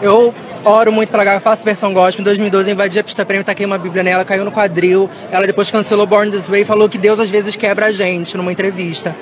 Eu 0.00 0.32
oro 0.64 0.92
muito 0.92 1.10
pela 1.10 1.24
Gaga, 1.24 1.40
faço 1.40 1.64
versão 1.64 1.92
gospel. 1.92 2.22
Em 2.22 2.24
2012 2.24 2.70
invadi 2.70 2.98
a 2.98 3.04
pista 3.04 3.24
prêmio, 3.24 3.44
taquei 3.44 3.66
uma 3.66 3.78
bíblia 3.78 4.02
nela, 4.02 4.24
caiu 4.24 4.44
no 4.44 4.52
quadril. 4.52 5.10
Ela 5.30 5.46
depois 5.46 5.70
cancelou 5.70 6.06
Born 6.06 6.30
This 6.30 6.48
Way 6.48 6.62
e 6.62 6.64
falou 6.64 6.88
que 6.88 6.98
Deus 6.98 7.18
às 7.18 7.30
vezes 7.30 7.56
quebra 7.56 7.86
a 7.86 7.90
gente 7.90 8.36
numa 8.36 8.52
entrevista. 8.52 9.16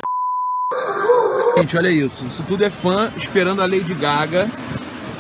Gente, 1.57 1.77
olha 1.77 1.89
isso. 1.89 2.27
Isso 2.27 2.43
tudo 2.47 2.65
é 2.65 2.71
fã 2.71 3.11
esperando 3.17 3.63
a 3.63 3.67
Lady 3.67 3.95
Gaga. 3.95 4.49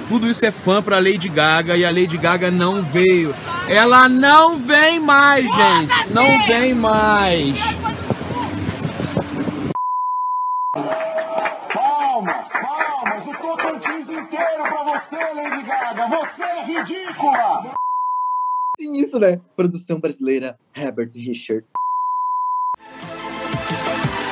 Tudo 0.09 0.31
isso 0.31 0.45
é 0.45 0.51
fã 0.51 0.83
pra 0.83 0.99
Lady 0.99 1.29
Gaga 1.29 1.77
e 1.77 1.85
a 1.85 1.91
Lady 1.91 2.19
Gaga 2.19 2.51
não 2.51 2.83
veio. 2.83 3.35
Ela 3.69 4.09
não 4.09 4.59
vem 4.59 5.01
mais, 5.01 5.45
gente. 5.45 6.13
Não 6.13 6.47
vem 6.47 6.75
mais. 6.75 7.57
Palmas, 11.73 12.49
palmas, 12.49 13.27
o 13.27 13.35
Tocantins 13.41 14.09
inteiro 14.09 14.63
pra 14.63 14.85
Gaga. 15.67 16.07
Você 16.09 16.43
é 16.43 16.65
ridícula. 16.65 17.75
Tem 18.79 19.01
isso, 19.01 19.19
né? 19.19 19.41
Produção 19.57 19.99
brasileira, 19.99 20.59
Herbert 20.75 21.11
Richards. 21.15 21.73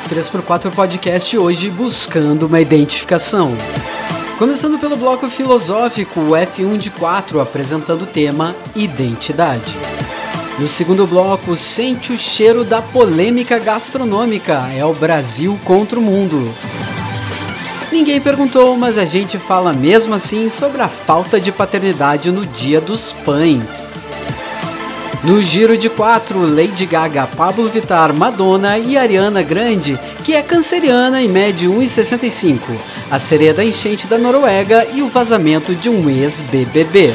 3x4 0.09 0.73
Podcast 0.73 1.37
hoje 1.37 1.71
buscando 1.71 2.47
uma 2.47 2.61
identificação. 2.61 3.51
Começando 4.39 4.79
pelo 4.79 4.97
bloco 4.97 5.29
filosófico, 5.29 6.21
o 6.21 6.31
F1 6.31 6.79
de 6.79 6.91
4 6.91 7.41
apresentando 7.41 8.03
o 8.03 8.07
tema 8.07 8.55
Identidade. 8.77 9.75
No 10.59 10.69
segundo 10.69 11.05
bloco, 11.05 11.57
sente 11.57 12.13
o 12.13 12.19
cheiro 12.19 12.65
da 12.65 12.81
polêmica 12.81 13.59
gastronômica, 13.59 14.69
é 14.73 14.85
o 14.85 14.95
Brasil 14.95 15.59
contra 15.65 15.99
o 15.99 16.03
mundo. 16.03 16.55
Ninguém 17.95 18.21
perguntou, 18.21 18.77
mas 18.77 18.99
a 18.99 19.05
gente 19.05 19.39
fala 19.39 19.73
mesmo 19.73 20.17
assim 20.17 20.49
sobre 20.49 20.83
a 20.83 20.89
falta 20.89 21.41
de 21.41 21.53
paternidade 21.53 22.33
no 22.33 22.45
Dia 22.45 22.81
dos 22.81 23.13
Pães. 23.13 23.95
No 25.23 25.41
giro 25.41 25.79
de 25.79 25.89
quatro, 25.89 26.41
Lady 26.41 26.87
Gaga, 26.87 27.29
Pablo 27.29 27.69
Vittar, 27.69 28.13
Madonna 28.13 28.77
e 28.79 28.99
Ariana 28.99 29.43
Grande, 29.43 29.97
que 30.25 30.35
é 30.35 30.43
canceriana 30.43 31.23
e 31.23 31.29
mede 31.29 31.69
1,65, 31.69 32.59
a 33.09 33.21
sereia 33.21 33.55
da 33.55 33.65
enchente 33.65 34.09
da 34.09 34.19
Noruega 34.19 34.89
e 34.93 35.01
o 35.01 35.09
vazamento 35.09 35.73
de 35.73 35.89
um 35.89 36.11
ex-BBB. 36.11 37.15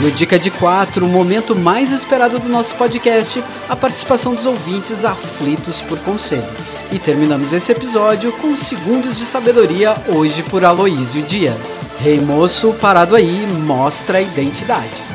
No 0.00 0.10
Dica 0.10 0.38
de 0.38 0.50
4, 0.50 1.06
o 1.06 1.08
momento 1.08 1.54
mais 1.54 1.90
esperado 1.92 2.38
do 2.38 2.48
nosso 2.48 2.74
podcast, 2.74 3.42
a 3.68 3.76
participação 3.76 4.34
dos 4.34 4.44
ouvintes 4.44 5.04
aflitos 5.04 5.80
por 5.82 5.98
conselhos. 6.00 6.82
E 6.90 6.98
terminamos 6.98 7.52
esse 7.52 7.70
episódio 7.70 8.32
com 8.32 8.56
segundos 8.56 9.18
de 9.18 9.24
sabedoria 9.24 9.94
hoje 10.08 10.42
por 10.42 10.64
Aloísio 10.64 11.22
Dias. 11.22 11.88
Rei 12.00 12.20
Moço, 12.20 12.74
parado 12.74 13.14
aí, 13.14 13.46
mostra 13.64 14.18
a 14.18 14.22
identidade. 14.22 15.14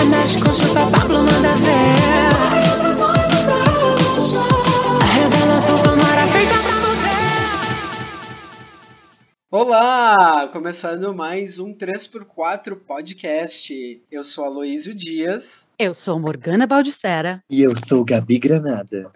Mexe, 0.00 0.38
remexe 0.38 0.40
com 0.40 0.54
chupa, 0.54 0.90
Pablo 0.90 1.18
manda 1.18 1.54
ver. 1.56 1.96
A 5.00 5.04
revelação 5.04 5.76
sonora 5.76 6.26
feita 6.32 6.54
pra 6.54 6.80
você. 6.80 7.10
Olá! 9.50 10.48
Começando 10.48 11.12
mais 11.14 11.58
um 11.58 11.74
3x4 11.74 12.76
podcast. 12.76 14.00
Eu 14.10 14.24
sou 14.24 14.44
Aloísio 14.44 14.94
Dias. 14.94 15.68
Eu 15.78 15.92
sou 15.92 16.18
Morgana 16.18 16.66
Baldissera. 16.66 17.44
E 17.50 17.60
eu 17.60 17.74
sou 17.76 18.02
Gabi 18.02 18.38
Granada. 18.38 19.12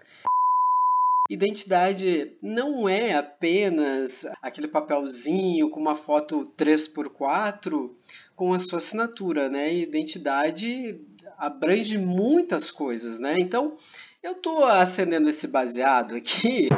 Identidade 1.27 2.33
não 2.43 2.87
é 2.87 3.15
apenas 3.15 4.27
aquele 4.39 4.67
papelzinho 4.67 5.71
com 5.71 5.79
uma 5.79 5.95
foto 5.95 6.43
3x4 6.55 7.89
com 8.35 8.53
a 8.53 8.59
sua 8.59 8.79
assinatura, 8.79 9.49
né? 9.49 9.73
Identidade 9.73 10.99
abrange 11.37 11.97
muitas 11.97 12.71
coisas, 12.71 13.19
né? 13.19 13.39
Então, 13.39 13.75
eu 14.21 14.35
tô 14.35 14.63
acendendo 14.63 15.29
esse 15.29 15.47
baseado 15.47 16.15
aqui 16.15 16.69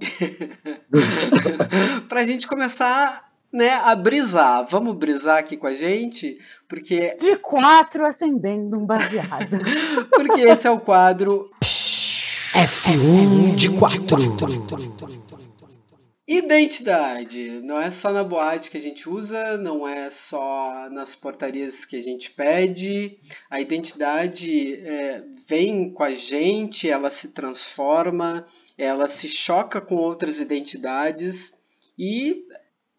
pra 2.08 2.24
gente 2.24 2.46
começar, 2.46 3.30
né, 3.52 3.70
a 3.70 3.94
brisar. 3.94 4.66
Vamos 4.70 4.96
brisar 4.96 5.38
aqui 5.38 5.56
com 5.56 5.66
a 5.66 5.72
gente, 5.72 6.38
porque 6.68 7.16
De 7.16 7.36
quatro 7.36 8.06
acendendo 8.06 8.78
um 8.78 8.84
baseado. 8.84 9.58
porque 10.10 10.42
esse 10.42 10.66
é 10.66 10.70
o 10.70 10.80
quadro 10.80 11.50
F1 12.52 13.54
de 13.54 13.70
4. 13.70 14.16
Identidade. 16.28 17.62
Não 17.64 17.80
é 17.80 17.90
só 17.90 18.12
na 18.12 18.22
boate 18.22 18.70
que 18.70 18.76
a 18.76 18.80
gente 18.80 19.08
usa, 19.08 19.56
não 19.56 19.88
é 19.88 20.10
só 20.10 20.86
nas 20.90 21.14
portarias 21.14 21.86
que 21.86 21.96
a 21.96 22.02
gente 22.02 22.30
pede. 22.30 23.16
A 23.48 23.62
identidade 23.62 24.74
é, 24.74 25.22
vem 25.48 25.90
com 25.90 26.02
a 26.04 26.12
gente, 26.12 26.86
ela 26.86 27.08
se 27.08 27.28
transforma, 27.28 28.44
ela 28.76 29.08
se 29.08 29.26
choca 29.26 29.80
com 29.80 29.94
outras 29.94 30.38
identidades. 30.38 31.54
E 31.98 32.44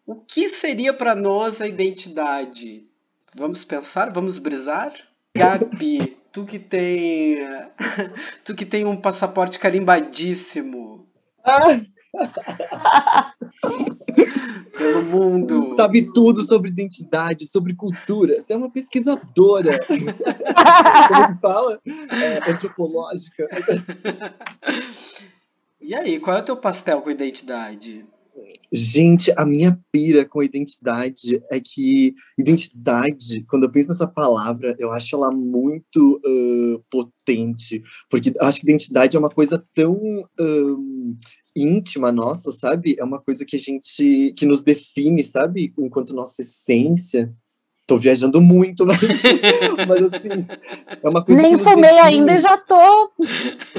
o 0.04 0.16
que 0.16 0.48
seria 0.48 0.92
para 0.92 1.14
nós 1.14 1.60
a 1.60 1.68
identidade? 1.68 2.84
Vamos 3.36 3.64
pensar? 3.64 4.10
Vamos 4.10 4.38
brisar? 4.38 4.92
Gabi, 5.36 6.16
tu 6.32 6.44
que 6.44 6.58
tem. 6.58 7.36
Tu 8.42 8.56
que 8.56 8.66
tem 8.66 8.84
um 8.84 8.96
passaporte 8.96 9.56
carimbadíssimo 9.56 11.06
pelo 14.76 15.02
mundo. 15.02 15.74
Sabe 15.76 16.10
tudo 16.12 16.42
sobre 16.42 16.70
identidade, 16.70 17.46
sobre 17.46 17.74
cultura. 17.74 18.40
Você 18.40 18.52
é 18.52 18.56
uma 18.56 18.70
pesquisadora. 18.70 19.78
Como 19.88 21.34
que 21.34 21.40
fala? 21.40 21.80
É, 21.86 22.50
antropológica. 22.50 23.48
E 25.80 25.94
aí, 25.94 26.20
qual 26.20 26.36
é 26.36 26.40
o 26.40 26.44
teu 26.44 26.56
pastel 26.56 27.00
com 27.02 27.10
identidade? 27.10 28.06
Gente, 28.72 29.32
a 29.36 29.44
minha 29.44 29.78
pira 29.90 30.24
com 30.24 30.42
identidade 30.42 31.42
é 31.50 31.60
que 31.60 32.14
identidade, 32.38 33.44
quando 33.48 33.64
eu 33.64 33.70
penso 33.70 33.88
nessa 33.88 34.06
palavra, 34.06 34.76
eu 34.78 34.92
acho 34.92 35.16
ela 35.16 35.32
muito 35.32 36.20
ah, 36.24 36.80
potente, 36.88 37.82
porque 38.08 38.30
eu 38.30 38.46
acho 38.46 38.60
que 38.60 38.66
identidade 38.66 39.16
é 39.16 39.20
uma 39.20 39.28
coisa 39.28 39.62
tão 39.74 39.98
ahn, 40.38 41.16
íntima 41.56 42.12
nossa, 42.12 42.52
sabe? 42.52 42.96
É 42.98 43.04
uma 43.04 43.20
coisa 43.20 43.44
que 43.44 43.56
a 43.56 43.58
gente, 43.58 44.32
que 44.36 44.46
nos 44.46 44.62
define, 44.62 45.22
sabe? 45.24 45.72
Enquanto 45.78 46.14
nossa 46.14 46.42
essência. 46.42 47.34
Tô 47.86 47.98
viajando 47.98 48.40
muito, 48.40 48.86
mas, 48.86 49.00
mas 49.88 50.14
assim, 50.14 50.28
é 51.02 51.08
uma 51.08 51.24
coisa 51.24 51.42
Nem 51.42 51.56
que 51.58 51.64
fumei 51.64 51.90
define, 51.90 52.06
ainda 52.06 52.34
e 52.34 52.38
já 52.38 52.56
tô, 52.56 53.10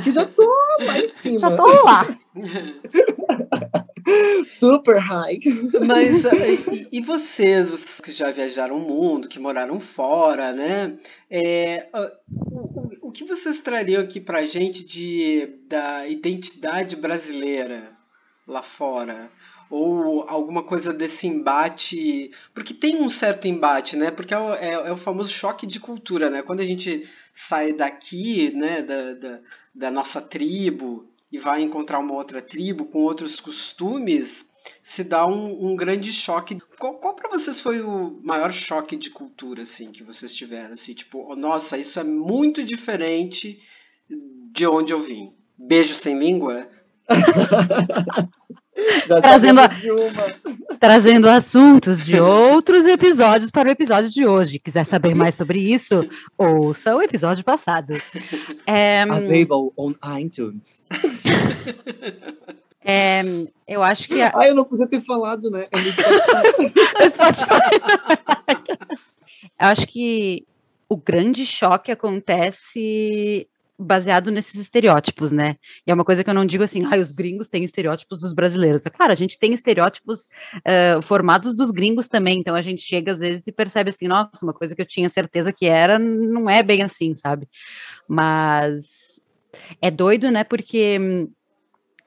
que 0.03 0.11
já 0.11 0.25
tô 0.25 0.53
lá 0.81 0.99
em 0.99 1.07
cima. 1.07 1.39
já 1.39 1.55
tô 1.55 1.65
lá. 1.85 2.17
Super 4.45 4.97
high. 4.99 5.39
Mas 5.85 6.25
eh, 6.25 6.55
e, 6.71 6.99
e 6.99 7.01
vocês, 7.01 7.69
vocês 7.69 8.01
que 8.01 8.11
já 8.11 8.31
viajaram 8.31 8.75
o 8.77 8.81
mundo, 8.81 9.29
que 9.29 9.39
moraram 9.39 9.79
fora, 9.79 10.51
né? 10.51 10.97
É, 11.29 11.87
ah, 11.93 12.11
o, 13.02 13.12
que 13.12 13.24
vocês 13.24 13.59
trariam 13.59 14.02
aqui 14.02 14.19
pra 14.19 14.46
gente 14.46 14.84
de, 14.84 15.47
da 15.68 16.07
identidade 16.07 16.96
brasileira 16.96 17.97
lá 18.47 18.62
fora? 18.62 19.31
Ou 19.69 20.24
alguma 20.28 20.63
coisa 20.63 20.94
desse 20.94 21.28
embate? 21.28 22.29
Porque 22.53 22.74
tem 22.74 23.02
um 23.02 23.09
certo 23.09 23.47
embate, 23.47 23.96
né? 23.96 24.11
Porque 24.11 24.34
é 24.34 24.38
o, 24.38 24.53
é, 24.53 24.72
é 24.72 24.91
o 24.91 24.97
famoso 24.97 25.32
choque 25.32 25.66
de 25.66 25.79
cultura, 25.79 26.29
né? 26.29 26.41
Quando 26.41 26.59
a 26.59 26.66
gente 26.66 27.08
sai 27.32 27.72
daqui, 27.72 28.52
né, 28.52 28.82
da, 28.82 29.14
da, 29.14 29.40
da 29.73 29.91
nossa 29.91 30.22
tribo 30.22 31.09
e 31.32 31.37
vai 31.37 31.61
encontrar 31.61 31.99
uma 31.99 32.14
outra 32.14 32.41
tribo 32.41 32.85
com 32.85 32.99
outros 32.99 33.40
costumes, 33.40 34.50
se 34.81 35.03
dá 35.03 35.25
um, 35.25 35.72
um 35.72 35.75
grande 35.75 36.11
choque. 36.11 36.59
Qual, 36.79 36.96
qual 36.96 37.16
para 37.16 37.29
vocês 37.29 37.59
foi 37.59 37.81
o 37.81 38.19
maior 38.23 38.52
choque 38.52 38.96
de 38.96 39.09
cultura, 39.09 39.61
assim, 39.63 39.91
que 39.91 40.03
vocês 40.03 40.34
tiveram? 40.34 40.73
Assim, 40.73 40.93
tipo, 40.93 41.28
oh, 41.29 41.35
nossa, 41.35 41.78
isso 41.78 41.99
é 41.99 42.03
muito 42.03 42.63
diferente 42.63 43.59
de 44.52 44.66
onde 44.67 44.93
eu 44.93 44.99
vim. 44.99 45.34
Beijo 45.58 45.93
sem 45.93 46.17
língua? 46.17 46.67
Trazendo. 49.22 49.61
Trazendo 50.79 51.29
assuntos 51.29 52.05
de 52.05 52.19
outros 52.19 52.85
episódios 52.85 53.52
para 53.52 53.69
o 53.69 53.72
episódio 53.72 54.09
de 54.09 54.25
hoje. 54.25 54.59
Quiser 54.59 54.85
saber 54.85 55.13
mais 55.13 55.35
sobre 55.35 55.59
isso, 55.59 56.08
ouça 56.37 56.96
o 56.96 57.02
episódio 57.02 57.43
passado. 57.43 57.93
É, 58.66 59.02
Available 59.02 59.72
on 59.78 59.93
iTunes. 60.17 60.81
é, 62.83 63.22
eu 63.67 63.83
acho 63.83 64.07
que 64.07 64.22
a, 64.22 64.31
Ah, 64.35 64.47
eu 64.47 64.55
não 64.55 64.66
podia 64.66 64.87
ter 64.87 65.01
falado, 65.01 65.49
né? 65.49 65.67
É 65.72 67.09
Spotify. 67.09 67.51
Eu 69.59 69.67
acho 69.67 69.85
que 69.85 70.47
o 70.89 70.97
grande 70.97 71.45
choque 71.45 71.91
acontece 71.91 73.47
baseado 73.78 74.31
nesses 74.31 74.55
estereótipos, 74.55 75.31
né? 75.31 75.55
E 75.85 75.91
é 75.91 75.93
uma 75.93 76.05
coisa 76.05 76.23
que 76.23 76.29
eu 76.29 76.33
não 76.33 76.45
digo 76.45 76.63
assim, 76.63 76.85
ah, 76.85 76.99
os 76.99 77.11
gringos 77.11 77.47
têm 77.47 77.63
estereótipos 77.63 78.19
dos 78.19 78.33
brasileiros. 78.33 78.85
É 78.85 78.89
claro, 78.89 79.11
a 79.11 79.16
gente 79.16 79.39
tem 79.39 79.53
estereótipos 79.53 80.27
uh, 80.57 81.01
formados 81.01 81.55
dos 81.55 81.72
gringos 81.72 82.07
também, 82.07 82.39
então 82.39 82.55
a 82.55 82.61
gente 82.61 82.81
chega 82.81 83.11
às 83.11 83.19
vezes 83.19 83.47
e 83.47 83.51
percebe 83.51 83.89
assim, 83.89 84.07
nossa, 84.07 84.43
uma 84.43 84.53
coisa 84.53 84.75
que 84.75 84.81
eu 84.81 84.85
tinha 84.85 85.09
certeza 85.09 85.51
que 85.51 85.66
era, 85.66 85.97
não 85.97 86.49
é 86.49 86.61
bem 86.61 86.84
assim, 86.84 87.16
sabe? 87.16 87.47
Mas 88.07 88.85
é 89.81 89.89
doido, 89.89 90.29
né? 90.29 90.43
Porque 90.43 91.27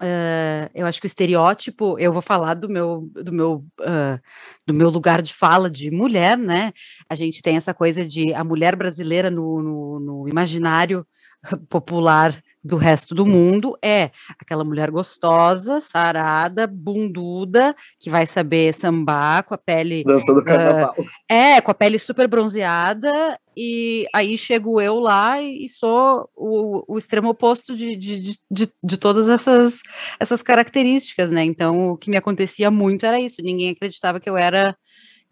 Uh, 0.04 0.68
eu 0.74 0.86
acho 0.86 1.00
que 1.00 1.06
o 1.06 1.08
estereótipo, 1.08 1.98
eu 1.98 2.12
vou 2.12 2.20
falar 2.20 2.52
do 2.52 2.68
meu, 2.68 3.08
do 3.14 3.32
meu, 3.32 3.64
uh, 3.80 4.20
do 4.66 4.74
meu 4.74 4.90
lugar 4.90 5.22
de 5.22 5.32
fala 5.32 5.70
de 5.70 5.90
mulher, 5.90 6.36
né? 6.36 6.74
A 7.08 7.14
gente 7.14 7.40
tem 7.40 7.56
essa 7.56 7.72
coisa 7.72 8.04
de 8.04 8.34
a 8.34 8.44
mulher 8.44 8.76
brasileira 8.76 9.30
no, 9.30 9.62
no, 9.62 10.00
no 10.00 10.28
imaginário 10.28 11.06
popular 11.70 12.38
do 12.64 12.76
resto 12.76 13.14
do 13.14 13.26
mundo 13.26 13.76
é 13.82 14.10
aquela 14.38 14.64
mulher 14.64 14.90
gostosa, 14.90 15.82
sarada, 15.82 16.66
bunduda, 16.66 17.76
que 18.00 18.08
vai 18.08 18.24
saber 18.24 18.72
sambar 18.72 19.44
com 19.44 19.52
a 19.52 19.58
pele. 19.58 20.02
Dançando 20.04 20.40
uh, 20.40 20.44
carnaval. 20.44 20.94
É, 21.28 21.60
com 21.60 21.70
a 21.70 21.74
pele 21.74 21.98
super 21.98 22.26
bronzeada, 22.26 23.38
e 23.54 24.06
aí 24.14 24.38
chego 24.38 24.80
eu 24.80 24.98
lá 24.98 25.40
e, 25.42 25.68
sou 25.68 26.28
o, 26.34 26.94
o 26.94 26.98
extremo 26.98 27.28
oposto 27.28 27.76
de, 27.76 27.94
de, 27.96 28.38
de, 28.50 28.72
de, 28.82 28.96
todas 28.96 29.28
essas, 29.28 29.80
essas 30.18 30.42
características, 30.42 31.30
né? 31.30 31.44
Então, 31.44 31.90
o 31.90 31.98
que 31.98 32.08
me 32.08 32.16
acontecia 32.16 32.70
muito 32.70 33.04
era 33.04 33.20
isso, 33.20 33.42
ninguém 33.42 33.70
acreditava 33.70 34.18
que 34.18 34.30
eu 34.30 34.38
era 34.38 34.74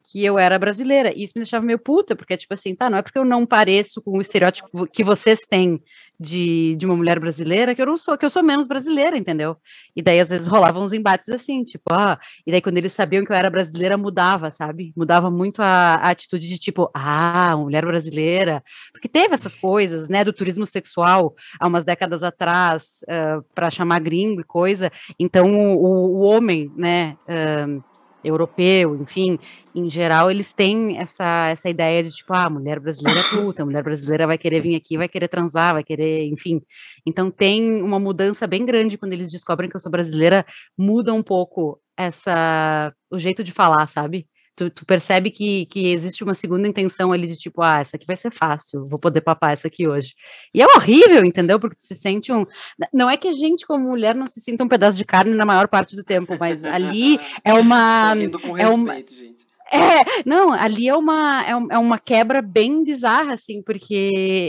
que 0.05 0.23
eu 0.23 0.39
era 0.39 0.59
brasileira. 0.59 1.11
E 1.17 1.23
isso 1.23 1.33
me 1.35 1.43
deixava 1.43 1.65
meio 1.65 1.79
puta, 1.79 2.15
porque, 2.15 2.37
tipo 2.37 2.53
assim, 2.53 2.75
tá, 2.75 2.91
não 2.91 2.99
é 2.99 3.03
porque 3.03 3.19
eu 3.19 3.25
não 3.25 3.47
pareço 3.47 4.03
com 4.03 4.19
o 4.19 4.21
estereótipo 4.21 4.87
que 4.87 5.03
vocês 5.03 5.39
têm 5.49 5.81
de, 6.23 6.77
de 6.77 6.87
uma 6.87 6.97
mulher 6.97 7.19
brasileira 7.19 7.75
que 7.75 7.83
eu 7.83 7.87
não 7.87 7.97
sou, 7.97 8.17
que 8.17 8.25
eu 8.25 8.31
sou 8.31 8.43
menos 8.43 8.67
brasileira, 8.67 9.19
entendeu? 9.19 9.57
E 9.95 10.01
daí, 10.01 10.21
às 10.21 10.31
vezes, 10.31 10.47
rolavam 10.47 10.83
uns 10.83 10.93
embates 10.93 11.29
assim, 11.29 11.65
tipo, 11.65 11.93
ah, 11.93 12.19
e 12.47 12.53
daí 12.53 12.63
quando 12.63 12.79
eles 12.79 12.93
sabiam 12.93 13.25
que 13.25 13.33
eu 13.33 13.37
era 13.37 13.51
brasileira, 13.51 13.99
mudava, 13.99 14.51
sabe? 14.51 14.93
Mudava 14.97 15.31
muito 15.31 15.61
a, 15.61 15.95
a 15.95 16.11
atitude 16.11 16.49
de 16.49 16.59
tipo, 16.59 16.91
ah, 16.95 17.57
mulher 17.57 17.85
brasileira. 17.85 18.63
Porque 18.93 19.09
teve 19.09 19.35
essas 19.35 19.55
coisas, 19.55 20.09
né, 20.09 20.25
do 20.25 20.33
turismo 20.33 20.65
sexual 20.65 21.35
há 21.59 21.67
umas 21.67 21.85
décadas 21.85 22.23
atrás, 22.23 22.85
uh, 23.05 23.45
para 23.55 23.71
chamar 23.71 24.01
gringo 24.01 24.41
e 24.41 24.45
coisa. 24.45 24.91
Então, 25.19 25.53
o, 25.77 26.19
o 26.19 26.21
homem, 26.21 26.71
né, 26.77 27.17
uh, 27.27 27.92
europeu, 28.25 28.97
enfim, 28.97 29.39
em 29.75 29.89
geral, 29.89 30.31
eles 30.31 30.53
têm 30.53 30.99
essa, 30.99 31.49
essa 31.49 31.69
ideia 31.69 32.03
de 32.03 32.11
tipo, 32.11 32.33
ah, 32.35 32.49
mulher 32.51 32.81
brasileira 32.81 33.21
é 33.21 33.23
puta, 33.37 33.65
mulher 33.65 33.83
brasileira 33.83 34.27
vai 34.27 34.39
querer 34.39 34.61
vir 34.61 34.75
aqui, 34.77 34.97
vai 34.97 35.09
querer 35.09 35.29
transar, 35.29 35.75
vai 35.75 35.85
querer, 35.85 36.27
enfim. 36.27 36.61
Então 37.07 37.31
tem 37.31 37.83
uma 37.83 37.99
mudança 37.99 38.47
bem 38.47 38.65
grande 38.65 38.99
quando 38.99 39.13
eles 39.13 39.31
descobrem 39.31 39.69
que 39.69 39.77
eu 39.77 39.81
sou 39.81 39.91
brasileira, 39.91 40.45
muda 40.79 41.13
um 41.13 41.23
pouco 41.23 41.81
essa 41.97 42.93
o 43.11 43.19
jeito 43.19 43.45
de 43.45 43.53
falar, 43.53 43.87
sabe? 43.89 44.27
Tu, 44.55 44.71
tu, 44.71 44.85
percebe 44.85 45.31
que, 45.31 45.67
que 45.67 45.93
existe 45.93 46.23
uma 46.23 46.35
segunda 46.35 46.69
intenção 46.69 47.13
ali 47.13 47.27
de 47.27 47.37
tipo, 47.37 47.63
ah, 47.63 47.81
essa 47.81 47.97
aqui 47.97 48.07
vai 48.07 48.17
ser 48.17 48.33
fácil, 48.33 48.87
vou 48.87 48.99
poder 48.99 49.21
papar 49.21 49.53
essa 49.53 49.69
aqui 49.69 49.87
hoje. 49.87 50.15
E 50.55 50.63
é 50.63 50.67
horrível, 50.67 51.25
entendeu? 51.25 51.59
Porque 51.59 51.77
tu 51.77 51.85
se 51.85 51.95
sente 51.95 52.33
um. 52.33 52.47
Não 52.93 53.11
é 53.11 53.17
que 53.17 53.29
a 53.29 53.33
gente, 53.33 53.67
como 53.67 53.89
mulher, 53.89 54.15
não 54.15 54.27
se 54.27 54.41
sinta 54.41 54.65
um 54.65 54.69
pedaço 54.69 54.97
de 54.97 55.05
carne 55.05 55.35
na 55.35 55.47
maior 55.47 55.69
parte 55.69 55.97
do 55.97 56.05
tempo, 56.05 56.37
mas 56.39 56.63
ali 56.65 57.19
é 57.45 57.53
uma. 57.55 58.15
com 58.43 58.57
é 58.57 58.69
uma... 58.69 58.95
respeito, 58.95 59.15
gente. 59.15 59.52
É, 59.73 60.23
não, 60.27 60.53
ali 60.53 60.87
é 60.87 60.95
uma, 60.95 61.43
é, 61.43 61.75
é, 61.75 61.79
uma 61.79 61.99
quebra 61.99 62.43
bem 62.43 62.85
bizarra, 62.85 63.33
assim, 63.33 63.63
porque 63.63 63.95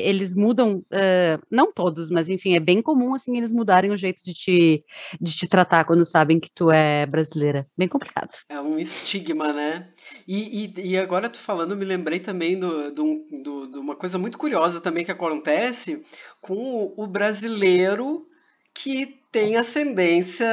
eles 0.04 0.36
mudam, 0.36 0.80
uh, 0.80 1.46
não 1.50 1.72
todos, 1.72 2.10
mas 2.10 2.28
enfim, 2.28 2.56
é 2.56 2.60
bem 2.60 2.82
comum, 2.82 3.16
assim, 3.16 3.38
eles 3.38 3.52
mudarem 3.52 3.92
o 3.92 3.98
jeito 3.98 4.22
de 4.22 4.34
te, 4.34 4.84
de 5.22 5.34
te 5.34 5.48
tratar 5.48 5.86
quando 5.86 6.06
sabem 6.06 6.42
que 6.42 6.50
tu 6.54 6.70
é 6.70 7.06
brasileira. 7.06 7.66
Bem 7.78 7.88
complicado. 7.88 8.32
É 8.50 8.60
um 8.60 8.78
estigma, 8.78 9.54
né? 9.54 9.88
E, 10.28 10.66
e, 10.66 10.92
e 10.92 10.98
agora 10.98 11.30
tu 11.30 11.40
falando, 11.40 11.78
me 11.78 11.86
lembrei 11.86 12.20
também 12.20 12.60
do, 12.60 12.92
do, 12.92 13.26
do, 13.44 13.72
de 13.72 13.78
uma 13.78 13.96
coisa 13.96 14.20
muito 14.20 14.38
curiosa 14.38 14.82
também 14.82 15.06
que 15.06 15.12
acontece 15.12 16.06
com 16.42 16.94
o 16.98 17.08
brasileiro 17.08 18.28
que 18.74 19.24
tem 19.32 19.56
ascendência 19.56 20.48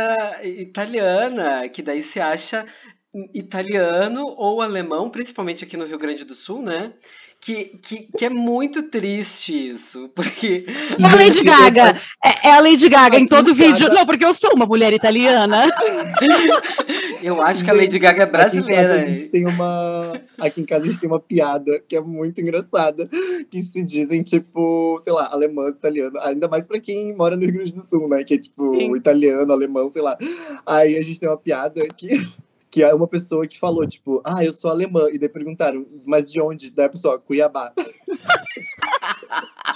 italiana, 0.45 1.69
que 1.69 1.83
daí 1.83 2.01
se 2.01 2.21
acha 2.21 2.67
italiano 3.35 4.35
ou 4.37 4.61
alemão, 4.61 5.11
principalmente 5.11 5.65
aqui 5.65 5.77
no 5.77 5.85
Rio 5.85 5.99
Grande 5.99 6.25
do 6.25 6.35
Sul, 6.35 6.63
né? 6.63 6.93
Que, 7.41 7.79
que, 7.83 8.07
que 8.17 8.27
é 8.27 8.29
muito 8.29 8.91
triste 8.91 9.71
isso, 9.71 10.11
porque... 10.15 10.67
É 11.01 11.07
a 11.07 11.17
Lady 11.17 11.43
Gaga, 11.43 12.01
é, 12.25 12.49
é 12.49 12.53
a 12.53 12.61
Lady 12.61 12.89
Gaga 12.89 13.19
em 13.19 13.27
todo 13.27 13.55
vídeo. 13.55 13.89
Não, 13.93 14.05
porque 14.05 14.25
eu 14.25 14.35
sou 14.35 14.53
uma 14.55 14.67
mulher 14.67 14.93
italiana. 14.93 15.67
eu 17.23 17.43
acho 17.43 17.65
que 17.65 17.71
a 17.71 17.75
Lady 17.75 17.99
Gaga 17.99 18.25
é 18.25 18.27
brasileira. 18.27 18.95
Aqui 18.95 19.03
em, 19.03 19.07
casa 19.07 19.07
a 19.07 19.17
gente 19.17 19.29
tem 19.29 19.47
uma, 19.47 20.13
aqui 20.39 20.61
em 20.61 20.67
casa 20.67 20.83
a 20.85 20.87
gente 20.87 21.01
tem 21.01 21.09
uma 21.09 21.21
piada 21.21 21.83
que 21.89 21.97
é 21.97 22.01
muito 22.01 22.41
engraçada, 22.41 23.09
que 23.51 23.61
se 23.63 23.83
dizem, 23.83 24.23
tipo, 24.23 24.99
sei 25.01 25.13
lá, 25.13 25.31
alemã, 25.33 25.69
italiano, 25.71 26.19
ainda 26.21 26.47
mais 26.47 26.69
pra 26.69 26.79
quem 26.79 27.17
mora 27.17 27.37
no 27.37 27.43
Rio 27.43 27.55
Grande 27.55 27.73
do 27.73 27.83
Sul, 27.83 28.07
né? 28.07 28.23
Que 28.23 28.35
é 28.35 28.39
tipo 28.39 28.77
Sim. 28.77 28.95
italiano, 28.95 29.51
alemão, 29.51 29.89
sei 29.89 30.03
lá. 30.03 30.17
Aí 30.67 30.97
a 30.97 31.03
gente 31.03 31.19
tem 31.19 31.29
uma 31.29 31.39
piada 31.39 31.81
que 31.97 32.29
que 32.71 32.83
é 32.83 32.95
uma 32.95 33.09
pessoa 33.09 33.47
que 33.47 33.59
falou, 33.59 33.87
tipo, 33.87 34.23
ah, 34.25 34.45
eu 34.45 34.53
sou 34.53 34.71
alemã. 34.71 35.09
E 35.11 35.19
daí 35.19 35.29
perguntaram, 35.29 35.87
mas 36.05 36.31
de 36.31 36.41
onde? 36.41 36.71
Daí 36.71 36.87
a 36.87 36.91
pessoa, 36.91 37.19
Cuiabá. 37.19 37.73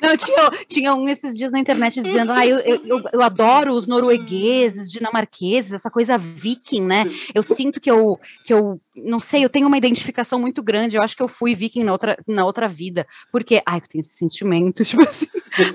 Não, 0.00 0.16
tinha, 0.16 0.50
tinha 0.68 0.94
um 0.94 1.08
esses 1.08 1.36
dias 1.36 1.52
na 1.52 1.58
internet 1.58 2.00
dizendo: 2.00 2.32
ah, 2.32 2.46
eu, 2.46 2.58
eu, 2.58 3.02
eu, 3.12 3.22
adoro 3.22 3.74
os 3.74 3.86
noruegueses, 3.86 4.90
dinamarqueses, 4.90 5.72
essa 5.72 5.90
coisa 5.90 6.16
viking, 6.16 6.82
né? 6.82 7.04
Eu 7.34 7.42
sinto 7.42 7.80
que 7.80 7.90
eu, 7.90 8.18
que 8.44 8.52
eu, 8.52 8.80
não 8.96 9.20
sei, 9.20 9.44
eu 9.44 9.48
tenho 9.48 9.66
uma 9.66 9.76
identificação 9.76 10.38
muito 10.38 10.62
grande. 10.62 10.96
Eu 10.96 11.02
acho 11.02 11.16
que 11.16 11.22
eu 11.22 11.28
fui 11.28 11.54
viking 11.54 11.84
na 11.84 11.92
outra, 11.92 12.18
na 12.26 12.44
outra 12.44 12.68
vida. 12.68 13.06
Porque, 13.30 13.62
ai, 13.66 13.78
eu 13.78 13.88
tenho 13.88 14.00
esse 14.00 14.14
sentimento, 14.14 14.82
tipo 14.84 15.02
assim, 15.02 15.26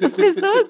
as 0.04 0.16
pessoas. 0.16 0.70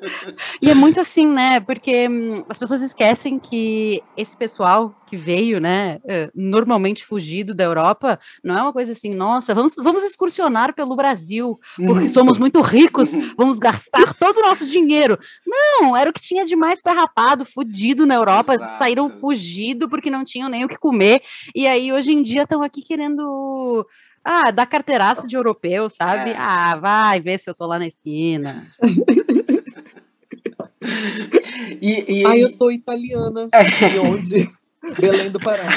E 0.62 0.70
é 0.70 0.74
muito 0.74 1.00
assim, 1.00 1.28
né? 1.28 1.60
Porque 1.60 2.08
hum, 2.08 2.44
as 2.50 2.58
pessoas 2.58 2.82
esquecem 2.82 3.40
que 3.40 4.02
esse 4.18 4.36
pessoal 4.36 4.96
que 5.14 5.18
veio, 5.18 5.62
né, 5.62 6.00
eh, 6.08 6.32
normalmente 6.34 7.06
fugido 7.06 7.54
da 7.54 7.64
Europa, 7.64 8.20
não 8.44 8.58
é 8.58 8.64
uma 8.64 8.74
coisa 8.74 8.94
assim, 8.94 9.14
nossa, 9.14 9.54
vamos, 9.54 9.76
vamos 9.76 10.04
excursionar 10.04 10.74
pelo 10.74 10.96
Brasil, 10.96 11.60
porque 11.76 12.06
uhum. 12.06 12.10
somos 12.10 12.40
muito 12.40 12.60
ricos, 12.62 13.14
uhum. 13.14 13.32
vamos 13.38 13.60
gastar 13.60 14.12
todo 14.18 14.38
o 14.38 14.42
nosso 14.42 14.66
dinheiro. 14.66 15.20
Não, 15.46 15.96
era 15.96 16.10
o 16.10 16.14
que 16.14 16.20
tinha 16.20 16.46
de 16.46 16.56
mais 16.56 16.82
derrapado, 16.84 17.46
fudido 17.46 18.08
na 18.08 18.16
Europa, 18.16 18.56
Exato. 18.56 18.80
saíram 18.80 19.08
fugido 19.20 19.88
porque 19.88 20.10
não 20.10 20.26
tinham 20.26 20.50
nem 20.50 20.66
o 20.66 20.68
que 20.68 20.80
comer, 20.80 21.22
e 21.54 21.68
aí 21.68 21.94
hoje 21.94 22.12
em 22.12 22.24
dia 22.24 22.42
estão 22.42 22.64
aqui 22.64 22.82
querendo 22.82 23.86
ah, 24.26 24.50
dar 24.50 24.66
carteiraço 24.66 25.28
de 25.28 25.36
europeu, 25.36 25.92
sabe? 25.92 26.32
É. 26.32 26.38
Ah, 26.40 26.76
vai 26.76 27.20
ver 27.20 27.40
se 27.40 27.48
eu 27.48 27.54
tô 27.54 27.68
lá 27.68 27.78
na 27.78 27.86
esquina. 27.86 28.66
e, 31.80 32.22
e... 32.22 32.26
Ah, 32.26 32.36
eu 32.36 32.50
sou 32.50 32.72
italiana. 32.72 33.48
É. 33.54 33.90
De 33.90 34.00
onde? 34.00 34.52
Belém 35.00 35.32
do 35.32 35.40
Pará. 35.40 35.66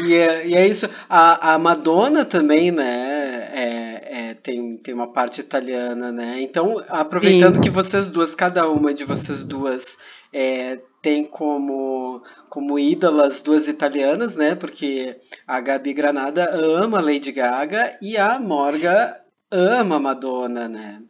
e, 0.00 0.14
é, 0.14 0.46
e 0.46 0.54
é 0.54 0.66
isso. 0.66 0.88
A, 1.08 1.54
a 1.54 1.58
Madonna 1.58 2.24
também, 2.24 2.70
né? 2.70 3.48
É, 3.52 4.30
é, 4.30 4.34
tem, 4.34 4.76
tem 4.78 4.94
uma 4.94 5.12
parte 5.12 5.40
italiana, 5.40 6.10
né? 6.10 6.40
Então, 6.40 6.82
aproveitando 6.88 7.56
Sim. 7.56 7.60
que 7.60 7.70
vocês 7.70 8.08
duas, 8.08 8.34
cada 8.34 8.68
uma 8.68 8.92
de 8.92 9.04
vocês 9.04 9.44
duas, 9.44 9.96
é, 10.32 10.80
tem 11.00 11.24
como, 11.24 12.22
como 12.48 12.78
ídolas 12.78 13.40
duas 13.40 13.68
italianas, 13.68 14.34
né? 14.34 14.54
Porque 14.54 15.16
a 15.46 15.60
Gabi 15.60 15.92
Granada 15.92 16.50
ama 16.52 17.00
Lady 17.00 17.30
Gaga 17.32 17.96
e 18.02 18.16
a 18.16 18.40
Morga 18.40 19.20
ama 19.50 20.00
Madonna, 20.00 20.68
né? 20.68 21.00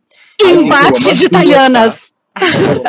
Embate 0.40 1.14
de 1.14 1.26
italianas! 1.26 2.14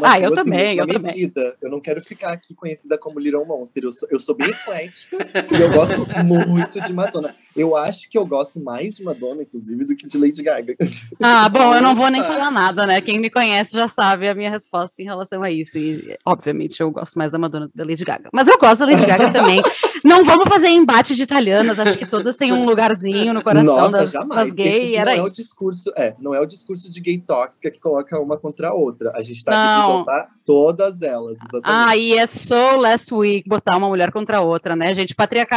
Ah, 0.03 0.19
eu 0.19 0.33
também, 0.33 0.77
eu 0.77 0.87
também. 0.87 1.13
Vida, 1.13 1.55
eu 1.61 1.69
não 1.69 1.81
quero 1.81 2.01
ficar 2.01 2.31
aqui 2.31 2.53
conhecida 2.53 2.97
como 2.97 3.19
Little 3.19 3.45
Monster. 3.45 3.83
Eu 3.83 3.91
sou, 3.91 4.07
eu 4.11 4.19
sou 4.19 4.35
bem 4.35 4.49
eclético 4.49 5.17
e 5.51 5.61
eu 5.61 5.71
gosto 5.71 6.05
muito 6.23 6.81
de 6.81 6.93
Madonna. 6.93 7.35
Eu 7.55 7.75
acho 7.75 8.09
que 8.09 8.17
eu 8.17 8.25
gosto 8.25 8.59
mais 8.59 8.95
de 8.95 9.03
Madonna, 9.03 9.43
inclusive, 9.43 9.85
do 9.85 9.95
que 9.95 10.07
de 10.07 10.17
Lady 10.17 10.41
Gaga. 10.41 10.75
Ah, 11.21 11.47
bom, 11.47 11.73
eu 11.73 11.81
não 11.81 11.95
vou 11.95 12.09
nem 12.09 12.21
falar 12.21 12.51
nada, 12.51 12.85
né? 12.85 12.99
Quem 12.99 13.17
me 13.19 13.29
conhece 13.29 13.71
já 13.73 13.87
sabe 13.87 14.27
a 14.27 14.35
minha 14.35 14.49
resposta 14.49 14.93
em 14.99 15.05
relação 15.05 15.41
a 15.41 15.49
isso. 15.49 15.77
E, 15.77 16.17
obviamente, 16.25 16.81
eu 16.81 16.91
gosto 16.91 17.17
mais 17.17 17.31
da 17.31 17.37
Madonna 17.37 17.67
do 17.67 17.71
que 17.71 17.77
da 17.77 17.85
Lady 17.85 18.03
Gaga. 18.03 18.29
Mas 18.33 18.47
eu 18.47 18.57
gosto 18.57 18.79
da 18.79 18.85
Lady 18.87 19.05
Gaga 19.05 19.31
também. 19.31 19.61
Não 20.03 20.25
vamos 20.25 20.49
fazer 20.49 20.67
embate 20.67 21.15
de 21.15 21.21
italianas, 21.23 21.79
acho 21.79 21.97
que 21.97 22.05
todas 22.05 22.35
têm 22.35 22.51
um 22.51 22.65
lugarzinho 22.65 23.33
no 23.33 23.41
coração 23.41 23.73
Nossa, 23.75 23.97
das, 23.99 24.11
jamais. 24.11 24.47
das 24.47 24.55
gays, 24.55 24.95
era 24.95 25.11
não 25.15 25.19
é 25.19 25.23
o 25.23 25.27
isso. 25.29 25.41
discurso, 25.41 25.93
é, 25.95 26.13
não 26.19 26.35
é 26.35 26.41
o 26.41 26.45
discurso 26.45 26.89
de 26.89 26.99
gay 26.99 27.17
tóxica 27.19 27.71
que 27.71 27.79
coloca 27.79 28.19
uma 28.19 28.37
contra 28.37 28.69
a 28.69 28.73
outra. 28.73 29.13
A 29.15 29.21
gente 29.21 29.43
tá 29.45 29.51
aqui 29.51 29.59
Não. 29.81 30.03
pra 30.03 30.13
exaltar 30.13 30.29
todas 30.45 31.01
elas, 31.01 31.37
exatamente. 31.37 31.63
Ah, 31.65 31.95
e 31.95 32.17
é 32.17 32.27
so 32.27 32.75
last 32.77 33.13
week 33.13 33.47
botar 33.47 33.77
uma 33.77 33.87
mulher 33.87 34.11
contra 34.11 34.37
a 34.39 34.41
outra, 34.41 34.75
né, 34.75 34.93
gente? 34.93 35.13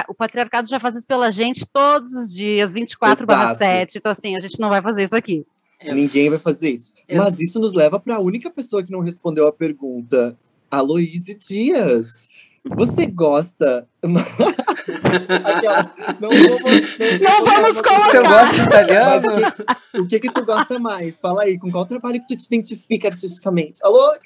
O 0.08 0.14
patriarcado 0.14 0.68
já 0.68 0.78
faz 0.78 0.94
isso 0.94 1.06
pela 1.06 1.32
gente 1.32 1.66
todos 1.86 2.12
os 2.12 2.32
dias, 2.32 2.72
24 2.72 3.24
Exato. 3.24 3.58
7. 3.58 3.98
Então, 3.98 4.12
assim, 4.12 4.36
a 4.36 4.40
gente 4.40 4.58
não 4.58 4.68
vai 4.68 4.82
fazer 4.82 5.04
isso 5.04 5.16
aqui. 5.16 5.46
Ninguém 5.84 6.30
vai 6.30 6.38
fazer 6.38 6.70
isso. 6.70 6.92
Mas 7.12 7.38
isso 7.38 7.60
nos 7.60 7.74
leva 7.74 8.00
para 8.00 8.16
a 8.16 8.20
única 8.20 8.50
pessoa 8.50 8.82
que 8.82 8.90
não 8.90 9.00
respondeu 9.00 9.46
a 9.46 9.52
pergunta. 9.52 10.36
Aloíse 10.70 11.34
Dias. 11.34 12.26
Você 12.64 13.06
gosta. 13.06 13.86
Aquelas- 15.44 15.86
Não, 16.20 16.30
vamos, 16.30 16.98
Não 17.20 17.44
vamos 17.44 17.80
colocar. 17.80 18.10
Se 18.10 18.16
eu 18.16 18.24
gosto 18.24 18.54
de 18.54 18.62
italiano, 18.62 19.28
Mas 19.32 19.54
o 19.54 19.92
que, 19.92 20.00
o 20.00 20.06
que 20.08 20.20
que 20.20 20.32
tu 20.32 20.44
gosta 20.44 20.78
mais? 20.78 21.20
Fala 21.20 21.42
aí, 21.44 21.58
com 21.58 21.70
qual 21.70 21.86
trabalho 21.86 22.20
que 22.20 22.26
tu 22.26 22.36
te 22.36 22.46
identifica 22.46 23.08
artisticamente? 23.08 23.78
Alô? 23.84 24.14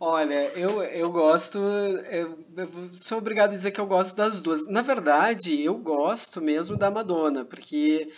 olha, 0.00 0.48
eu, 0.58 0.82
eu 0.82 1.12
gosto. 1.12 1.58
Eu, 1.58 2.38
eu 2.56 2.68
sou 2.94 3.18
obrigado 3.18 3.50
a 3.50 3.54
dizer 3.54 3.70
que 3.70 3.80
eu 3.80 3.86
gosto 3.86 4.16
das 4.16 4.40
duas. 4.40 4.66
Na 4.66 4.82
verdade, 4.82 5.62
eu 5.62 5.76
gosto 5.76 6.40
mesmo 6.40 6.76
da 6.76 6.90
Madonna, 6.90 7.44
porque 7.44 8.08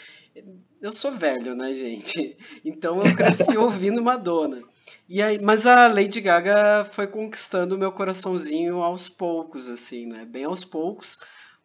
eu 0.81 0.93
sou 0.93 1.13
velho, 1.13 1.55
né, 1.55 1.75
gente? 1.75 2.37
Então 2.65 3.03
eu 3.03 3.15
cresci 3.15 3.57
ouvindo 3.59 4.01
Madonna. 4.01 4.63
E 5.09 5.21
aí, 5.21 5.39
mas 5.39 5.67
a 5.67 5.89
Lady 5.89 6.21
Gaga 6.21 6.85
foi 6.91 7.07
conquistando 7.07 7.75
o 7.75 7.79
meu 7.79 7.93
coraçãozinho 7.93 8.77
aos 8.83 9.11
poucos, 9.11 9.69
assim, 9.69 10.07
né? 10.07 10.25
Bem 10.25 10.45
aos 10.45 10.65
poucos. 10.65 11.19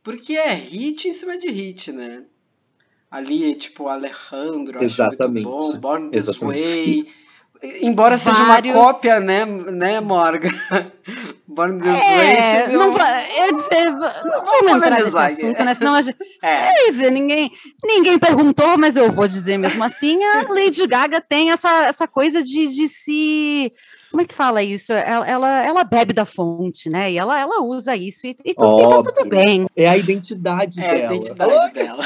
Porque 0.03 0.33
é 0.33 0.53
hit 0.53 1.07
em 1.07 1.13
cima 1.13 1.37
de 1.37 1.49
hit, 1.49 1.91
né? 1.91 2.25
Ali, 3.09 3.55
tipo, 3.55 3.87
Alejandro, 3.87 4.79
acho 4.79 4.85
Exatamente. 4.85 5.45
muito 5.45 5.73
bom, 5.73 5.79
Born 5.79 6.09
This 6.09 6.27
Exatamente. 6.27 6.61
Way. 6.61 7.07
Embora 7.81 8.17
seja 8.17 8.43
Vários- 8.43 8.73
uma 8.75 8.83
cópia, 8.83 9.19
né, 9.19 9.45
né 9.45 9.99
Morgan? 9.99 10.49
Born 11.47 11.79
This 11.79 11.87
Way 11.87 12.27
É, 12.27 12.65
seja 12.65 12.77
não 12.77 12.89
um- 12.89 12.93
vai, 12.97 13.25
eu 13.49 13.55
dizer, 13.55 13.85
não 13.85 14.45
vamos 14.45 14.71
entrar 14.75 14.99
nesse 15.03 15.17
assunto, 15.17 15.63
né? 15.63 15.75
Senão 15.75 15.95
a 15.95 16.01
gente, 16.01 16.17
É, 16.43 16.69
eu 16.81 16.85
ia 16.87 16.91
dizer, 16.91 17.11
ninguém, 17.11 17.51
ninguém 17.83 18.19
perguntou, 18.19 18.77
mas 18.77 18.95
eu 18.95 19.11
vou 19.11 19.27
dizer 19.27 19.57
mesmo 19.57 19.83
assim, 19.83 20.21
a 20.23 20.43
Lady 20.53 20.85
Gaga 20.85 21.19
tem 21.21 21.49
essa, 21.51 21.85
essa 21.85 22.07
coisa 22.07 22.43
de, 22.43 22.67
de 22.67 22.87
se, 22.89 23.71
como 24.11 24.21
é 24.21 24.25
que 24.25 24.35
fala 24.35 24.61
isso? 24.61 24.91
Ela, 24.93 25.27
ela, 25.27 25.65
ela 25.65 25.83
bebe 25.83 26.13
da 26.13 26.25
fonte, 26.25 26.89
né? 26.89 27.11
E 27.11 27.17
ela, 27.17 27.39
ela 27.39 27.63
usa 27.63 27.95
isso 27.95 28.27
e, 28.27 28.37
e, 28.45 28.53
tu- 28.53 28.79
e 28.79 28.89
tá 28.89 29.03
tudo 29.11 29.29
bem. 29.29 29.65
É 29.75 29.87
a 29.87 29.97
identidade 29.97 30.79
é 30.83 30.89
a 30.89 30.93
dela. 30.93 31.15
identidade 31.15 31.51
Alô? 31.53 31.69
dela. 31.73 32.03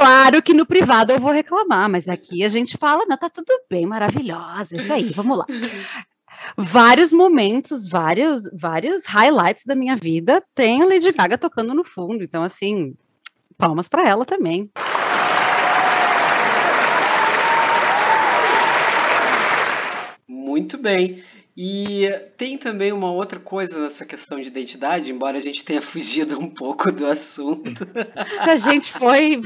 Claro 0.00 0.42
que 0.42 0.54
no 0.54 0.64
privado 0.64 1.12
eu 1.12 1.20
vou 1.20 1.30
reclamar, 1.30 1.86
mas 1.86 2.08
aqui 2.08 2.42
a 2.42 2.48
gente 2.48 2.78
fala, 2.78 3.04
não, 3.04 3.18
tá 3.18 3.28
tudo 3.28 3.52
bem, 3.68 3.84
maravilhosa, 3.84 4.74
isso 4.74 4.90
aí, 4.90 5.10
vamos 5.12 5.36
lá. 5.36 5.44
Vários 6.56 7.12
momentos, 7.12 7.86
vários, 7.86 8.44
vários 8.58 9.04
highlights 9.04 9.66
da 9.66 9.74
minha 9.74 9.96
vida 9.96 10.42
tem 10.54 10.80
a 10.80 10.86
Lady 10.86 11.12
Gaga 11.12 11.36
tocando 11.36 11.74
no 11.74 11.84
fundo, 11.84 12.24
então 12.24 12.42
assim, 12.42 12.94
palmas 13.58 13.88
pra 13.90 14.08
ela 14.08 14.24
também. 14.24 14.70
Muito 20.26 20.78
bem. 20.78 21.22
E 21.54 22.08
tem 22.38 22.56
também 22.56 22.90
uma 22.90 23.12
outra 23.12 23.38
coisa 23.38 23.82
nessa 23.82 24.06
questão 24.06 24.40
de 24.40 24.48
identidade, 24.48 25.12
embora 25.12 25.36
a 25.36 25.42
gente 25.42 25.62
tenha 25.62 25.82
fugido 25.82 26.40
um 26.40 26.48
pouco 26.48 26.90
do 26.90 27.04
assunto. 27.04 27.86
A 28.38 28.56
gente 28.56 28.90
foi 28.94 29.42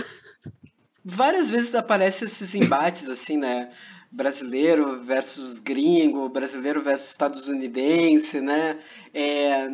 Várias 1.04 1.50
vezes 1.50 1.74
aparecem 1.74 2.24
esses 2.26 2.54
embates, 2.54 3.10
assim, 3.10 3.36
né? 3.36 3.68
Brasileiro 4.10 5.04
versus 5.04 5.58
gringo, 5.58 6.28
brasileiro 6.30 6.82
versus 6.82 7.08
estadunidense, 7.10 8.40
né? 8.40 8.78
É, 9.12 9.68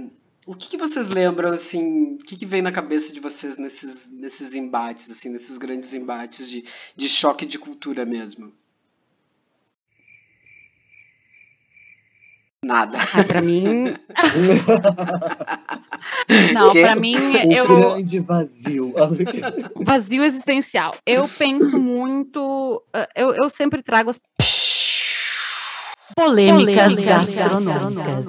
o 0.44 0.54
que, 0.56 0.70
que 0.70 0.76
vocês 0.76 1.06
lembram, 1.06 1.52
assim, 1.52 2.14
o 2.14 2.18
que, 2.18 2.34
que 2.34 2.46
vem 2.46 2.62
na 2.62 2.72
cabeça 2.72 3.12
de 3.12 3.20
vocês 3.20 3.56
nesses, 3.56 4.10
nesses 4.10 4.54
embates, 4.54 5.08
assim, 5.08 5.28
nesses 5.28 5.56
grandes 5.56 5.94
embates 5.94 6.50
de, 6.50 6.64
de 6.96 7.08
choque 7.08 7.46
de 7.46 7.58
cultura 7.58 8.04
mesmo? 8.04 8.52
Nada. 12.64 12.98
Ah, 13.14 13.24
pra 13.24 13.40
mim. 13.40 13.94
Não, 16.52 16.72
pra 16.72 16.96
mim, 16.96 17.16
O 17.16 17.52
eu. 17.52 17.66
grande 17.66 18.18
vazio. 18.20 18.94
Vazio 19.84 20.22
existencial. 20.22 20.94
Eu 21.06 21.28
penso 21.38 21.76
muito. 21.78 22.82
eh, 22.94 23.08
Eu, 23.16 23.34
eu 23.34 23.50
sempre 23.50 23.82
trago 23.82 24.10
as 24.10 24.20
polêmicas, 26.16 26.98
gastronômicas. 26.98 28.26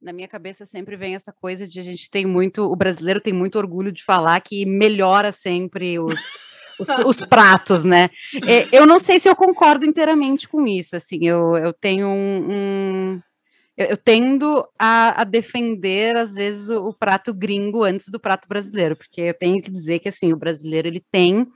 Na 0.00 0.12
minha 0.12 0.28
cabeça 0.28 0.66
sempre 0.66 0.96
vem 0.96 1.14
essa 1.14 1.32
coisa 1.32 1.66
de 1.66 1.80
a 1.80 1.82
gente 1.82 2.10
tem 2.10 2.26
muito. 2.26 2.62
O 2.62 2.76
brasileiro 2.76 3.20
tem 3.20 3.32
muito 3.32 3.56
orgulho 3.58 3.90
de 3.90 4.04
falar 4.04 4.40
que 4.40 4.64
melhora 4.66 5.32
sempre 5.32 5.98
os. 5.98 6.12
os- 6.12 6.16
Os 7.06 7.16
pratos, 7.24 7.84
né? 7.84 8.10
É, 8.46 8.68
Eu 8.70 8.84
não 8.86 8.98
sei 8.98 9.18
se 9.18 9.26
eu 9.26 9.34
concordo 9.34 9.86
inteiramente 9.86 10.46
com 10.46 10.66
isso. 10.66 10.94
Assim, 10.94 11.26
eu, 11.26 11.56
eu 11.56 11.72
tenho 11.72 12.06
um, 12.06 12.46
um- 12.50 13.20
eu, 13.76 13.86
eu 13.86 13.96
tendo 13.96 14.64
a, 14.78 15.22
a 15.22 15.24
defender 15.24 16.16
às 16.16 16.34
vezes 16.34 16.68
o, 16.68 16.88
o 16.88 16.94
prato 16.94 17.32
gringo 17.34 17.82
antes 17.84 18.08
do 18.08 18.18
prato 18.20 18.48
brasileiro, 18.48 18.96
porque 18.96 19.20
eu 19.20 19.34
tenho 19.34 19.60
que 19.62 19.70
dizer 19.70 19.98
que 19.98 20.08
assim 20.08 20.32
o 20.32 20.38
brasileiro 20.38 20.88
ele 20.88 21.02
tem 21.12 21.46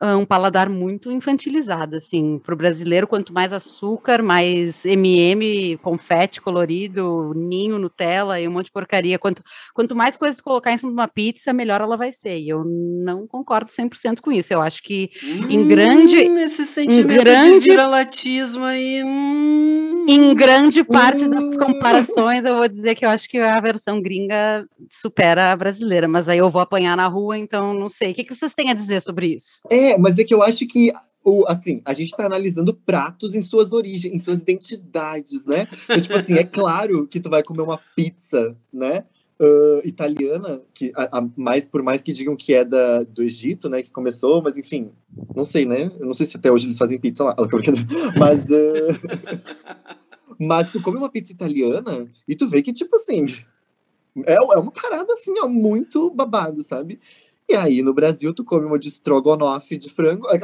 um 0.00 0.24
paladar 0.24 0.68
muito 0.68 1.10
infantilizado, 1.10 1.96
assim, 1.96 2.38
para 2.38 2.54
o 2.54 2.56
brasileiro 2.56 3.06
quanto 3.06 3.32
mais 3.32 3.52
açúcar, 3.52 4.22
mais 4.22 4.84
M&M, 4.84 5.76
confete 5.82 6.40
colorido, 6.40 7.32
ninho, 7.34 7.78
Nutella 7.78 8.40
e 8.40 8.48
um 8.48 8.52
monte 8.52 8.66
de 8.66 8.72
porcaria, 8.72 9.18
quanto 9.18 9.42
quanto 9.74 9.94
mais 9.94 10.16
coisas 10.16 10.40
colocar 10.40 10.72
em 10.72 10.78
cima 10.78 10.90
de 10.90 10.96
uma 10.98 11.08
pizza, 11.08 11.52
melhor 11.52 11.80
ela 11.80 11.96
vai 11.96 12.12
ser. 12.12 12.38
E 12.38 12.48
eu 12.48 12.62
não 12.64 13.26
concordo 13.26 13.70
100% 13.72 14.20
com 14.20 14.32
isso. 14.32 14.52
Eu 14.52 14.60
acho 14.60 14.82
que 14.82 15.10
Em 15.50 15.66
grande- 15.66 16.28
Hum, 16.28 16.38
esse 16.38 16.64
sentimento 16.64 17.22
grande- 17.24 17.60
de 17.60 17.70
viralatismo 17.70 18.64
aí. 18.64 19.02
hum. 19.04 20.06
em 20.08 20.34
grande 20.34 20.82
parte 20.84 21.24
Hum. 21.24 21.51
Comparações, 21.56 22.44
eu 22.44 22.56
vou 22.56 22.68
dizer 22.68 22.94
que 22.94 23.04
eu 23.04 23.10
acho 23.10 23.28
que 23.28 23.38
a 23.38 23.60
versão 23.60 24.00
gringa 24.00 24.66
supera 24.90 25.52
a 25.52 25.56
brasileira, 25.56 26.08
mas 26.08 26.28
aí 26.28 26.38
eu 26.38 26.50
vou 26.50 26.60
apanhar 26.60 26.96
na 26.96 27.06
rua, 27.08 27.38
então 27.38 27.74
não 27.74 27.88
sei. 27.88 28.12
O 28.12 28.14
que, 28.14 28.24
que 28.24 28.34
vocês 28.34 28.54
têm 28.54 28.70
a 28.70 28.74
dizer 28.74 29.00
sobre 29.02 29.34
isso? 29.34 29.60
É, 29.70 29.96
mas 29.98 30.18
é 30.18 30.24
que 30.24 30.34
eu 30.34 30.42
acho 30.42 30.66
que 30.66 30.92
o, 31.24 31.44
assim, 31.46 31.80
a 31.84 31.92
gente 31.92 32.10
tá 32.16 32.26
analisando 32.26 32.74
pratos 32.74 33.34
em 33.34 33.42
suas 33.42 33.72
origens, 33.72 34.12
em 34.12 34.18
suas 34.18 34.40
identidades, 34.40 35.46
né? 35.46 35.68
Então, 35.84 36.00
tipo 36.00 36.14
assim, 36.14 36.34
é 36.34 36.44
claro 36.44 37.06
que 37.06 37.20
tu 37.20 37.30
vai 37.30 37.42
comer 37.42 37.62
uma 37.62 37.80
pizza, 37.94 38.56
né? 38.72 39.04
ah, 39.42 39.80
italiana, 39.84 40.62
que 40.72 40.92
a, 40.94 41.18
a- 41.18 41.28
mais 41.36 41.66
por 41.66 41.82
mais 41.82 42.02
que 42.02 42.12
digam 42.12 42.36
que 42.36 42.54
é 42.54 42.64
da, 42.64 43.02
do 43.02 43.22
Egito, 43.22 43.68
né, 43.68 43.82
que 43.82 43.90
começou, 43.90 44.40
mas 44.40 44.56
enfim, 44.56 44.92
não 45.34 45.44
sei, 45.44 45.66
né? 45.66 45.90
Eu 45.98 46.06
não 46.06 46.14
sei 46.14 46.26
se 46.26 46.36
até 46.36 46.50
hoje 46.50 46.66
eles 46.66 46.78
fazem 46.78 46.98
pizza 46.98 47.24
lá, 47.24 47.34
mas 48.18 48.46
ah, 48.50 49.96
mas 50.38 50.70
tu 50.70 50.80
come 50.80 50.98
uma 50.98 51.10
pizza 51.10 51.32
italiana 51.32 52.06
e 52.26 52.34
tu 52.34 52.48
vê 52.48 52.62
que 52.62 52.72
tipo 52.72 52.94
assim 52.96 53.24
é, 54.26 54.34
é 54.34 54.58
uma 54.58 54.70
parada 54.70 55.12
assim, 55.12 55.32
ó, 55.40 55.48
muito 55.48 56.10
babado, 56.10 56.62
sabe? 56.62 57.00
E 57.48 57.54
aí 57.54 57.82
no 57.82 57.94
Brasil 57.94 58.32
tu 58.34 58.44
come 58.44 58.66
uma 58.66 58.78
de 58.78 58.88
estrogonofe 58.88 59.76
de 59.76 59.90
frango, 59.90 60.26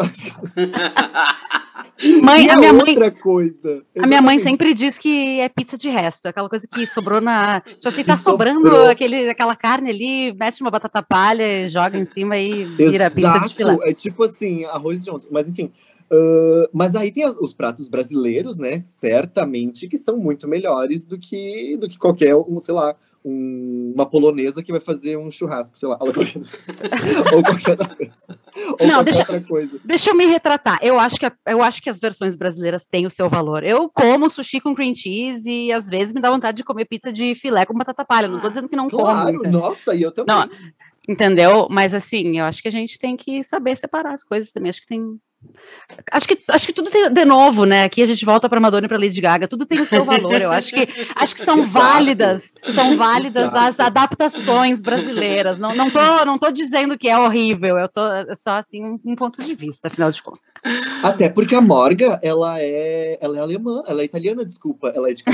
Mãe, 2.23 2.47
e 2.47 2.51
a 2.51 2.53
é 2.53 2.57
minha 2.57 2.73
mãe, 2.73 2.91
outra 2.91 3.11
coisa. 3.11 3.83
a 3.99 4.07
minha 4.07 4.23
mãe 4.23 4.37
Exatamente. 4.37 4.43
sempre 4.43 4.75
diz 4.75 4.97
que 4.97 5.41
é 5.41 5.49
pizza 5.49 5.77
de 5.77 5.89
resto, 5.89 6.27
aquela 6.27 6.49
coisa 6.49 6.67
que 6.73 6.87
sobrou 6.87 7.21
na. 7.21 7.61
Tipo 7.61 7.89
assim, 7.89 8.05
tá 8.05 8.17
Que 8.17 8.23
sobrou. 8.23 8.53
sobrando 8.55 8.89
aquele, 8.89 9.29
aquela 9.29 9.57
carne 9.57 9.91
ali, 9.91 10.33
mete 10.39 10.61
uma 10.61 10.71
batata 10.71 11.03
palha, 11.03 11.69
joga 11.69 11.99
em 11.99 12.05
cima 12.05 12.37
e 12.37 12.65
vira 12.65 13.11
pizza 13.11 13.41
de 13.41 13.55
filé. 13.55 13.73
Exato, 13.73 13.89
é 13.89 13.93
tipo 13.93 14.23
assim, 14.23 14.65
arroz 14.67 15.03
de 15.03 15.11
ontem. 15.11 15.27
Mas 15.31 15.49
enfim. 15.49 15.73
Ah, 16.11 16.69
mas 16.73 16.95
aí 16.95 17.11
tem 17.13 17.27
os 17.27 17.53
pratos 17.55 17.89
brasileiros, 17.89 18.59
né? 18.59 18.83
Certamente 18.85 19.89
que 19.89 19.97
são 19.97 20.17
muito 20.19 20.47
melhores 20.49 21.05
do 21.05 21.19
que, 21.19 21.77
do 21.77 21.89
que 21.89 21.99
qualquer, 21.99 22.35
um, 22.37 22.59
sei 22.61 22.75
lá, 22.75 22.95
um- 23.25 23.93
uma 23.95 24.07
polonesa 24.07 24.63
que 24.63 24.71
vai 24.73 24.81
fazer 24.81 25.17
um 25.19 25.31
churrasco, 25.31 25.77
sei 25.79 25.89
lá. 25.89 25.99
Ou 26.01 26.13
qualquer 27.43 27.71
outra 27.73 27.95
coisa. 27.95 28.13
Ou 28.81 28.87
Não, 28.87 29.05
deixa- 29.05 29.21
outra 29.21 29.41
coisa. 29.43 29.81
Deixa 29.85 30.11
eu 30.11 30.15
me 30.15 30.25
retratar. 30.27 30.79
Eu 30.83 30.99
acho, 30.99 31.17
que 31.17 31.27
eu 31.47 31.63
acho 31.63 31.83
que 31.83 31.91
as 31.91 31.99
versões 31.99 32.37
brasileiras 32.37 32.87
têm 32.87 33.07
o 33.07 33.11
seu 33.11 33.29
valor. 33.29 33.65
Eu 33.65 33.91
como 33.93 34.31
sushi 34.31 34.61
com 34.61 34.75
cream 34.75 34.95
cheese 34.95 35.51
e 35.51 35.73
às 35.73 35.89
vezes 35.89 36.15
me 36.15 36.21
dá 36.21 36.31
vontade 36.31 36.57
de 36.59 36.65
comer 36.65 36.85
pizza 36.87 37.13
de 37.13 37.35
filé 37.35 37.67
com 37.67 37.75
batata 37.75 38.05
palha. 38.05 38.29
Não 38.29 38.41
tô 38.41 38.49
dizendo 38.49 38.69
que 38.69 38.77
não 38.77 38.89
como. 38.89 39.03
Claro, 39.03 39.37
entendeu? 39.37 39.61
nossa, 39.61 39.95
e 39.95 40.03
eu 40.03 40.13
também. 40.13 40.35
Não, 40.35 40.49
Entendeu? 41.09 41.69
Mas 41.71 41.95
assim, 41.95 42.39
eu 42.39 42.45
acho 42.45 42.61
que 42.61 42.69
a 42.69 42.73
gente 42.73 42.99
tem 42.99 43.17
que 43.17 43.43
saber 43.43 43.77
separar 43.79 44.13
as 44.15 44.23
coisas 44.23 44.53
também. 44.53 44.69
Acho 44.69 44.83
que 44.83 44.87
tem, 44.87 45.19
Acho 46.13 46.29
que, 46.29 46.39
acho 46.49 46.67
que 46.67 46.73
tudo 46.73 46.91
tem 46.91 47.11
de 47.11 47.25
novo, 47.25 47.65
né? 47.65 47.85
Aqui 47.85 48.03
a 48.03 48.07
gente 48.07 48.25
volta 48.25 48.49
para 48.49 48.61
Madonna 48.61 48.87
e 48.87 48.89
para 48.89 48.99
Lady 48.99 49.21
Gaga, 49.21 49.47
tudo 49.47 49.65
tem 49.65 49.81
o 49.81 49.87
seu 49.87 50.05
valor. 50.05 50.41
Eu 50.41 50.51
acho 50.51 50.73
que 50.73 50.89
acho 51.15 51.35
que 51.35 51.45
são 51.45 51.67
válidas, 51.71 52.53
são 52.75 52.97
válidas 52.97 53.53
as 53.55 53.79
adaptações 53.79 54.83
brasileiras. 54.83 55.59
Não, 55.59 55.75
não 55.75 55.91
tô, 55.91 56.25
não 56.25 56.39
tô 56.39 56.51
dizendo 56.51 56.99
que 56.99 57.09
é 57.09 57.17
horrível, 57.19 57.79
eu 57.79 57.89
tô 57.89 58.05
é 58.07 58.35
só 58.35 58.59
assim 58.59 58.85
um, 58.85 58.99
um 59.05 59.15
ponto 59.15 59.43
de 59.43 59.55
vista, 59.55 59.89
afinal 59.89 60.11
de 60.11 60.23
contas. 60.23 60.43
Até 61.03 61.29
porque 61.29 61.55
a 61.55 61.61
Morga, 61.61 62.19
ela 62.23 62.61
é, 62.61 63.17
ela 63.21 63.39
é 63.39 63.41
alemã, 63.41 63.83
ela 63.87 64.03
é 64.03 64.05
italiana, 64.05 64.45
desculpa, 64.45 64.89
ela 64.95 65.09
é 65.11 65.15
de 65.15 65.23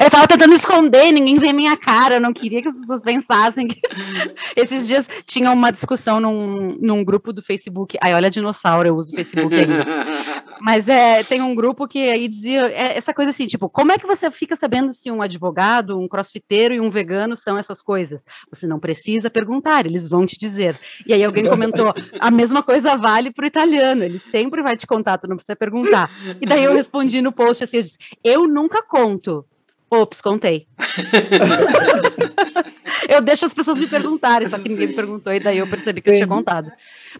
Eu 0.00 0.10
tava 0.10 0.28
tentando 0.28 0.54
esconder, 0.54 1.10
ninguém 1.12 1.38
vê 1.38 1.52
minha 1.52 1.76
cara, 1.76 2.16
eu 2.16 2.20
não 2.20 2.32
queria 2.32 2.60
que 2.62 2.68
as 2.68 2.76
pessoas 2.76 3.00
pensassem 3.02 3.66
que... 3.66 3.80
Esses 4.54 4.86
dias 4.86 5.06
tinha 5.26 5.50
uma 5.50 5.70
discussão 5.70 6.20
num, 6.20 6.76
num 6.80 7.02
grupo 7.04 7.29
do 7.32 7.42
Facebook, 7.42 7.98
ai, 8.00 8.14
olha 8.14 8.30
dinossauro, 8.30 8.88
eu 8.88 8.96
uso 8.96 9.12
o 9.12 9.16
Facebook 9.16 9.54
ainda. 9.54 9.84
Mas 10.60 10.88
é, 10.88 11.24
tem 11.24 11.40
um 11.40 11.54
grupo 11.54 11.88
que 11.88 11.98
aí 11.98 12.28
dizia 12.28 12.66
é, 12.66 12.98
essa 12.98 13.14
coisa 13.14 13.30
assim, 13.30 13.46
tipo, 13.46 13.68
como 13.68 13.92
é 13.92 13.98
que 13.98 14.06
você 14.06 14.30
fica 14.30 14.54
sabendo 14.54 14.92
se 14.92 15.10
um 15.10 15.22
advogado, 15.22 15.98
um 15.98 16.06
crossfiteiro 16.06 16.74
e 16.74 16.80
um 16.80 16.90
vegano 16.90 17.36
são 17.36 17.56
essas 17.56 17.80
coisas? 17.80 18.22
Você 18.52 18.66
não 18.66 18.78
precisa 18.78 19.30
perguntar, 19.30 19.86
eles 19.86 20.06
vão 20.06 20.26
te 20.26 20.38
dizer. 20.38 20.78
E 21.06 21.14
aí 21.14 21.24
alguém 21.24 21.48
comentou, 21.48 21.94
a 22.18 22.30
mesma 22.30 22.62
coisa 22.62 22.96
vale 22.96 23.32
pro 23.32 23.46
italiano, 23.46 24.04
ele 24.04 24.18
sempre 24.18 24.62
vai 24.62 24.76
te 24.76 24.86
contar, 24.86 25.18
tu 25.18 25.26
não 25.26 25.36
precisa 25.36 25.56
perguntar. 25.56 26.10
E 26.40 26.46
daí 26.46 26.64
eu 26.64 26.74
respondi 26.74 27.22
no 27.22 27.32
post 27.32 27.64
assim, 27.64 27.78
eu, 27.78 27.82
disse, 27.82 27.98
eu 28.22 28.46
nunca 28.46 28.82
conto. 28.82 29.44
Ops, 29.92 30.20
contei. 30.20 30.68
eu 33.08 33.20
deixo 33.20 33.44
as 33.44 33.54
pessoas 33.54 33.78
me 33.78 33.86
perguntarem, 33.86 34.48
só 34.48 34.58
que 34.58 34.68
ninguém 34.68 34.88
me 34.88 34.94
perguntou, 34.94 35.32
e 35.32 35.40
daí 35.40 35.58
eu 35.58 35.68
percebi 35.68 36.00
que 36.00 36.10
eu 36.10 36.14
tinha 36.14 36.26
contado. 36.26 36.70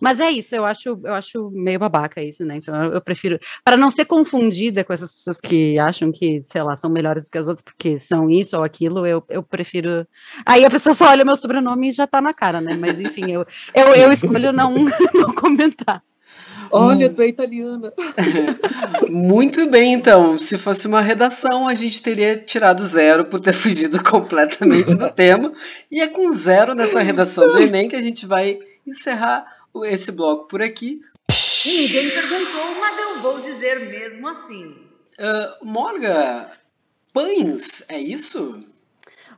Mas 0.01 0.21
é 0.21 0.31
isso, 0.31 0.55
eu 0.55 0.65
acho, 0.65 1.01
eu 1.05 1.15
acho 1.15 1.51
meio 1.51 1.79
babaca 1.79 2.23
isso, 2.23 2.45
né? 2.45 2.57
Então 2.57 2.85
eu, 2.85 2.95
eu 2.95 3.01
prefiro, 3.01 3.39
para 3.65 3.77
não 3.77 3.91
ser 3.91 4.05
confundida 4.05 4.85
com 4.85 4.93
essas 4.93 5.15
pessoas 5.15 5.41
que 5.41 5.79
acham 5.79 6.13
que, 6.13 6.43
sei 6.45 6.63
lá, 6.63 6.77
são 6.77 6.91
melhores 6.91 7.25
do 7.25 7.31
que 7.31 7.39
as 7.39 7.49
outras 7.49 7.63
porque 7.63 7.99
são 7.99 8.31
isso 8.31 8.57
ou 8.57 8.63
aquilo, 8.63 9.07
eu, 9.07 9.25
eu 9.29 9.43
prefiro. 9.43 10.07
Aí 10.45 10.65
a 10.65 10.71
pessoa 10.71 10.95
só 10.95 11.09
olha 11.09 11.23
o 11.23 11.27
meu 11.27 11.37
sobrenome 11.37 11.89
e 11.89 11.93
já 11.93 12.07
tá 12.07 12.21
na 12.21 12.35
cara, 12.35 12.61
né? 12.61 12.77
Mas 12.77 13.01
enfim, 13.01 13.31
eu, 13.31 13.47
eu, 13.75 13.95
eu 13.95 14.13
escolho 14.13 14.53
não, 14.53 14.75
não 15.15 15.35
comentar. 15.35 16.03
Olha, 16.71 17.11
tu 17.11 17.21
é 17.21 17.29
italiana. 17.29 17.93
Muito 19.09 19.69
bem, 19.69 19.93
então. 19.93 20.39
Se 20.39 20.57
fosse 20.57 20.87
uma 20.87 21.01
redação, 21.01 21.67
a 21.67 21.75
gente 21.75 22.01
teria 22.01 22.37
tirado 22.37 22.85
zero 22.85 23.25
por 23.25 23.41
ter 23.41 23.53
fugido 23.55 24.03
completamente 24.03 24.95
do 24.95 25.11
tema. 25.11 25.53
E 25.91 26.01
é 26.01 26.09
com 26.09 26.31
zero 26.31 26.75
nessa 26.75 27.01
redação 27.01 27.49
do 27.49 27.59
Enem 27.59 27.89
que 27.89 27.97
a 27.97 28.03
gente 28.03 28.27
vai 28.27 28.59
encerrar 28.87 29.45
esse 29.85 30.13
bloco 30.13 30.47
por 30.47 30.63
aqui. 30.63 31.01
Ninguém 31.67 32.11
perguntou, 32.11 32.81
mas 32.81 32.99
eu 32.99 33.21
vou 33.21 33.41
dizer 33.41 33.81
mesmo 33.81 34.29
assim. 34.29 34.77
Uh, 35.19 35.67
Morga, 35.67 36.53
pães, 37.13 37.85
é 37.89 37.99
isso? 37.99 38.65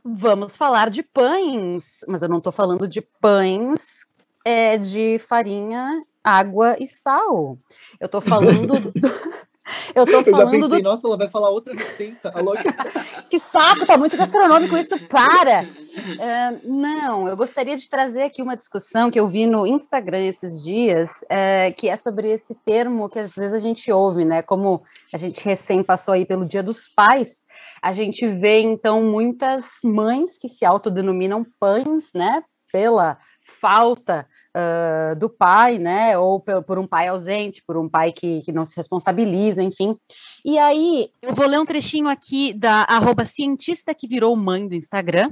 Vamos 0.05 0.55
falar 0.55 0.89
de 0.89 1.01
pães, 1.01 1.99
mas 2.07 2.21
eu 2.21 2.29
não 2.29 2.39
tô 2.39 2.51
falando 2.51 2.87
de 2.87 3.01
pães 3.01 4.03
é 4.45 4.77
de 4.77 5.19
farinha 5.27 5.99
água 6.23 6.75
e 6.79 6.87
sal. 6.87 7.57
Eu 7.99 8.07
tô 8.07 8.21
falando. 8.21 8.79
Do... 8.79 8.93
Eu 9.95 10.05
tô 10.05 10.11
falando. 10.11 10.27
Eu 10.27 10.35
já 10.35 10.45
pensei, 10.49 10.81
do... 10.81 10.83
nossa, 10.83 11.07
ela 11.07 11.17
vai 11.17 11.29
falar 11.29 11.49
outra 11.49 11.73
receita. 11.73 12.31
Alô? 12.35 12.53
que 13.29 13.39
saco, 13.39 13.85
tá 13.85 13.97
muito 13.97 14.17
gastronômico 14.17 14.75
isso, 14.75 14.99
para! 15.07 15.63
Uh, 15.63 16.69
não, 16.69 17.29
eu 17.29 17.37
gostaria 17.37 17.77
de 17.77 17.89
trazer 17.89 18.23
aqui 18.23 18.41
uma 18.41 18.57
discussão 18.57 19.09
que 19.09 19.19
eu 19.19 19.27
vi 19.27 19.45
no 19.45 19.65
Instagram 19.65 20.25
esses 20.25 20.61
dias, 20.61 21.09
uh, 21.23 21.73
que 21.77 21.87
é 21.87 21.95
sobre 21.95 22.29
esse 22.29 22.53
termo 22.65 23.07
que 23.07 23.19
às 23.19 23.31
vezes 23.31 23.53
a 23.53 23.59
gente 23.59 23.89
ouve, 23.91 24.25
né? 24.25 24.41
Como 24.41 24.83
a 25.13 25.17
gente 25.17 25.43
recém 25.43 25.81
passou 25.81 26.13
aí 26.13 26.25
pelo 26.25 26.45
Dia 26.45 26.61
dos 26.61 26.87
Pais, 26.89 27.43
a 27.81 27.93
gente 27.93 28.27
vê 28.27 28.59
então 28.59 29.01
muitas 29.01 29.65
mães 29.83 30.37
que 30.37 30.49
se 30.49 30.65
autodenominam 30.65 31.45
pães, 31.59 32.11
né? 32.13 32.43
Pela 32.71 33.17
falta 33.61 34.27
uh, 34.55 35.15
do 35.15 35.29
pai, 35.29 35.77
né? 35.77 36.17
Ou 36.17 36.39
por, 36.39 36.63
por, 36.63 36.79
um 36.79 36.87
pai 36.87 37.07
ausente, 37.07 37.63
por 37.65 37.77
um 37.77 37.89
pai 37.89 38.11
que, 38.11 38.41
que 38.41 38.51
não 38.51 38.65
se 38.65 38.75
responsabiliza, 38.75 39.61
enfim. 39.61 39.97
E 40.45 40.57
aí, 40.57 41.09
eu 41.21 41.33
vou 41.33 41.47
ler 41.47 41.59
um 41.59 41.65
trechinho 41.65 42.07
aqui 42.07 42.53
da 42.53 42.85
cientista 43.25 43.93
que 43.93 44.07
virou 44.07 44.35
mãe 44.35 44.67
do 44.67 44.75
Instagram, 44.75 45.31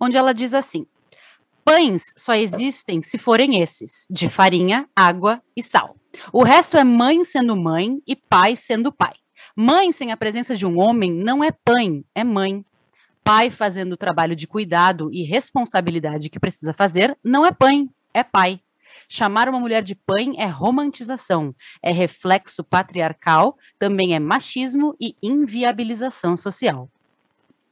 onde 0.00 0.16
ela 0.16 0.32
diz 0.32 0.54
assim: 0.54 0.86
pães 1.64 2.14
só 2.16 2.34
existem 2.34 3.02
se 3.02 3.18
forem 3.18 3.60
esses, 3.60 4.06
de 4.10 4.28
farinha, 4.28 4.88
água 4.94 5.42
e 5.56 5.62
sal. 5.62 5.96
O 6.32 6.42
resto 6.42 6.76
é 6.76 6.84
mãe 6.84 7.24
sendo 7.24 7.54
mãe 7.56 8.00
e 8.06 8.16
pai 8.16 8.56
sendo 8.56 8.92
pai. 8.92 9.14
Mãe 9.54 9.92
sem 9.92 10.12
a 10.12 10.16
presença 10.16 10.56
de 10.56 10.64
um 10.64 10.80
homem 10.80 11.12
não 11.12 11.42
é 11.42 11.50
pai, 11.50 12.04
é 12.14 12.24
mãe. 12.24 12.64
Pai 13.22 13.50
fazendo 13.50 13.92
o 13.92 13.96
trabalho 13.96 14.34
de 14.34 14.46
cuidado 14.46 15.12
e 15.12 15.22
responsabilidade 15.22 16.30
que 16.30 16.40
precisa 16.40 16.72
fazer 16.72 17.16
não 17.22 17.44
é 17.44 17.52
pai, 17.52 17.86
é 18.14 18.22
pai. 18.22 18.60
Chamar 19.08 19.48
uma 19.48 19.58
mulher 19.58 19.82
de 19.82 19.94
pai 19.94 20.34
é 20.36 20.46
romantização, 20.46 21.54
é 21.82 21.90
reflexo 21.90 22.62
patriarcal, 22.62 23.56
também 23.78 24.14
é 24.14 24.18
machismo 24.20 24.94
e 25.00 25.16
inviabilização 25.22 26.36
social. 26.36 26.90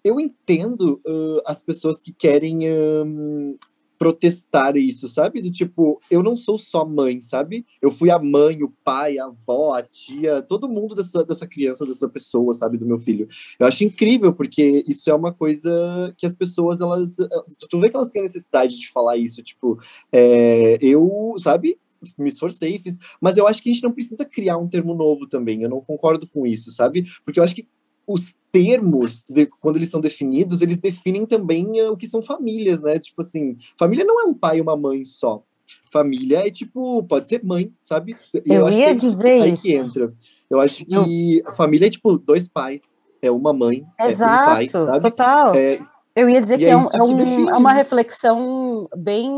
Eu 0.03 0.19
entendo 0.19 1.01
uh, 1.07 1.43
as 1.45 1.61
pessoas 1.61 2.01
que 2.01 2.13
querem 2.13 2.61
uh, 2.61 3.59
protestar 3.99 4.77
isso, 4.77 5.09
sabe? 5.09 5.43
Do 5.43 5.51
tipo, 5.51 6.01
eu 6.11 6.23
não 6.23 6.37
sou 6.37 6.59
só 6.59 6.85
mãe, 6.85 7.21
sabe? 7.21 7.67
Eu 7.81 7.91
fui 7.91 8.11
a 8.11 8.19
mãe, 8.19 8.63
o 8.63 8.73
pai, 8.85 9.19
a 9.19 9.27
avó, 9.27 9.75
a 9.75 9.83
tia, 9.83 10.43
todo 10.43 10.69
mundo 10.69 10.95
dessa, 10.95 11.25
dessa 11.25 11.47
criança, 11.47 11.87
dessa 11.87 12.09
pessoa, 12.09 12.55
sabe? 12.55 12.79
Do 12.79 12.87
meu 12.87 12.99
filho. 12.99 13.29
Eu 13.59 13.67
acho 13.67 13.85
incrível, 13.85 14.33
porque 14.33 14.85
isso 14.87 15.11
é 15.11 15.15
uma 15.15 15.33
coisa 15.33 16.15
que 16.17 16.27
as 16.27 16.35
pessoas, 16.35 16.81
elas. 16.81 17.19
Eh, 17.19 17.29
tu 17.69 17.81
vê 17.81 17.89
que 17.89 17.97
elas 17.97 18.11
têm 18.11 18.21
a 18.21 18.25
necessidade 18.25 18.79
de 18.79 18.91
falar 18.91 19.17
isso, 19.17 19.43
tipo, 19.43 19.79
é, 20.13 20.79
eu, 20.81 21.35
sabe? 21.39 21.79
me 22.19 22.29
esforcei, 22.29 22.79
fiz, 22.79 22.99
mas 23.21 23.37
eu 23.37 23.49
acho 23.49 23.63
que 23.63 23.71
a 23.71 23.73
gente 23.73 23.83
não 23.83 23.91
precisa 23.91 24.25
criar 24.25 24.59
um 24.59 24.69
termo 24.69 24.95
novo 24.95 25.27
também. 25.27 25.63
Eu 25.63 25.71
não 25.71 25.81
concordo 25.81 26.29
com 26.29 26.47
isso, 26.47 26.71
sabe? 26.71 27.07
Porque 27.25 27.41
eu 27.41 27.45
acho 27.45 27.55
que 27.55 27.69
os 28.07 28.35
termos, 28.53 29.25
de, 29.29 29.47
quando 29.61 29.77
eles 29.77 29.91
são 29.91 30.01
definidos, 30.01 30.63
eles 30.63 30.79
definem 30.79 31.27
também 31.27 31.67
uh, 31.83 31.93
o 31.93 31.97
que 31.97 32.07
são 32.07 32.23
famílias, 32.23 32.81
né? 32.81 32.99
Tipo 32.99 33.21
assim, 33.21 33.57
família 33.79 34.05
não 34.05 34.21
é 34.21 34.25
um 34.25 34.35
pai 34.35 34.59
e 34.59 34.61
uma 34.61 34.77
mãe 34.77 35.05
só. 35.05 35.43
Família 35.91 36.47
é 36.47 36.51
tipo, 36.51 37.03
pode 37.05 37.29
ser 37.29 37.45
mãe, 37.45 37.73
sabe? 37.83 38.17
E 38.33 38.55
eu, 38.55 38.67
eu 38.67 38.69
ia 38.69 38.69
acho 38.69 38.77
que 38.77 38.83
é 38.83 38.95
dizer 38.95 39.43
aí 39.43 39.53
isso. 39.53 39.63
que 39.63 39.75
entra. 39.75 40.15
Eu 40.49 40.61
acho 40.61 40.85
que 40.85 41.43
a 41.45 41.53
família 41.53 41.87
é 41.87 41.91
tipo 41.91 42.17
dois 42.17 42.47
pais, 42.47 43.01
é 43.21 43.31
uma 43.31 43.53
mãe, 43.53 43.85
Exato, 44.01 44.33
é 44.33 44.43
um 44.43 44.55
pai, 44.55 44.69
sabe? 44.69 45.01
Total. 45.01 45.55
É, 45.55 45.81
eu 46.17 46.31
ia 46.31 46.41
dizer 46.41 46.57
que 46.57 46.65
é, 46.65 46.75
um, 46.75 46.89
é, 46.95 47.03
um, 47.03 47.51
é, 47.51 47.57
uma 47.57 47.75
reflexão 47.75 48.89
bem 48.97 49.31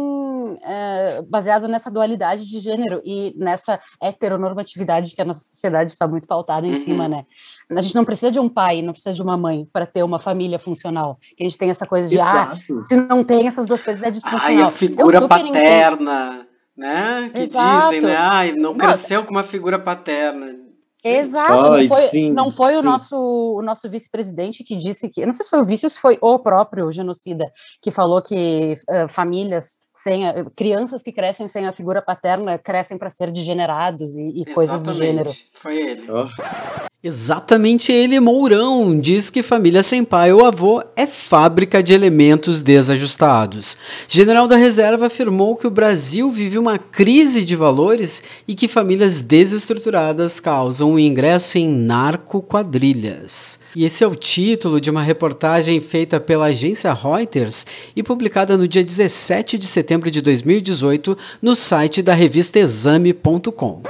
é, 0.63 1.21
baseada 1.23 1.67
nessa 1.67 1.91
dualidade 1.91 2.47
de 2.47 2.61
gênero 2.61 3.03
e 3.05 3.35
nessa 3.37 3.81
heteronormatividade 4.01 5.13
que 5.13 5.21
a 5.21 5.25
nossa 5.25 5.41
sociedade 5.41 5.91
está 5.91 6.07
muito 6.07 6.29
pautada 6.29 6.69
em 6.69 6.75
uhum. 6.75 6.79
cima, 6.79 7.09
né? 7.09 7.27
A 7.69 7.83
gente 7.83 7.97
não 7.97 8.05
precisa 8.05 8.31
de 8.31 8.39
um 8.39 8.49
pai, 8.49 8.81
não 8.81 8.93
precisa 8.93 9.13
de 9.13 9.21
uma 9.21 9.37
mãe 9.37 9.69
para 9.73 9.87
ter 9.87 10.05
uma 10.05 10.21
família 10.21 10.57
funcional. 10.57 11.19
Que 11.37 11.43
a 11.43 11.49
gente 11.49 11.59
tem 11.59 11.69
essa 11.69 11.85
coisa 11.85 12.09
de, 12.09 12.21
ah, 12.21 12.53
Exato. 12.53 12.81
ah, 12.81 12.87
se 12.87 12.97
não 12.97 13.25
tem 13.25 13.49
essas 13.49 13.67
duas 13.67 13.83
coisas 13.83 14.01
é 14.01 14.13
disfuncional. 14.13 14.47
Ai, 14.47 14.63
a 14.63 14.71
figura 14.71 15.27
paterna, 15.27 16.47
né? 16.77 17.29
Que 17.35 17.43
Exato. 17.43 17.91
dizem, 17.91 18.03
né? 18.03 18.17
Ai, 18.17 18.53
não, 18.53 18.71
não 18.71 18.75
cresceu 18.77 19.25
com 19.25 19.33
uma 19.33 19.43
figura 19.43 19.81
paterna. 19.81 20.68
Exato, 21.05 21.73
Ai, 21.73 21.83
não 21.83 21.89
foi, 21.89 22.09
sim, 22.09 22.33
não 22.33 22.51
foi 22.51 22.77
o 22.77 22.83
nosso, 22.83 23.17
o 23.17 23.63
nosso 23.63 23.89
vice-presidente 23.89 24.65
que 24.65 24.77
disse 24.77 25.09
que, 25.09 25.21
eu 25.21 25.27
não 25.27 25.33
sei 25.33 25.45
se 25.45 25.51
foi 25.51 25.61
o 25.61 25.65
vice 25.65 25.87
ou 25.87 25.91
se 25.91 26.01
foi 26.01 26.19
o 26.21 26.39
próprio 26.41 26.91
genocida, 26.91 27.51
que 27.81 27.93
falou 27.93 28.21
que 28.21 28.77
uh, 28.91 29.09
famílias 29.09 29.79
sem 29.93 30.27
a, 30.27 30.45
crianças 30.57 31.03
que 31.03 31.13
crescem 31.13 31.47
sem 31.47 31.67
a 31.67 31.73
figura 31.73 32.03
paterna 32.03 32.59
crescem 32.59 32.99
para 32.99 33.11
ser 33.11 33.31
degenerados 33.31 34.17
e, 34.17 34.43
e 34.43 34.45
coisas 34.47 34.83
do 34.83 34.93
gênero. 34.93 35.31
Foi 35.55 35.77
ele. 35.77 36.07
Oh. 36.11 36.88
Exatamente 37.01 37.93
ele, 37.93 38.19
Mourão, 38.19 38.99
diz 38.99 39.31
que 39.31 39.41
família 39.41 39.85
sem 39.85 40.03
pai 40.03 40.33
ou 40.33 40.45
avô 40.45 40.83
é 40.97 41.07
fábrica 41.07 41.81
de 41.81 41.95
elementos 41.95 42.61
desajustados. 42.61 43.79
General 44.09 44.49
da 44.49 44.57
Reserva 44.57 45.07
afirmou 45.07 45.55
que 45.55 45.69
o 45.69 45.71
Brasil 45.71 46.29
vive 46.29 46.59
uma 46.59 46.77
crise 46.77 47.45
de 47.45 47.55
valores 47.55 48.21
e 48.49 48.55
que 48.57 48.67
famílias 48.67 49.21
desestruturadas 49.21 50.41
causam 50.41 50.95
o 50.95 50.99
ingresso 50.99 51.57
em 51.57 51.69
narco-quadrilhas. 51.69 53.61
E 53.77 53.85
esse 53.85 54.03
é 54.03 54.07
o 54.09 54.17
título 54.17 54.81
de 54.81 54.91
uma 54.91 55.01
reportagem 55.01 55.81
feita 55.81 56.19
pela 56.19 56.47
agência 56.47 56.93
Reuters 56.93 57.65
e 57.95 58.03
publicada 58.03 58.57
no 58.59 58.67
dia 58.67 58.83
17 58.83 59.57
de 59.57 59.69
setembro 59.69 60.11
de 60.11 60.21
2018 60.21 61.17
no 61.41 61.55
site 61.55 62.03
da 62.03 62.13
revista 62.13 62.59
Exame.com. 62.59 63.83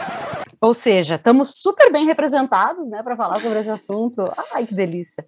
Ou 0.60 0.74
seja, 0.74 1.14
estamos 1.14 1.52
super 1.56 1.92
bem 1.92 2.04
representados, 2.06 2.88
né, 2.88 3.02
para 3.02 3.16
falar 3.16 3.40
sobre 3.40 3.60
esse 3.60 3.70
assunto. 3.70 4.30
Ai, 4.52 4.66
que 4.66 4.74
delícia. 4.74 5.24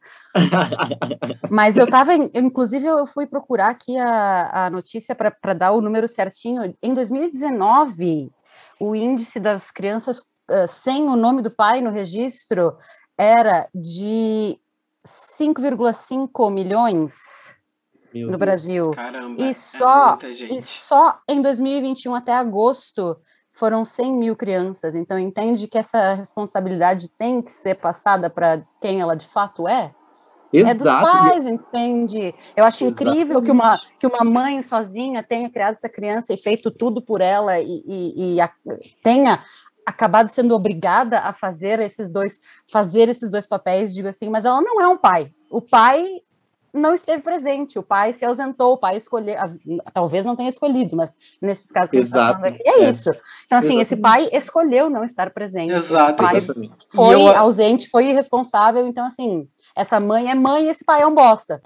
Mas 1.51 1.77
eu 1.77 1.85
estava, 1.85 2.15
inclusive, 2.15 2.87
eu 2.87 3.07
fui 3.07 3.27
procurar 3.27 3.71
aqui 3.71 3.97
a, 3.97 4.67
a 4.67 4.71
notícia 4.71 5.15
para 5.15 5.55
dar 5.55 5.73
o 5.73 5.81
número 5.81 6.09
certinho. 6.09 6.75
Em 6.83 6.93
2019, 6.93 8.31
o 8.79 8.95
índice 8.95 9.39
das 9.39 9.71
crianças 9.71 10.19
uh, 10.19 10.67
sem 10.69 11.05
o 11.09 11.17
nome 11.17 11.43
do 11.43 11.51
pai 11.51 11.81
no 11.81 11.91
registro 11.91 12.77
era 13.17 13.69
de 13.75 14.59
5,5 15.07 16.51
milhões 16.51 17.15
Meu 18.13 18.23
no 18.23 18.29
Deus. 18.31 18.39
Brasil. 18.39 18.91
Caramba, 18.93 19.41
E 19.41 19.51
é 19.51 19.53
só, 19.53 20.09
muita 20.11 20.29
e 20.29 20.63
só 20.63 21.19
em 21.29 21.41
2021 21.41 22.15
até 22.15 22.33
agosto 22.33 23.17
foram 23.53 23.85
100 23.85 24.13
mil 24.13 24.37
crianças. 24.37 24.95
Então 24.95 25.19
entende 25.19 25.67
que 25.69 25.79
essa 25.79 26.15
responsabilidade 26.15 27.09
tem 27.11 27.43
que 27.43 27.53
ser 27.53 27.77
passada 27.77 28.31
para 28.31 28.63
quem 28.81 29.01
ela 29.01 29.15
de 29.17 29.27
fato 29.29 29.69
é? 29.69 29.93
É 30.53 30.75
dos 30.75 30.83
Exato. 30.83 31.07
pais, 31.07 31.47
entende? 31.47 32.35
Eu 32.57 32.65
acho 32.65 32.85
incrível 32.85 33.41
que 33.41 33.51
uma, 33.53 33.77
que 33.99 34.07
uma 34.07 34.25
mãe 34.25 34.63
sozinha 34.63 35.23
tenha 35.23 35.49
criado 35.49 35.75
essa 35.75 35.89
criança 35.89 36.33
e 36.35 36.37
feito 36.37 36.71
tudo 36.73 37.01
por 37.01 37.21
ela 37.21 37.61
e, 37.61 37.83
e- 37.87 38.35
e 38.35 38.41
a- 38.41 38.53
tenha 39.03 39.41
acabado 39.87 40.29
sendo 40.31 40.55
obrigada 40.55 41.21
a 41.21 41.33
fazer 41.33 41.79
esses 41.81 42.13
dois 42.13 42.39
fazer 42.71 43.09
esses 43.09 43.31
dois 43.31 43.47
papéis, 43.47 43.95
digo 43.95 44.09
assim, 44.09 44.29
mas 44.29 44.45
ela 44.45 44.61
não 44.61 44.81
é 44.81 44.89
um 44.89 44.99
pai. 44.99 45.31
O 45.51 45.61
pai 45.63 46.05
não 46.73 46.95
esteve 46.95 47.23
presente, 47.23 47.79
o 47.79 47.83
pai 47.83 48.13
se 48.13 48.25
ausentou, 48.25 48.75
o 48.75 48.79
pai 48.79 48.97
escolheu, 48.97 49.37
as- 49.39 49.59
talvez 49.93 50.25
não 50.25 50.37
tenha 50.37 50.49
escolhido, 50.49 50.97
mas 50.97 51.17
nesses 51.41 51.71
casos 51.71 51.91
que 51.91 51.97
Exato, 51.99 52.45
aqui, 52.47 52.63
é, 52.65 52.81
é. 52.85 52.91
isso. 52.91 53.11
Então, 53.47 53.59
assim, 53.59 53.81
esse 53.81 53.97
pai 53.97 54.21
Exatamente. 54.21 54.43
escolheu 54.45 54.91
não 54.91 55.05
estar 55.05 55.31
presente. 55.31 55.73
Exato. 55.73 56.23
Exatamente. 56.25 56.73
foi 56.95 57.15
eu- 57.15 57.37
ausente, 57.37 57.89
foi 57.89 58.07
irresponsável, 58.07 58.87
então 58.87 59.07
assim, 59.07 59.49
essa 59.75 59.99
mãe 60.01 60.31
é 60.31 60.35
mãe 60.35 60.65
e 60.65 60.69
esse 60.69 60.85
pai 60.85 61.03
é 61.03 61.07
um 61.07 61.15
bosta. 61.15 61.61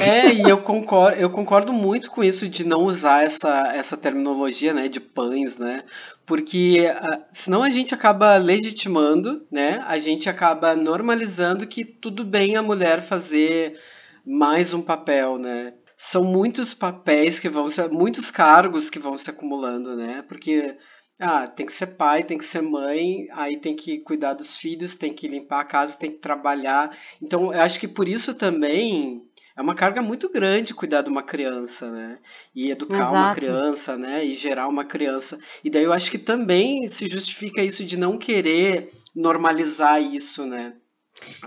É, 0.00 0.32
e 0.32 0.42
eu 0.42 0.58
concordo, 0.58 1.18
eu 1.18 1.30
concordo 1.30 1.72
muito 1.72 2.10
com 2.10 2.24
isso 2.24 2.48
de 2.48 2.64
não 2.64 2.84
usar 2.84 3.24
essa, 3.24 3.72
essa 3.74 3.96
terminologia, 3.96 4.74
né, 4.74 4.88
de 4.88 4.98
pães, 4.98 5.58
né? 5.58 5.84
Porque 6.26 6.90
ah, 6.92 7.20
senão 7.30 7.62
a 7.62 7.70
gente 7.70 7.94
acaba 7.94 8.36
legitimando, 8.36 9.46
né? 9.50 9.82
A 9.86 9.98
gente 9.98 10.28
acaba 10.28 10.74
normalizando 10.74 11.66
que 11.66 11.84
tudo 11.84 12.24
bem 12.24 12.56
a 12.56 12.62
mulher 12.62 13.02
fazer 13.02 13.78
mais 14.26 14.74
um 14.74 14.82
papel, 14.82 15.38
né? 15.38 15.74
São 15.96 16.22
muitos 16.24 16.74
papéis 16.74 17.40
que 17.40 17.48
vão 17.48 17.70
ser, 17.70 17.88
muitos 17.88 18.30
cargos 18.30 18.90
que 18.90 18.98
vão 18.98 19.16
se 19.16 19.30
acumulando, 19.30 19.96
né? 19.96 20.22
Porque 20.28 20.76
ah, 21.20 21.46
tem 21.48 21.66
que 21.66 21.72
ser 21.72 21.88
pai, 21.88 22.22
tem 22.22 22.38
que 22.38 22.44
ser 22.44 22.62
mãe, 22.62 23.26
aí 23.32 23.56
tem 23.56 23.74
que 23.74 23.98
cuidar 24.00 24.34
dos 24.34 24.56
filhos, 24.56 24.94
tem 24.94 25.12
que 25.12 25.26
limpar 25.26 25.60
a 25.60 25.64
casa, 25.64 25.98
tem 25.98 26.12
que 26.12 26.18
trabalhar. 26.18 26.96
Então, 27.20 27.52
eu 27.52 27.60
acho 27.60 27.80
que 27.80 27.88
por 27.88 28.08
isso 28.08 28.34
também 28.34 29.27
é 29.58 29.60
uma 29.60 29.74
carga 29.74 30.00
muito 30.00 30.28
grande 30.30 30.72
cuidar 30.72 31.02
de 31.02 31.10
uma 31.10 31.20
criança, 31.20 31.90
né? 31.90 32.20
E 32.54 32.70
educar 32.70 33.10
uma 33.10 33.22
Exato. 33.22 33.34
criança, 33.34 33.98
né? 33.98 34.24
E 34.24 34.30
gerar 34.30 34.68
uma 34.68 34.84
criança. 34.84 35.36
E 35.64 35.68
daí 35.68 35.82
eu 35.82 35.92
acho 35.92 36.12
que 36.12 36.18
também 36.18 36.86
se 36.86 37.08
justifica 37.08 37.60
isso 37.60 37.84
de 37.84 37.96
não 37.96 38.16
querer 38.16 38.92
normalizar 39.12 40.00
isso, 40.00 40.46
né? 40.46 40.74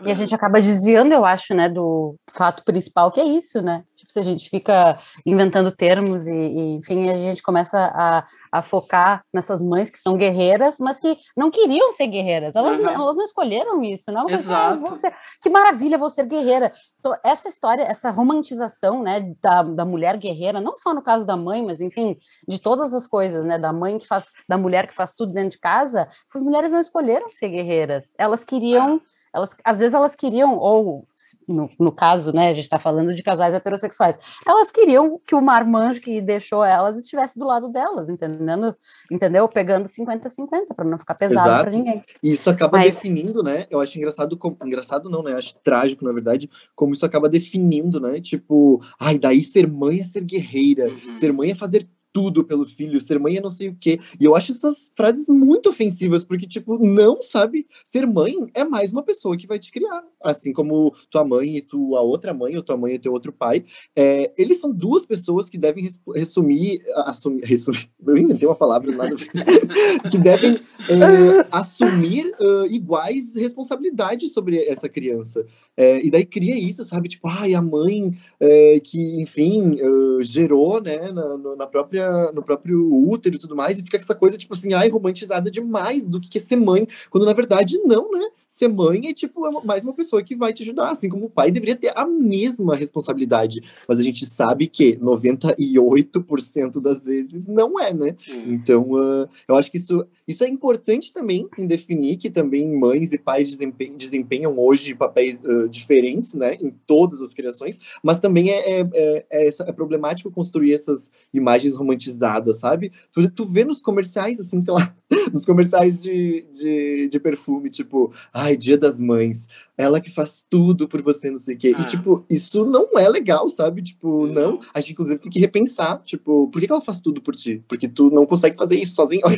E 0.04 0.12
a 0.12 0.14
gente 0.14 0.34
acaba 0.34 0.60
desviando, 0.62 1.14
eu 1.14 1.26
acho, 1.26 1.54
né, 1.54 1.70
do 1.70 2.16
fato 2.32 2.64
principal, 2.64 3.12
que 3.12 3.20
é 3.20 3.24
isso, 3.26 3.62
né? 3.62 3.84
Tipo, 3.96 4.12
se 4.12 4.20
a 4.20 4.24
gente 4.24 4.50
fica 4.50 5.00
inventando 5.26 5.72
termos 5.72 6.28
e, 6.28 6.34
e, 6.34 6.76
enfim, 6.76 7.10
a 7.10 7.18
gente 7.18 7.42
começa 7.44 7.78
a, 7.78 8.26
a 8.52 8.62
focar 8.64 9.24
nessas 9.34 9.62
mães 9.62 9.90
que 9.90 9.98
são 10.00 10.18
guerreiras, 10.18 10.78
mas 10.80 11.00
que 11.00 11.18
não 11.38 11.52
queriam 11.52 11.92
ser 11.92 12.08
guerreiras. 12.08 12.56
Elas, 12.56 12.80
Aham. 12.80 12.92
elas 12.94 13.16
não 13.16 13.24
escolheram 13.24 13.84
isso, 13.84 14.12
não? 14.12 14.28
Exato. 14.30 14.32
pensaram, 14.32 14.74
"Ah, 14.74 14.90
vou 14.90 15.00
ser- 15.00 15.16
que 15.42 15.50
maravilha, 15.50 15.98
vou 15.98 16.10
ser 16.10 16.26
guerreira. 16.26 16.72
Então, 17.00 17.16
essa 17.24 17.48
história, 17.48 17.84
essa 17.84 18.10
romantização, 18.10 19.02
né, 19.04 19.34
da, 19.42 19.64
da 19.64 19.86
mulher 19.86 20.18
guerreira, 20.18 20.60
não 20.60 20.76
só 20.76 20.94
no 20.94 21.02
caso 21.02 21.26
da 21.26 21.38
mãe, 21.38 21.64
mas, 21.66 21.80
enfim, 21.82 22.18
de 22.48 22.60
todas 22.60 22.94
as 22.94 23.06
coisas, 23.08 23.46
né, 23.46 23.58
da 23.60 23.72
mãe 23.72 23.98
que 24.00 24.08
faz, 24.08 24.26
da 24.48 24.58
mulher 24.58 24.88
que 24.88 24.96
faz 24.96 25.14
tudo 25.14 25.32
dentro 25.34 25.52
de 25.52 25.60
casa, 25.60 26.08
essas 26.28 26.42
mulheres 26.42 26.72
não 26.72 26.80
escolheram 26.80 27.30
ser 27.32 27.50
guerreiras. 27.50 28.06
Elas 28.18 28.44
queriam 28.44 29.02
elas, 29.34 29.56
às 29.64 29.80
vezes 29.80 29.94
elas 29.94 30.16
queriam, 30.16 30.58
ou 30.58 31.08
no, 31.48 31.70
no 31.80 31.92
caso, 31.92 32.34
né, 32.34 32.50
a 32.50 32.54
gente 32.54 32.64
está 32.66 32.78
falando 32.78 33.14
de 33.16 33.24
casais 33.24 33.54
heterossexuais, 33.56 34.16
elas 34.46 34.70
queriam 34.72 35.20
que 35.26 35.34
o 35.34 35.42
marmanjo 35.42 36.02
que 36.02 36.20
deixou 36.22 36.64
elas 36.64 36.98
estivesse 36.98 37.40
do 37.40 37.46
lado 37.46 37.70
delas, 37.70 38.10
entendendo? 38.10 38.76
Entendeu? 39.10 39.48
Pegando 39.48 39.88
50-50 39.88 40.74
para 40.76 40.86
não 40.86 40.98
ficar 41.00 41.16
pesado 41.16 41.62
para 41.64 41.72
ninguém. 41.72 42.02
E 42.22 42.32
isso 42.32 42.50
acaba 42.50 42.78
Mas- 42.78 42.92
definindo, 42.94 43.42
né? 43.42 43.68
Eu 43.70 43.80
acho 43.80 43.98
engraçado, 43.98 44.38
como, 44.38 44.58
engraçado 44.66 45.10
não, 45.10 45.24
né? 45.24 45.34
Acho 45.34 45.56
trágico, 45.64 46.04
na 46.04 46.12
verdade, 46.12 46.50
como 46.76 46.94
isso 46.94 47.06
acaba 47.06 47.30
definindo, 47.30 48.00
né? 48.00 48.20
Tipo, 48.20 48.82
ai, 49.00 49.18
daí 49.18 49.42
ser 49.42 49.68
mãe 49.68 50.00
é 50.02 50.04
ser 50.04 50.22
guerreira, 50.26 50.86
Uhum. 50.90 51.14
ser 51.14 51.32
mãe 51.32 51.52
é 51.52 51.56
fazer 51.56 51.88
tudo 52.14 52.44
pelo 52.44 52.66
filho, 52.66 53.00
ser 53.02 53.20
mãe 53.20 53.38
é 53.38 53.42
não 53.42 53.50
sei 53.50 53.70
o 53.70 53.78
quê. 53.80 54.00
E 54.20 54.26
eu 54.26 54.36
acho 54.36 54.52
essas 54.52 54.92
frases 54.96 55.28
muito 55.28 55.70
ofensivas, 55.70 56.24
porque, 56.24 56.48
tipo, 56.48 56.78
não, 56.86 57.22
sabe? 57.22 57.68
Ser 57.86 58.06
mãe 58.06 58.36
é 58.54 58.64
mais 58.64 58.92
uma 58.92 59.04
pessoa 59.04 59.38
que 59.38 59.48
vai 59.48 59.60
te 59.60 59.72
criar. 59.72 60.04
Assim 60.22 60.54
como 60.54 60.94
tua 61.10 61.24
mãe 61.24 61.58
e 61.58 61.62
tua 61.62 62.02
outra 62.02 62.34
mãe, 62.34 62.56
ou 62.56 62.64
tua 62.64 62.78
mãe 62.78 62.94
e 62.94 63.00
teu 63.00 63.12
outro 63.12 63.32
pai. 63.32 63.64
É, 63.96 64.32
eles 64.38 64.60
são 64.60 64.72
duas 64.72 65.06
pessoas 65.06 65.50
que 65.50 65.58
devem 65.58 65.84
res- 65.84 66.00
resumir, 66.14 66.82
assumir, 67.06 67.44
resumir, 67.44 67.90
eu 68.06 68.18
inventei 68.18 68.48
uma 68.48 68.56
palavra 68.56 68.92
nada 68.92 69.16
que 70.10 70.18
devem 70.18 70.56
é, 70.90 71.48
assumir 71.52 72.34
ah, 72.40 72.66
iguais 72.70 73.36
responsabilidades 73.36 74.34
sobre 74.34 74.64
essa 74.66 74.90
criança. 74.90 75.46
É, 75.76 76.04
e 76.04 76.12
daí 76.12 76.26
cria 76.26 76.58
isso, 76.58 76.84
sabe? 76.84 77.10
Tipo, 77.10 77.28
ai, 77.28 77.54
a 77.54 77.62
mãe 77.62 78.14
é, 78.40 78.80
que, 78.80 79.22
enfim, 79.22 79.80
ah, 79.82 80.24
gerou, 80.24 80.82
né, 80.82 81.12
na, 81.12 81.56
na 81.56 81.68
própria, 81.68 82.01
no 82.34 82.44
próprio 82.44 82.90
útero 83.08 83.36
e 83.36 83.40
tudo 83.40 83.56
mais, 83.56 83.80
e 83.80 83.84
fica 83.84 83.98
essa 83.98 84.16
coisa, 84.16 84.38
tipo 84.38 84.54
assim, 84.54 84.74
ai, 84.74 84.90
romantizada 84.90 85.50
demais 85.52 86.04
do 86.04 86.20
que 86.20 86.38
é 86.38 86.42
ser 86.42 86.56
mãe, 86.56 86.88
quando 87.10 87.26
na 87.26 87.34
verdade 87.34 87.78
não, 87.80 88.12
né? 88.12 88.30
Ser 88.62 88.68
mãe 88.68 89.08
é, 89.08 89.14
tipo, 89.14 89.48
é 89.48 89.66
mais 89.66 89.84
uma 89.84 89.92
pessoa 89.92 90.22
que 90.22 90.36
vai 90.36 90.54
te 90.54 90.62
ajudar, 90.62 90.92
assim 90.92 91.10
como 91.10 91.26
o 91.26 91.30
pai 91.30 91.50
deveria 91.50 91.76
ter 91.76 91.92
a 91.98 92.06
mesma 92.06 92.76
responsabilidade. 92.76 93.60
Mas 93.88 94.00
a 94.00 94.04
gente 94.04 94.24
sabe 94.24 94.68
que 94.68 94.98
98% 94.98 96.80
das 96.80 97.04
vezes 97.04 97.48
não 97.48 97.80
é, 97.80 97.92
né? 97.92 98.16
Então, 98.46 98.96
ah, 98.96 99.28
eu 99.48 99.56
acho 99.56 99.72
que 99.72 99.78
isso, 99.78 100.06
isso 100.28 100.44
é 100.44 100.48
importante 100.48 101.12
também 101.12 101.50
em 101.58 101.66
definir 101.66 102.18
que 102.18 102.30
também 102.30 102.72
mães 102.78 103.12
e 103.12 103.18
pais 103.18 103.50
desempenham, 103.50 103.98
desempenham 103.98 104.60
hoje 104.60 104.94
papéis 104.94 105.44
ah, 105.44 105.68
diferentes, 105.68 106.36
né, 106.36 106.54
em 106.62 106.70
todas 106.86 107.20
as 107.20 107.34
criações, 107.34 107.80
mas 108.04 108.20
também 108.20 108.52
é, 108.52 108.82
é, 108.82 108.88
é, 108.92 109.48
é 109.48 109.50
é 109.72 109.72
problemático 109.72 110.30
construir 110.30 110.74
essas 110.74 111.10
imagens 111.34 111.76
romantizadas, 111.76 112.60
sabe? 112.60 112.92
Tu, 113.12 113.28
tu 113.32 113.46
vê 113.46 113.64
nos 113.64 113.82
comerciais, 113.82 114.40
assim, 114.40 114.62
sei 114.62 114.74
lá, 114.74 114.96
nos 115.32 115.46
comerciais 115.46 116.02
de, 116.02 116.46
de, 116.54 117.08
de 117.10 117.20
perfume, 117.20 117.70
tipo, 117.70 118.12
ai, 118.34 118.56
dia 118.56 118.78
das 118.78 119.00
mães, 119.00 119.48
ela 119.78 120.00
que 120.00 120.10
faz 120.10 120.46
tudo 120.50 120.88
por 120.88 121.02
você, 121.02 121.30
não 121.30 121.40
sei 121.40 121.56
o 121.56 121.58
quê. 121.58 121.74
Ah. 121.76 121.82
E, 121.82 121.86
tipo, 121.86 122.26
isso 122.30 122.66
não 122.66 122.98
é 122.98 123.08
legal, 123.08 123.50
sabe? 123.50 123.82
Tipo, 123.82 124.28
não. 124.28 124.42
Não. 124.42 124.62
A 124.74 124.80
gente, 124.80 124.94
inclusive, 124.94 125.20
tem 125.20 125.32
que 125.32 125.40
repensar, 125.40 126.02
tipo, 126.04 126.50
por 126.50 126.60
que 126.60 126.68
que 126.68 126.74
ela 126.74 126.82
faz 126.82 127.00
tudo 127.00 127.22
por 127.22 127.36
ti? 127.36 127.64
Porque 127.68 127.88
tu 127.88 128.10
não 128.10 128.26
consegue 128.26 128.58
fazer 128.58 128.76
isso 128.76 128.96
sozinho. 128.96 129.22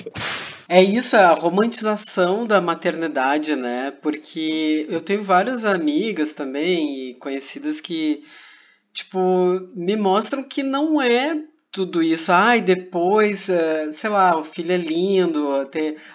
É 0.65 0.81
isso, 0.81 1.17
é 1.17 1.19
a 1.19 1.33
romantização 1.33 2.47
da 2.47 2.61
maternidade, 2.61 3.53
né? 3.53 3.91
Porque 3.91 4.87
eu 4.89 5.01
tenho 5.01 5.21
várias 5.21 5.65
amigas 5.65 6.31
também 6.31 7.09
e 7.09 7.13
conhecidas 7.15 7.81
que, 7.81 8.23
tipo, 8.93 9.19
me 9.75 9.97
mostram 9.97 10.41
que 10.41 10.63
não 10.63 11.01
é 11.01 11.43
tudo 11.73 12.03
isso. 12.03 12.31
Ai, 12.31 12.61
depois, 12.61 13.49
eh, 13.49 13.89
sei 13.91 14.09
lá, 14.09 14.37
o 14.37 14.43
filho 14.43 14.71
é 14.71 14.77
lindo, 14.77 15.49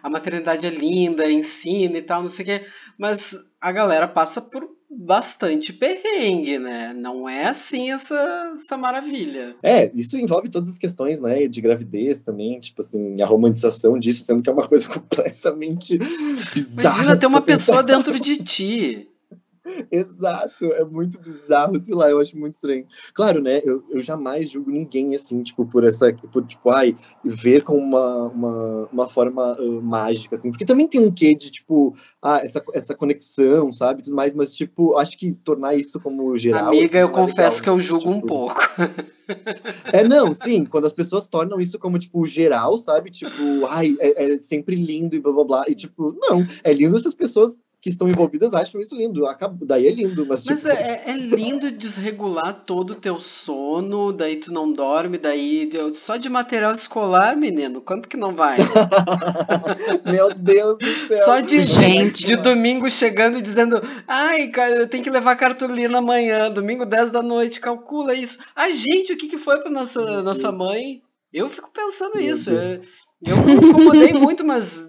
a 0.03 0.09
maternidade 0.09 0.66
é 0.66 0.71
linda, 0.71 1.31
ensina 1.31 1.99
e 1.99 2.03
tal, 2.03 2.23
não 2.23 2.29
sei 2.29 2.44
o 2.44 2.47
quê. 2.47 2.66
Mas 2.97 3.37
a 3.61 3.73
galera 3.73 4.07
passa 4.07 4.40
por 4.40 4.66
bastante 4.90 5.73
perrengue, 5.73 6.59
né? 6.59 6.94
Não 6.94 7.29
é 7.29 7.47
assim 7.47 7.90
essa, 7.90 8.53
essa 8.55 8.77
maravilha. 8.77 9.57
É, 9.62 9.90
isso 9.94 10.16
envolve 10.16 10.49
todas 10.49 10.71
as 10.71 10.79
questões, 10.79 11.21
né, 11.21 11.47
de 11.47 11.61
gravidez 11.61 12.23
também, 12.23 12.59
tipo 12.59 12.81
assim, 12.81 13.21
a 13.21 13.27
romantização 13.27 13.99
disso, 13.99 14.25
sendo 14.25 14.42
que 14.42 14.49
é 14.49 14.53
uma 14.53 14.66
coisa 14.66 14.88
completamente 14.88 15.99
bizarra. 15.99 17.03
Imagina 17.03 17.18
ter 17.18 17.27
uma 17.27 17.42
pensar. 17.42 17.64
pessoa 17.64 17.83
dentro 17.83 18.18
de 18.18 18.37
ti. 18.38 19.09
Exato, 19.90 20.64
é 20.66 20.85
muito 20.85 21.18
bizarro, 21.18 21.81
sei 21.81 21.94
lá, 21.94 22.11
eu 22.11 22.20
acho 22.20 22.37
muito 22.37 22.57
estranho. 22.57 22.87
Claro, 23.14 23.40
né, 23.40 23.61
eu, 23.64 23.83
eu 23.90 24.02
jamais 24.02 24.50
julgo 24.50 24.70
ninguém, 24.70 25.14
assim, 25.14 25.42
tipo, 25.42 25.66
por 25.66 25.85
essa, 25.85 26.12
por, 26.33 26.44
tipo, 26.46 26.70
ai, 26.70 26.94
ver 27.24 27.64
com 27.64 27.76
uma, 27.76 28.24
uma, 28.28 28.88
uma 28.92 29.09
forma 29.09 29.57
ah, 29.59 29.81
mágica, 29.83 30.35
assim, 30.35 30.50
porque 30.50 30.64
também 30.64 30.87
tem 30.87 31.00
um 31.00 31.11
quê 31.11 31.35
de, 31.35 31.50
tipo, 31.50 31.94
ah, 32.22 32.40
essa, 32.42 32.62
essa 32.72 32.94
conexão, 32.94 33.72
sabe, 33.72 34.02
tudo 34.02 34.16
mais, 34.16 34.35
mas, 34.35 34.54
tipo, 34.54 34.96
acho 34.96 35.18
que 35.18 35.33
tornar 35.33 35.74
isso 35.74 35.98
como 36.00 36.37
geral... 36.37 36.68
Amiga, 36.68 36.85
assim, 36.85 36.98
eu 36.98 37.09
é 37.09 37.11
confesso 37.11 37.61
legal, 37.61 37.64
que 37.64 37.70
eu 37.70 37.81
julgo 37.81 38.11
um 38.11 38.20
Tipo, 38.20 38.26
pouco. 38.26 38.54
É, 39.92 40.02
não, 40.02 40.33
sim, 40.33 40.64
quando 40.64 40.87
as 40.87 40.92
pessoas 40.92 41.26
tornam 41.26 41.61
isso 41.61 41.78
como, 41.78 41.98
tipo, 41.98 42.26
geral, 42.26 42.78
sabe? 42.78 43.11
Tipo, 43.11 43.66
ai, 43.68 43.94
é, 44.00 44.33
é 44.33 44.38
sempre 44.38 44.74
lindo 44.74 45.14
e 45.14 45.20
blá 45.20 45.33
blá 45.33 45.44
blá. 45.44 45.64
E, 45.68 45.74
tipo, 45.74 46.16
não, 46.18 46.46
é 46.64 46.72
lindo 46.72 46.98
se 46.98 47.07
as 47.07 47.14
pessoas 47.14 47.59
que 47.81 47.88
estão 47.88 48.09
envolvidas 48.09 48.53
acham 48.53 48.81
isso 48.81 48.97
lindo. 48.97 49.27
Acaba, 49.27 49.57
daí 49.64 49.87
é 49.87 49.93
lindo, 49.93 50.27
mas, 50.27 50.45
Mas 50.45 50.62
tipo, 50.62 50.73
é, 50.73 51.03
é 51.07 51.17
lindo 51.17 51.71
desregular 51.71 52.64
todo 52.67 52.91
o 52.91 52.97
teu 52.97 53.19
sono, 53.21 54.12
daí 54.12 54.37
tu 54.37 54.53
não 54.53 54.73
dorme, 54.73 55.17
daí 55.17 55.69
só 55.95 56.17
de 56.17 56.29
material 56.29 56.73
escolar, 56.73 57.37
menino, 57.37 57.81
quanto 57.81 58.09
que 58.09 58.17
não 58.17 58.35
vai? 58.35 58.57
meu 60.05 60.35
Deus 60.35 60.77
do 60.79 60.87
céu. 60.87 61.25
Só 61.25 61.41
de, 61.41 61.62
Gente. 61.62 62.25
de 62.25 62.37
domingo 62.37 62.91
chegando 62.91 63.38
e 63.38 63.43
dizendo, 63.43 63.81
ai, 64.07 64.49
cara, 64.49 64.75
eu 64.75 64.88
tenho 64.88 65.05
que 65.05 65.11
levar 65.11 65.37
cartolina 65.37 65.99
amanhã, 65.99 66.51
domingo 66.51 66.85
10 66.85 67.11
da 67.11 67.23
noite, 67.23 67.61
calcula 67.61 68.12
isso. 68.14 68.38
Ai, 68.57 68.73
gente, 68.73 69.12
o 69.12 69.17
que, 69.17 69.29
que 69.29 69.38
foi 69.38 69.61
pra 69.61 69.71
nossa, 69.71 70.05
Meu 70.05 70.23
nossa 70.23 70.49
Deus. 70.49 70.59
mãe? 70.59 71.03
Eu 71.33 71.49
fico 71.49 71.71
pensando 71.73 72.17
Meu 72.17 72.25
isso. 72.31 72.51
Deus. 72.51 72.87
Eu, 73.25 73.37
me 73.45 73.53
incomodei 73.55 74.12
muito, 74.12 74.45
mas 74.45 74.88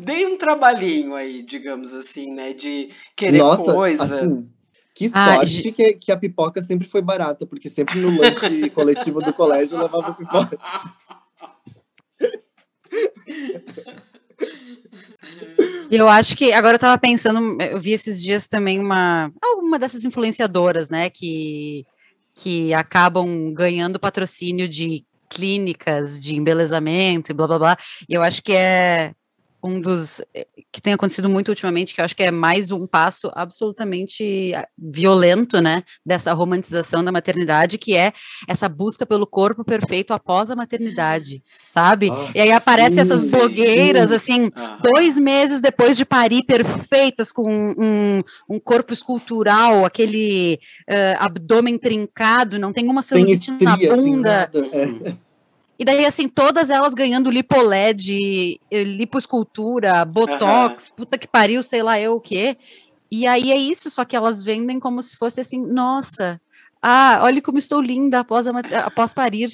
dei 0.00 0.26
um 0.26 0.36
trabalhinho 0.36 1.14
aí, 1.14 1.42
digamos 1.42 1.94
assim, 1.94 2.32
né? 2.34 2.52
De 2.52 2.88
querer 3.16 3.38
Nossa, 3.38 3.72
coisa. 3.72 4.02
assim, 4.04 4.48
que 4.94 5.10
Ah, 5.14 5.34
sorte 5.34 5.46
ge- 5.62 5.72
que, 5.72 5.92
que 5.94 6.12
a 6.12 6.16
pipoca 6.16 6.62
sempre 6.62 6.88
foi 6.88 7.00
barata, 7.02 7.46
porque 7.46 7.68
sempre 7.68 8.00
no 8.00 8.16
lanche 8.16 8.68
coletivo 8.74 9.20
do 9.22 9.32
colégio 9.32 9.76
eu 9.78 9.82
levava 9.82 10.12
pipoca. 10.14 10.58
E 15.90 15.96
eu 15.96 16.08
acho 16.08 16.36
que 16.36 16.52
agora 16.52 16.76
eu 16.76 16.78
tava 16.80 16.98
pensando, 16.98 17.60
eu 17.62 17.78
vi 17.78 17.92
esses 17.92 18.22
dias 18.22 18.46
também 18.46 18.78
uma 18.78 19.30
alguma 19.42 19.78
dessas 19.78 20.04
influenciadoras, 20.04 20.88
né, 20.88 21.10
que 21.10 21.84
que 22.42 22.72
acabam 22.72 23.52
ganhando 23.52 23.98
patrocínio 23.98 24.68
de 24.68 25.04
clínicas 25.28 26.18
de 26.18 26.36
embelezamento 26.36 27.30
e 27.30 27.34
blá 27.34 27.46
blá 27.46 27.58
blá. 27.58 27.76
E 28.08 28.14
eu 28.14 28.22
acho 28.22 28.40
que 28.42 28.52
é 28.52 29.12
um 29.62 29.80
dos 29.80 30.20
eh, 30.34 30.46
que 30.72 30.80
tem 30.80 30.92
acontecido 30.92 31.28
muito 31.28 31.48
ultimamente, 31.48 31.94
que 31.94 32.00
eu 32.00 32.04
acho 32.04 32.16
que 32.16 32.22
é 32.22 32.30
mais 32.30 32.70
um 32.70 32.86
passo 32.86 33.30
absolutamente 33.34 34.52
ah, 34.54 34.66
violento, 34.78 35.60
né, 35.60 35.82
dessa 36.04 36.32
romantização 36.32 37.04
da 37.04 37.12
maternidade, 37.12 37.78
que 37.78 37.96
é 37.96 38.12
essa 38.48 38.68
busca 38.68 39.04
pelo 39.04 39.26
corpo 39.26 39.64
perfeito 39.64 40.12
após 40.12 40.50
a 40.50 40.56
maternidade, 40.56 41.40
sabe? 41.44 42.10
Ah, 42.10 42.30
e 42.34 42.40
aí 42.40 42.52
aparecem 42.52 43.00
essas 43.00 43.30
blogueiras 43.30 44.10
sim. 44.10 44.16
assim, 44.16 44.50
Aham. 44.56 44.78
dois 44.82 45.18
meses 45.18 45.60
depois 45.60 45.96
de 45.96 46.04
parir, 46.04 46.44
perfeitas, 46.44 47.32
com 47.32 47.50
um, 47.50 48.22
um 48.48 48.58
corpo 48.58 48.92
escultural, 48.92 49.84
aquele 49.84 50.58
eh, 50.88 51.16
abdômen 51.18 51.78
trincado, 51.78 52.58
não 52.58 52.72
tem 52.72 52.88
uma 52.88 53.02
celulite 53.02 53.50
na 53.60 53.76
sem 53.76 53.88
bunda. 53.88 54.50
nada. 54.52 55.29
E 55.80 55.84
daí, 55.84 56.04
assim, 56.04 56.28
todas 56.28 56.68
elas 56.68 56.92
ganhando 56.92 57.30
lipoled, 57.30 58.60
eh, 58.70 58.84
lipoescultura, 58.84 60.04
botox, 60.04 60.90
puta 60.94 61.16
que 61.16 61.26
pariu, 61.26 61.62
sei 61.62 61.82
lá 61.82 61.98
eu 61.98 62.16
o 62.16 62.20
quê. 62.20 62.58
E 63.10 63.26
aí 63.26 63.50
é 63.50 63.56
isso, 63.56 63.88
só 63.88 64.04
que 64.04 64.14
elas 64.14 64.42
vendem 64.42 64.78
como 64.78 65.02
se 65.02 65.16
fosse 65.16 65.40
assim, 65.40 65.58
nossa, 65.58 66.38
ah, 66.82 67.20
olha 67.22 67.40
como 67.40 67.56
estou 67.58 67.80
linda 67.80 68.20
após, 68.20 68.46
a 68.46 68.52
após 68.84 69.14
parir. 69.14 69.48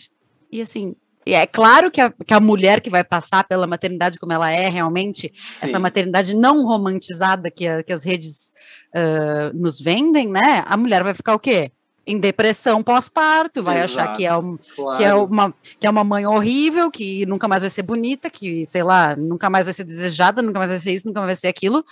E 0.50 0.60
assim, 0.60 0.96
e 1.24 1.32
é 1.32 1.46
claro 1.46 1.92
que 1.92 2.00
a, 2.00 2.10
que 2.10 2.34
a 2.34 2.40
mulher 2.40 2.80
que 2.80 2.90
vai 2.90 3.04
passar 3.04 3.44
pela 3.44 3.64
maternidade 3.64 4.18
como 4.18 4.32
ela 4.32 4.50
é 4.50 4.68
realmente, 4.68 5.30
essa 5.32 5.68
Sim. 5.68 5.78
maternidade 5.78 6.34
não 6.34 6.64
romantizada 6.66 7.52
que, 7.52 7.68
a- 7.68 7.84
que 7.84 7.92
as 7.92 8.02
redes 8.04 8.50
ah, 8.92 9.52
nos 9.54 9.80
vendem, 9.80 10.28
né? 10.28 10.64
A 10.66 10.76
mulher 10.76 11.04
vai 11.04 11.14
ficar 11.14 11.36
o 11.36 11.38
quê? 11.40 11.70
Em 12.06 12.20
depressão 12.20 12.84
pós-parto, 12.84 13.62
vai 13.62 13.82
achar 13.82 14.16
que 14.16 14.24
é, 14.24 14.36
um, 14.36 14.56
que, 14.56 15.02
é 15.02 15.10
Claro. 15.10 15.24
uma, 15.24 15.54
que 15.80 15.86
é 15.86 15.90
uma 15.90 16.04
mãe 16.04 16.24
horrível, 16.24 16.88
que 16.88 17.26
nunca 17.26 17.48
mais 17.48 17.62
vai 17.62 17.70
ser 17.70 17.82
bonita, 17.82 18.30
que, 18.30 18.64
sei 18.64 18.84
lá, 18.84 19.16
nunca 19.16 19.50
mais 19.50 19.66
vai 19.66 19.74
ser 19.74 19.82
desejada, 19.82 20.40
nunca 20.40 20.58
mais 20.60 20.70
vai 20.70 20.78
ser 20.78 20.92
isso, 20.94 21.08
nunca 21.08 21.20
mais 21.20 21.30
vai 21.30 21.36
ser 21.36 21.48
aquilo. 21.48 21.84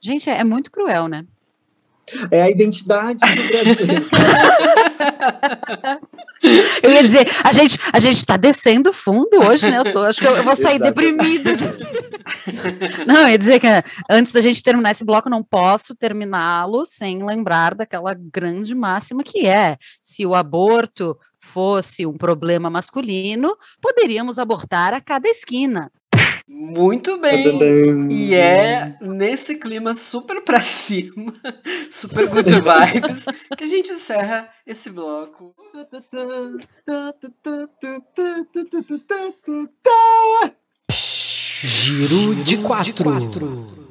Gente, 0.00 0.30
é, 0.30 0.38
é 0.38 0.44
muito 0.44 0.70
cruel, 0.70 1.06
né? 1.06 1.26
É 2.30 2.42
a 2.42 2.50
identidade 2.50 3.18
do 3.18 3.48
brasileiro. 3.48 4.06
Eu 6.82 6.90
ia 6.90 7.02
dizer, 7.02 7.26
a 7.42 7.52
gente, 7.52 7.78
a 7.92 7.98
gente 7.98 8.24
tá 8.24 8.36
descendo 8.36 8.92
fundo 8.92 9.40
hoje, 9.44 9.68
né? 9.68 9.78
Eu 9.78 9.92
tô, 9.92 10.04
acho 10.04 10.20
que 10.20 10.26
eu, 10.26 10.36
eu 10.36 10.44
vou 10.44 10.54
sair 10.54 10.76
Exato. 10.76 10.94
deprimida. 10.94 11.50
Não, 13.06 13.22
eu 13.22 13.28
ia 13.30 13.38
dizer 13.38 13.58
que 13.60 13.66
antes 14.08 14.32
da 14.32 14.40
gente 14.40 14.62
terminar 14.62 14.92
esse 14.92 15.04
bloco, 15.04 15.28
não 15.28 15.42
posso 15.42 15.96
terminá-lo 15.96 16.86
sem 16.86 17.24
lembrar 17.24 17.74
daquela 17.74 18.14
grande 18.14 18.74
máxima 18.74 19.24
que 19.24 19.46
é: 19.46 19.76
se 20.00 20.24
o 20.24 20.34
aborto 20.34 21.18
fosse 21.40 22.06
um 22.06 22.16
problema 22.16 22.70
masculino, 22.70 23.56
poderíamos 23.80 24.38
abortar 24.38 24.94
a 24.94 25.00
cada 25.00 25.28
esquina. 25.28 25.90
Muito 26.48 27.18
bem. 27.18 28.10
E 28.10 28.34
é 28.34 28.96
nesse 29.02 29.56
clima 29.56 29.92
super 29.94 30.40
pra 30.42 30.62
cima, 30.64 31.34
super 31.90 32.26
good 32.26 32.50
vibes, 32.50 33.26
que 33.54 33.64
a 33.64 33.66
gente 33.66 33.92
encerra 33.92 34.48
esse 34.66 34.88
bloco. 34.88 35.54
Giro 41.62 42.34
de 42.36 42.56
quatro. 42.58 43.88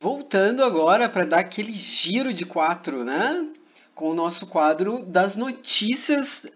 Voltando 0.00 0.62
agora 0.62 1.08
para 1.08 1.24
dar 1.24 1.40
aquele 1.40 1.72
giro 1.72 2.32
de 2.32 2.46
quatro, 2.46 3.02
né? 3.02 3.44
Com 3.92 4.10
o 4.10 4.14
nosso 4.14 4.46
quadro 4.46 5.02
das 5.02 5.34
notícias 5.34 6.46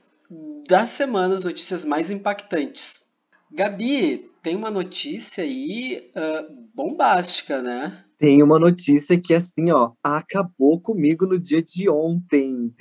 da 0.68 0.86
semana, 0.86 1.34
as 1.34 1.42
notícias 1.42 1.84
mais 1.84 2.12
impactantes. 2.12 3.04
Gabi, 3.50 4.29
tem 4.42 4.56
uma 4.56 4.70
notícia 4.70 5.44
aí 5.44 6.10
ah, 6.14 6.46
bombástica, 6.74 7.60
né? 7.62 8.04
Tem 8.18 8.42
uma 8.42 8.58
notícia 8.58 9.18
que, 9.18 9.32
assim, 9.32 9.70
ó, 9.70 9.92
acabou 10.02 10.78
comigo 10.80 11.26
no 11.26 11.38
dia 11.38 11.62
de 11.62 11.88
ontem. 11.88 12.74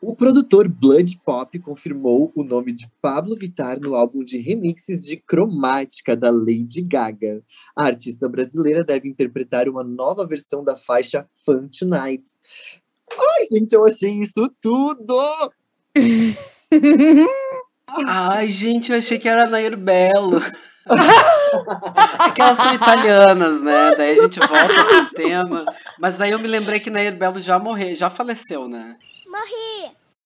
O 0.00 0.14
produtor 0.14 0.68
Blood 0.68 1.20
Pop 1.24 1.58
confirmou 1.58 2.30
o 2.34 2.42
nome 2.44 2.72
de 2.72 2.88
Pablo 3.00 3.34
Vittar 3.34 3.80
no 3.80 3.94
álbum 3.94 4.22
de 4.22 4.38
remixes 4.38 5.04
de 5.04 5.16
Cromática 5.16 6.14
da 6.14 6.30
Lady 6.30 6.82
Gaga. 6.82 7.42
A 7.74 7.84
artista 7.84 8.28
brasileira 8.28 8.84
deve 8.84 9.08
interpretar 9.08 9.68
uma 9.68 9.82
nova 9.82 10.26
versão 10.26 10.62
da 10.62 10.76
faixa 10.76 11.26
Fun 11.44 11.68
Tonight. 11.68 12.24
Ai, 13.10 13.44
gente, 13.50 13.72
eu 13.72 13.86
achei 13.86 14.12
isso 14.20 14.50
tudo! 14.60 15.16
Ai, 17.88 18.48
gente, 18.48 18.92
eu 18.92 18.98
achei 18.98 19.18
que 19.18 19.28
era 19.28 19.48
Nair 19.48 19.76
Belo. 19.76 20.40
É 20.88 22.30
que 22.30 22.40
elas 22.40 22.58
são 22.58 22.72
italianas, 22.74 23.60
né? 23.60 23.94
Daí 23.96 24.12
a 24.12 24.22
gente 24.22 24.38
volta 24.38 24.84
pro 24.84 25.10
tema. 25.14 25.64
Mas 25.98 26.16
daí 26.16 26.30
eu 26.30 26.38
me 26.38 26.46
lembrei 26.46 26.78
que 26.78 26.90
Nair 26.90 27.16
Belo 27.16 27.40
já 27.40 27.58
morreu, 27.58 27.94
já 27.94 28.08
faleceu, 28.08 28.68
né? 28.68 28.96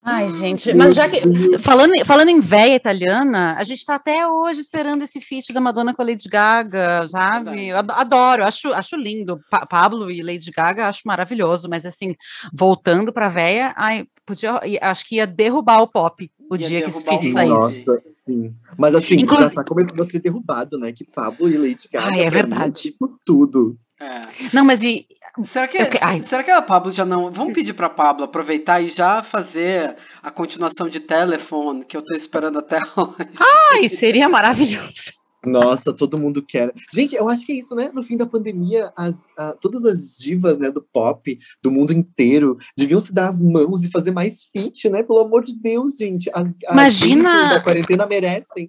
Ai, 0.02 0.28
gente, 0.30 0.72
mas 0.72 0.94
já 0.94 1.06
que. 1.08 1.20
Falando, 1.58 1.94
em- 1.94 2.04
falando 2.06 2.30
em 2.30 2.40
véia 2.40 2.74
italiana, 2.74 3.54
a 3.58 3.64
gente 3.64 3.84
tá 3.84 3.96
até 3.96 4.26
hoje 4.26 4.60
esperando 4.60 5.02
esse 5.02 5.20
feat 5.20 5.52
da 5.52 5.60
Madonna 5.60 5.92
com 5.94 6.00
a 6.00 6.04
Lady 6.06 6.26
Gaga, 6.26 7.06
sabe? 7.06 7.68
Eu 7.68 7.76
ado- 7.78 7.92
adoro, 7.92 8.44
acho, 8.44 8.72
acho 8.72 8.96
lindo. 8.96 9.38
Pa- 9.50 9.66
Pablo 9.66 10.10
e 10.10 10.22
Lady 10.22 10.50
Gaga 10.50 10.88
acho 10.88 11.02
maravilhoso, 11.04 11.68
mas 11.68 11.84
assim, 11.84 12.14
voltando 12.50 13.12
pra 13.12 13.28
véia, 13.28 13.74
ai, 13.76 14.06
podia, 14.24 14.58
ia- 14.66 14.78
acho 14.82 15.04
que 15.06 15.16
ia 15.16 15.26
derrubar 15.26 15.82
o 15.82 15.86
pop 15.86 16.30
o 16.50 16.56
Ia 16.56 16.66
dia 16.68 16.82
que 16.82 16.88
esse 16.88 17.04
feat 17.04 17.22
Sim, 17.22 17.32
sair. 17.34 17.48
nossa, 17.50 18.02
sim. 18.06 18.54
Mas 18.78 18.94
assim, 18.94 19.16
Inclu- 19.16 19.38
já 19.38 19.50
tá 19.50 19.62
começando 19.62 20.02
a 20.02 20.06
ser 20.06 20.18
derrubado, 20.20 20.78
né? 20.78 20.92
Que 20.92 21.04
Pablo 21.04 21.46
e 21.46 21.58
Lady 21.58 21.88
Gaga. 21.92 22.06
Ai, 22.10 22.20
é 22.20 22.24
mim, 22.24 22.30
verdade. 22.30 22.72
tipo, 22.72 23.18
tudo. 23.24 23.76
É. 24.00 24.18
Não, 24.54 24.64
mas 24.64 24.82
e. 24.82 25.06
Será 25.42 25.68
que, 25.68 25.78
será 26.22 26.42
que 26.42 26.50
a 26.50 26.60
Pablo 26.62 26.92
já 26.92 27.04
não. 27.04 27.30
Vamos 27.30 27.52
pedir 27.54 27.72
pra 27.74 27.88
Pablo 27.88 28.24
aproveitar 28.24 28.80
e 28.82 28.86
já 28.86 29.22
fazer 29.22 29.96
a 30.22 30.30
continuação 30.30 30.88
de 30.88 31.00
Telephone, 31.00 31.84
que 31.84 31.96
eu 31.96 32.02
tô 32.02 32.14
esperando 32.14 32.58
até 32.58 32.78
hoje. 32.96 33.30
Ai, 33.72 33.88
seria 33.88 34.28
maravilhoso. 34.28 35.12
Nossa, 35.46 35.94
todo 35.94 36.18
mundo 36.18 36.42
quer. 36.46 36.70
Gente, 36.92 37.14
eu 37.14 37.26
acho 37.30 37.46
que 37.46 37.52
é 37.52 37.54
isso, 37.54 37.74
né? 37.74 37.90
No 37.94 38.02
fim 38.02 38.14
da 38.14 38.26
pandemia, 38.26 38.92
as, 38.94 39.24
a- 39.38 39.52
todas 39.58 39.86
as 39.86 40.18
divas 40.18 40.58
né, 40.58 40.70
do 40.70 40.82
pop, 40.82 41.38
do 41.62 41.70
mundo 41.70 41.94
inteiro, 41.94 42.58
deviam 42.76 43.00
se 43.00 43.10
dar 43.14 43.28
as 43.30 43.40
mãos 43.40 43.82
e 43.82 43.90
fazer 43.90 44.10
mais 44.10 44.42
feat, 44.52 44.90
né? 44.90 45.02
Pelo 45.02 45.20
amor 45.20 45.42
de 45.42 45.54
Deus, 45.56 45.96
gente. 45.96 46.28
As, 46.34 46.46
as 46.48 46.72
Imagina- 46.72 47.32
divas 47.38 47.54
da 47.54 47.60
quarentena 47.62 48.06
merecem. 48.06 48.68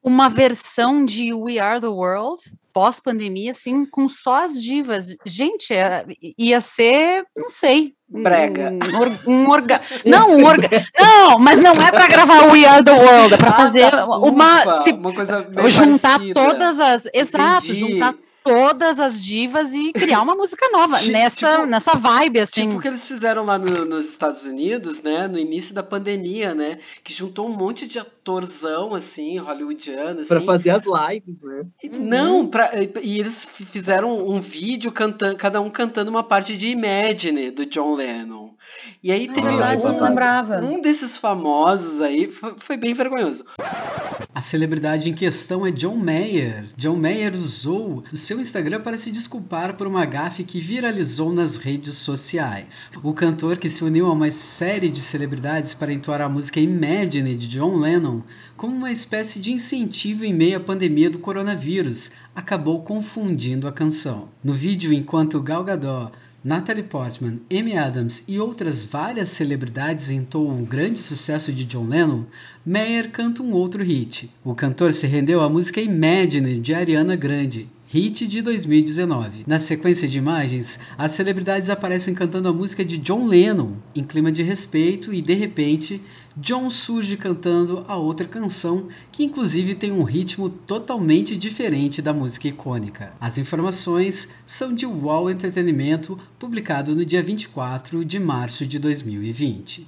Uma 0.00 0.28
versão 0.28 1.04
de 1.04 1.34
We 1.34 1.58
Are 1.58 1.80
the 1.80 1.88
World, 1.88 2.40
pós-pandemia, 2.76 3.52
assim, 3.52 3.86
com 3.86 4.06
só 4.06 4.44
as 4.44 4.60
divas. 4.62 5.06
Gente, 5.24 5.72
é- 5.72 6.04
ia 6.38 6.60
ser, 6.60 7.24
não 7.34 7.48
sei. 7.48 7.94
Brega. 8.06 8.70
Um, 8.70 8.98
or- 9.00 9.18
um 9.26 9.48
orga... 9.48 9.80
Não, 10.04 10.36
um 10.36 10.44
orga... 10.44 10.68
Não, 11.00 11.38
mas 11.38 11.58
não 11.58 11.72
é 11.72 11.90
pra 11.90 12.06
gravar 12.06 12.44
We 12.52 12.66
Are 12.66 12.84
the 12.84 12.92
World, 12.92 13.32
é 13.34 13.36
pra 13.38 13.48
Ah, 13.48 13.52
fazer 13.54 13.90
tá, 13.90 14.04
uma. 14.06 14.18
ufa, 14.62 14.82
se- 14.82 14.92
uma 14.92 15.12
coisa 15.12 15.46
juntar 15.70 16.18
parecida. 16.18 16.34
todas 16.34 16.78
as. 16.78 17.02
Exato, 17.14 17.64
Entendi. 17.66 17.92
juntar 17.94 18.14
todas 18.44 19.00
as 19.00 19.20
divas 19.20 19.72
e 19.74 19.92
criar 19.92 20.20
uma 20.22 20.36
música 20.36 20.68
nova 20.70 20.98
Ti- 20.98 21.10
nessa, 21.10 21.54
tipo- 21.56 21.66
nessa 21.66 21.96
vibe, 21.96 22.40
assim. 22.40 22.66
Tipo 22.68 22.78
o 22.78 22.80
que 22.80 22.88
eles 22.88 23.08
fizeram 23.08 23.44
lá 23.44 23.58
no- 23.58 23.84
nos 23.86 24.08
Estados 24.10 24.44
Unidos, 24.44 25.02
né? 25.02 25.26
No 25.26 25.38
início 25.38 25.74
da 25.74 25.82
pandemia, 25.82 26.54
né? 26.54 26.78
Que 27.02 27.12
juntou 27.12 27.48
um 27.48 27.56
monte 27.56 27.88
de 27.88 27.98
atorzão, 28.30 28.94
assim, 28.94 29.38
hollywoodiano, 29.38 30.20
assim. 30.20 30.28
Pra 30.28 30.40
fazer 30.40 30.70
as 30.70 30.82
lives, 30.84 31.40
né? 31.42 31.62
E- 31.82 31.88
Não, 31.88 32.46
pra, 32.46 32.72
e 33.02 33.20
eles 33.20 33.44
fizeram 33.70 34.28
um 34.28 34.40
vídeo 34.40 34.90
cantando, 34.90 35.36
cada 35.36 35.60
um 35.60 35.70
cantando 35.70 36.10
uma 36.10 36.24
parte 36.24 36.56
de 36.56 36.68
Imagine 36.68 37.50
do 37.52 37.64
John 37.66 37.94
Lennon. 37.94 38.50
E 39.02 39.12
aí 39.12 39.28
teve 39.28 39.46
Ah, 39.48 39.76
não 39.76 39.96
um, 39.96 40.02
lembrava. 40.02 40.56
um 40.58 40.80
desses 40.80 41.16
famosos 41.16 42.00
aí, 42.00 42.26
foi, 42.32 42.54
foi 42.58 42.76
bem 42.76 42.92
vergonhoso. 42.94 43.44
A 44.34 44.40
celebridade 44.40 45.08
em 45.08 45.14
questão 45.14 45.64
é 45.66 45.70
John 45.70 45.96
Mayer. 45.96 46.66
John 46.76 46.96
Mayer 46.96 47.32
usou 47.34 48.02
o 48.12 48.16
seu 48.16 48.40
Instagram 48.40 48.80
para 48.82 48.98
se 48.98 49.10
desculpar 49.12 49.74
por 49.76 49.86
uma 49.86 50.04
gafe 50.04 50.42
que 50.44 50.58
viralizou 50.60 51.32
nas 51.32 51.56
redes 51.56 51.94
sociais. 51.94 52.90
O 53.02 53.14
cantor 53.14 53.56
que 53.56 53.70
se 53.70 53.82
uniu 53.84 54.06
a 54.06 54.12
uma 54.12 54.30
série 54.30 54.90
de 54.90 55.00
celebridades 55.00 55.72
para 55.72 55.92
entoar 55.92 56.20
a 56.20 56.28
música 56.28 56.60
Imagine 56.60 57.34
de 57.36 57.46
John 57.46 57.76
Lennon 57.76 58.15
como 58.56 58.74
uma 58.74 58.90
espécie 58.90 59.40
de 59.40 59.52
incentivo 59.52 60.24
em 60.24 60.34
meio 60.34 60.58
à 60.58 60.60
pandemia 60.60 61.10
do 61.10 61.18
coronavírus, 61.18 62.10
acabou 62.34 62.82
confundindo 62.82 63.66
a 63.66 63.72
canção. 63.72 64.28
No 64.42 64.52
vídeo, 64.52 64.92
enquanto 64.92 65.40
Gal 65.40 65.64
Gadot 65.64 66.12
Natalie 66.46 66.84
Portman, 66.84 67.40
Amy 67.50 67.76
Adams 67.76 68.22
e 68.28 68.38
outras 68.38 68.84
várias 68.84 69.30
celebridades 69.30 70.10
entoam 70.10 70.62
o 70.62 70.64
grande 70.64 71.00
sucesso 71.00 71.52
de 71.52 71.64
John 71.64 71.88
Lennon, 71.88 72.24
Mayer 72.64 73.10
canta 73.10 73.42
um 73.42 73.52
outro 73.52 73.82
hit. 73.82 74.30
O 74.44 74.54
cantor 74.54 74.92
se 74.92 75.08
rendeu 75.08 75.40
à 75.40 75.48
música 75.48 75.80
Imagine 75.80 76.60
de 76.60 76.72
Ariana 76.72 77.16
Grande, 77.16 77.68
hit 77.96 78.28
de 78.28 78.42
2019. 78.42 79.44
Na 79.46 79.58
sequência 79.58 80.06
de 80.06 80.18
imagens, 80.18 80.78
as 80.98 81.12
celebridades 81.12 81.70
aparecem 81.70 82.14
cantando 82.14 82.46
a 82.46 82.52
música 82.52 82.84
de 82.84 82.98
John 82.98 83.26
Lennon, 83.26 83.72
em 83.94 84.04
clima 84.04 84.30
de 84.30 84.42
respeito, 84.42 85.14
e 85.14 85.22
de 85.22 85.32
repente, 85.32 86.02
John 86.36 86.68
surge 86.68 87.16
cantando 87.16 87.86
a 87.88 87.96
outra 87.96 88.28
canção, 88.28 88.88
que 89.10 89.24
inclusive 89.24 89.74
tem 89.74 89.92
um 89.92 90.02
ritmo 90.02 90.50
totalmente 90.50 91.38
diferente 91.38 92.02
da 92.02 92.12
música 92.12 92.48
icônica. 92.48 93.14
As 93.18 93.38
informações 93.38 94.28
são 94.44 94.74
de 94.74 94.84
Wall 94.84 95.30
Entretenimento, 95.30 96.18
publicado 96.38 96.94
no 96.94 97.02
dia 97.02 97.22
24 97.22 98.04
de 98.04 98.18
março 98.18 98.66
de 98.66 98.78
2020. 98.78 99.86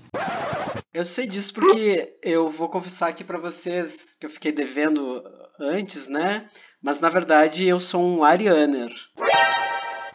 Eu 0.92 1.04
sei 1.04 1.26
disso 1.26 1.54
porque 1.54 2.18
eu 2.22 2.48
vou 2.48 2.68
confessar 2.68 3.08
aqui 3.08 3.22
pra 3.22 3.38
vocês 3.38 4.16
que 4.18 4.26
eu 4.26 4.30
fiquei 4.30 4.52
devendo 4.52 5.22
antes, 5.60 6.08
né? 6.08 6.48
Mas 6.82 7.00
na 7.00 7.08
verdade 7.08 7.66
eu 7.66 7.80
sou 7.80 8.02
um 8.02 8.24
Arianer. 8.24 8.90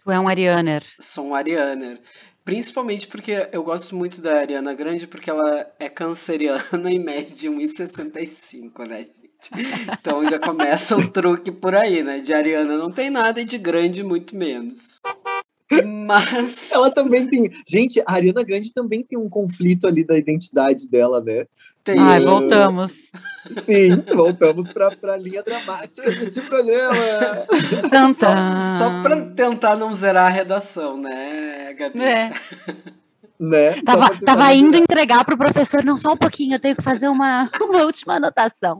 Tu 0.04 0.12
é 0.12 0.20
um 0.20 0.28
Arianer. 0.28 0.84
Sou 1.00 1.28
um 1.28 1.36
Arianer. 1.36 2.02
Principalmente 2.44 3.08
porque 3.08 3.48
eu 3.54 3.64
gosto 3.64 3.96
muito 3.96 4.22
da 4.22 4.40
Ariana 4.40 4.74
Grande, 4.74 5.08
porque 5.08 5.30
ela 5.30 5.66
é 5.80 5.88
canceriana 5.88 6.62
e 6.92 7.00
mede 7.00 7.50
1,65, 7.50 8.86
né, 8.86 9.04
gente? 9.04 9.90
Então 9.90 10.26
já 10.26 10.38
começa 10.38 10.98
o 10.98 11.10
truque 11.10 11.52
por 11.52 11.74
aí, 11.74 12.04
né? 12.04 12.18
De 12.18 12.34
Ariana 12.34 12.78
não 12.78 12.92
tem 12.92 13.10
nada 13.10 13.40
e 13.40 13.46
de 13.46 13.58
grande 13.58 14.04
muito 14.04 14.36
menos. 14.36 15.00
Mas. 16.06 16.70
Ela 16.74 16.92
também 16.92 17.28
tem. 17.28 17.52
Gente, 17.68 18.02
a 18.02 18.14
Ariana 18.14 18.44
Grande 18.44 18.74
também 18.74 19.04
tem 19.04 19.18
um 19.18 19.30
conflito 19.30 19.88
ali 19.88 20.04
da 20.04 20.18
identidade 20.18 20.88
dela, 20.88 21.22
né? 21.22 21.46
Tem. 21.84 22.00
Ai, 22.00 22.24
Uh, 22.24 22.26
voltamos. 22.26 23.12
Sim, 23.66 24.04
voltamos 24.16 24.70
pra, 24.70 24.96
pra 24.96 25.18
linha 25.18 25.44
dramática 25.44 26.10
desse 26.10 26.40
programa. 26.42 26.96
Tan, 27.90 28.14
Só, 28.14 28.28
tan. 28.28 28.78
só 28.78 29.02
pra 29.02 29.26
tentar 29.32 29.76
não 29.76 29.92
zerar 29.94 30.28
a 30.28 30.30
redação, 30.30 30.98
né, 30.98 31.74
Gabi? 31.74 32.02
É. 32.02 32.32
Né? 33.40 33.74
Só 33.74 33.82
Tava, 33.82 34.20
tava 34.26 34.54
indo 34.54 34.78
entregar 34.78 35.26
pro 35.26 35.38
professor, 35.38 35.84
não 35.84 35.98
só 35.98 36.14
um 36.14 36.18
pouquinho, 36.18 36.56
eu 36.56 36.60
tenho 36.60 36.76
que 36.76 36.82
fazer 36.82 37.10
uma, 37.10 37.50
uma 37.60 37.84
última 37.84 38.16
anotação. 38.16 38.80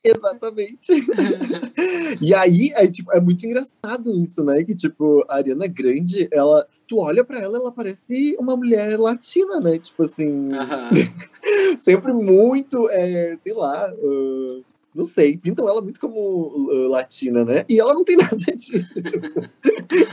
Exatamente. 0.04 0.92
e 2.20 2.34
aí, 2.34 2.72
é, 2.74 2.86
tipo, 2.86 3.12
é 3.12 3.20
muito 3.20 3.44
engraçado 3.44 4.12
isso, 4.14 4.42
né? 4.42 4.64
Que, 4.64 4.74
tipo, 4.74 5.24
a 5.28 5.36
Ariana 5.36 5.66
Grande, 5.66 6.28
ela. 6.32 6.66
Tu 6.88 6.98
olha 6.98 7.22
pra 7.22 7.40
ela, 7.40 7.56
ela 7.56 7.70
parece 7.70 8.36
uma 8.38 8.56
mulher 8.56 8.98
latina, 8.98 9.60
né? 9.60 9.78
Tipo 9.78 10.02
assim. 10.04 10.52
Aham. 10.52 10.90
sempre 11.78 12.12
muito, 12.12 12.88
é, 12.90 13.36
sei 13.36 13.52
lá, 13.52 13.86
ah, 13.86 14.60
não 15.00 15.06
sei, 15.06 15.36
pintam 15.36 15.68
ela 15.68 15.80
muito 15.82 15.98
como 16.00 16.68
ah, 16.70 16.88
latina, 16.90 17.44
né? 17.44 17.64
E 17.68 17.80
ela 17.80 17.94
não 17.94 18.04
tem 18.04 18.16
nada 18.18 18.36
disso, 18.36 19.02
tipo, 19.02 19.26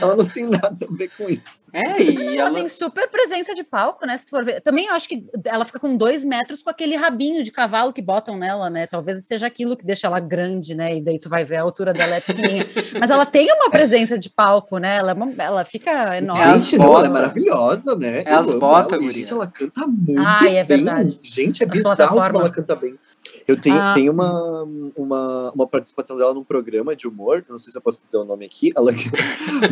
ela 0.00 0.16
não 0.16 0.24
tem 0.26 0.44
nada 0.44 0.76
a 0.82 0.94
ver 0.96 1.10
com 1.16 1.28
isso. 1.28 1.58
É, 1.72 2.02
e 2.02 2.36
Ela 2.38 2.48
ela. 2.48 2.54
tem 2.60 2.68
super 2.68 3.08
presença 3.10 3.54
de 3.54 3.62
palco, 3.62 4.06
né? 4.06 4.16
Se 4.16 4.30
for 4.30 4.42
ver. 4.44 4.62
Também 4.62 4.86
eu 4.86 4.94
acho 4.94 5.06
que 5.06 5.26
ela 5.44 5.66
fica 5.66 5.78
com 5.78 5.96
dois 5.96 6.24
metros 6.24 6.62
com 6.62 6.70
aquele 6.70 6.96
rabinho 6.96 7.42
de 7.44 7.52
cavalo 7.52 7.92
que 7.92 8.00
botam 8.00 8.38
nela, 8.38 8.70
né? 8.70 8.86
Talvez 8.86 9.22
seja 9.26 9.46
aquilo 9.46 9.76
que 9.76 9.84
deixa 9.84 10.06
ela 10.06 10.18
grande, 10.18 10.74
né? 10.74 10.96
E 10.96 11.00
daí 11.02 11.18
tu 11.18 11.28
vai 11.28 11.44
ver 11.44 11.56
a 11.56 11.62
altura 11.62 11.92
dela 11.92 12.16
é 12.16 12.20
pequenininha. 12.22 12.66
Mas 12.98 13.10
ela 13.10 13.26
tem 13.26 13.52
uma 13.52 13.70
presença 13.70 14.18
de 14.18 14.30
palco, 14.30 14.78
né? 14.78 14.96
Ela, 14.96 15.10
é 15.10 15.14
uma- 15.14 15.32
ela 15.42 15.64
fica 15.66 16.16
enorme. 16.16 16.42
É 16.42 16.46
as 16.46 16.64
gente, 16.64 16.78
não, 16.78 16.94
ela 16.96 17.06
é 17.06 17.10
maravilhosa, 17.10 17.94
né? 17.96 18.22
É 18.24 18.32
as 18.32 18.46
Eu 18.46 18.52
amo 18.52 18.60
botas, 18.60 19.00
ela. 19.02 19.12
Gente, 19.12 19.32
ela 19.32 19.46
canta 19.46 19.86
muito 19.86 20.22
Ai, 20.24 20.56
é 20.56 20.64
bem. 20.64 20.76
verdade. 20.84 21.20
Gente, 21.22 21.62
é 21.62 21.66
bizarro 21.66 21.96
como 22.08 22.38
ela 22.38 22.50
canta 22.50 22.74
bem. 22.76 22.98
Eu 23.46 23.60
tenho, 23.60 23.76
Ah. 23.78 23.94
tenho 23.94 24.12
uma, 24.12 24.62
uma, 24.96 25.50
uma 25.52 25.66
participação 25.66 26.16
dela 26.16 26.34
num 26.34 26.44
programa 26.44 26.94
de 26.94 27.06
humor, 27.08 27.44
não 27.48 27.58
sei 27.58 27.72
se 27.72 27.78
eu 27.78 27.82
posso 27.82 28.02
dizer 28.04 28.18
o 28.18 28.24
nome 28.24 28.44
aqui, 28.46 28.70
ela, 28.76 28.92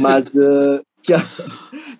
mas 0.00 0.26
ah, 0.36 0.82
que, 1.02 1.12
a- 1.12 1.20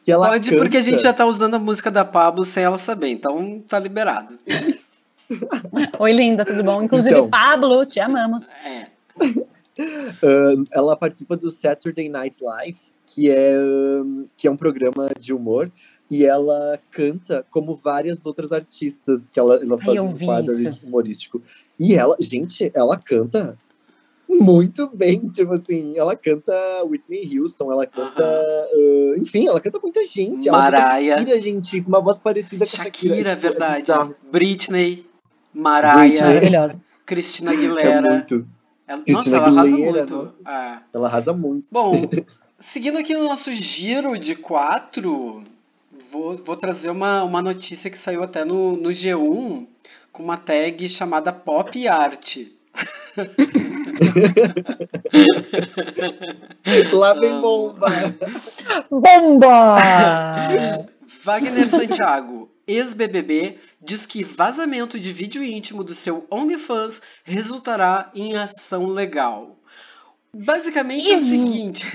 que 0.05 0.11
ela 0.13 0.29
Pode, 0.29 0.51
canta. 0.51 0.63
porque 0.63 0.77
a 0.77 0.81
gente 0.81 1.03
já 1.03 1.13
tá 1.13 1.27
usando 1.27 1.55
a 1.55 1.59
música 1.59 1.91
da 1.91 2.05
Pablo 2.05 2.45
sem 2.45 2.65
ela 2.65 2.79
saber, 2.79 3.09
então 3.09 3.63
tá 3.69 3.79
liberado. 3.79 4.39
Oi, 5.99 6.13
linda, 6.13 6.45
tudo 6.45 6.63
bom? 6.63 6.83
Inclusive, 6.83 7.11
Então. 7.11 7.29
Pablo, 7.31 7.85
te 7.85 8.01
amamos. 8.01 8.49
É. 8.65 8.87
Ah, 9.79 10.55
ela 10.73 10.97
participa 10.97 11.37
do 11.37 11.51
Saturday 11.51 12.09
Night 12.09 12.39
Live, 12.43 12.79
que 13.07 13.31
é, 13.31 13.59
um, 13.61 14.27
que 14.35 14.49
é 14.49 14.51
um 14.51 14.57
programa 14.57 15.11
de 15.21 15.35
humor, 15.35 15.71
e 16.11 16.25
ela 16.25 16.79
canta 16.91 17.45
como 17.51 17.75
várias 17.75 18.25
outras 18.25 18.53
artistas 18.53 19.29
que 19.31 19.39
ela, 19.41 19.59
fazem 19.79 19.97
eu 19.97 20.05
um 20.05 20.17
quadro 20.19 20.55
isso. 20.55 20.87
humorístico. 20.87 21.43
E 21.79 21.95
ela, 21.95 22.17
gente, 22.21 22.71
ela 22.75 22.97
canta 22.97 23.59
muito 24.29 24.89
bem, 24.93 25.29
tipo 25.29 25.53
assim, 25.53 25.97
ela 25.97 26.17
canta 26.17 26.53
Whitney 26.85 27.39
Houston, 27.39 27.71
ela 27.71 27.87
canta, 27.87 28.25
ah, 28.25 29.15
enfim, 29.19 29.47
ela 29.47 29.61
canta 29.61 29.79
muita 29.81 30.05
gente. 30.05 30.49
Ela 30.49 30.59
Mariah. 30.59 31.19
Shakira, 31.19 31.41
gente, 31.41 31.81
com 31.81 31.89
uma 31.89 32.01
voz 32.01 32.19
parecida 32.19 32.65
com 32.65 32.73
a 32.73 32.85
Shakira. 32.85 33.15
Shakira, 33.15 33.37
tipo, 33.37 33.47
é 33.47 33.51
verdade. 33.51 33.93
Britney. 34.31 35.07
Maravilhosa. 35.55 36.83
Cristina 37.05 37.53
É 37.53 37.55
Aguilera. 37.55 38.11
muito. 38.11 38.47
Ela- 38.87 39.03
nossa, 39.09 39.37
ela 39.37 39.47
arrasa 39.47 39.75
Aguilera, 39.75 39.99
muito. 39.99 40.35
Ah. 40.45 40.83
Ela 40.93 41.07
arrasa 41.09 41.33
muito. 41.33 41.67
Bom, 41.71 41.93
seguindo 42.59 42.99
aqui 42.99 43.15
no 43.15 43.25
nosso 43.25 43.53
giro 43.53 44.19
de 44.19 44.35
quatro, 44.37 45.45
vou, 46.17 46.37
vou 46.37 46.57
trazer 46.57 46.91
uma, 46.91 47.23
uma 47.23 47.41
notícia 47.43 47.91
que 47.91 47.99
saiu 47.99 48.23
até 48.23 48.45
no, 48.45 48.77
no 48.77 48.91
G1 48.91 49.67
com 50.13 50.23
uma 50.23 50.37
tag 50.37 50.89
chamada 50.89 51.33
Pop 51.33 51.89
Art. 51.89 52.37
Lá 56.93 57.15
vem 57.15 57.41
bomba! 57.41 57.87
Bomba! 58.91 59.77
Wagner 61.23 61.69
Santiago, 61.69 62.51
ex-BBB, 62.67 63.57
diz 63.81 64.05
que 64.07 64.25
vazamento 64.25 65.01
de 65.01 65.13
vídeo 65.13 65.43
íntimo 65.43 65.85
do 65.85 65.95
seu 65.95 66.27
OnlyFans 66.31 67.01
resultará 67.25 68.11
em 68.15 68.37
ação 68.37 68.89
legal. 68.89 69.57
Basicamente 70.35 71.11
é 71.11 71.15
o 71.15 71.19
seguinte. 71.19 71.87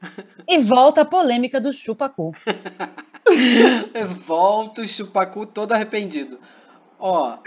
e 0.46 0.58
volta 0.58 1.00
a 1.00 1.04
polêmica 1.04 1.58
do 1.58 1.72
chupacu. 1.72 2.32
Volta 4.26 4.82
o 4.82 4.86
chupacu 4.88 5.46
todo 5.46 5.72
arrependido. 5.72 6.38
Ó, 6.98 7.38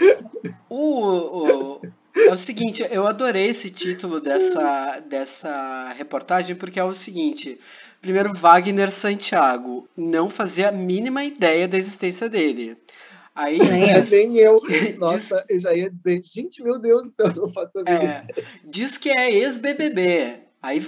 o, 0.68 1.76
o- 1.76 1.80
é 2.16 2.32
o 2.32 2.36
seguinte, 2.36 2.86
eu 2.90 3.06
adorei 3.06 3.46
esse 3.48 3.70
título 3.70 4.20
dessa, 4.20 5.00
dessa 5.00 5.92
reportagem 5.96 6.54
porque 6.56 6.78
é 6.78 6.84
o 6.84 6.92
seguinte. 6.92 7.58
Primeiro, 8.00 8.32
Wagner 8.34 8.90
Santiago 8.90 9.88
não 9.96 10.28
fazia 10.30 10.68
a 10.68 10.72
mínima 10.72 11.22
ideia 11.24 11.68
da 11.68 11.76
existência 11.76 12.28
dele. 12.28 12.76
Aí 13.34 13.58
Nem 13.58 13.88
eu. 13.90 13.94
diz, 14.00 14.10
Nem 14.10 14.36
eu. 14.36 14.60
diz- 14.66 14.98
Nossa, 14.98 15.44
eu 15.48 15.60
já 15.60 15.72
ia 15.74 15.90
dizer, 15.90 16.22
gente, 16.24 16.62
meu 16.62 16.78
Deus 16.78 17.02
do 17.02 17.08
céu, 17.10 17.26
eu 17.26 17.34
não 17.42 17.50
faço 17.52 17.72
a 17.86 17.90
é, 17.90 18.26
diz 18.64 18.96
que 18.98 19.08
é 19.10 19.30
ex-BBB. 19.32 20.40
Aí 20.62 20.80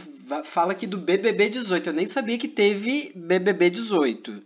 fala 0.44 0.72
aqui 0.72 0.87
do 0.87 0.98
BBB 0.98 1.48
18. 1.48 1.88
Eu 1.90 1.94
nem 1.94 2.05
sabia 2.07 2.37
que 2.37 2.48
teve 2.48 3.12
BBB 3.14 3.70
18. 3.70 4.42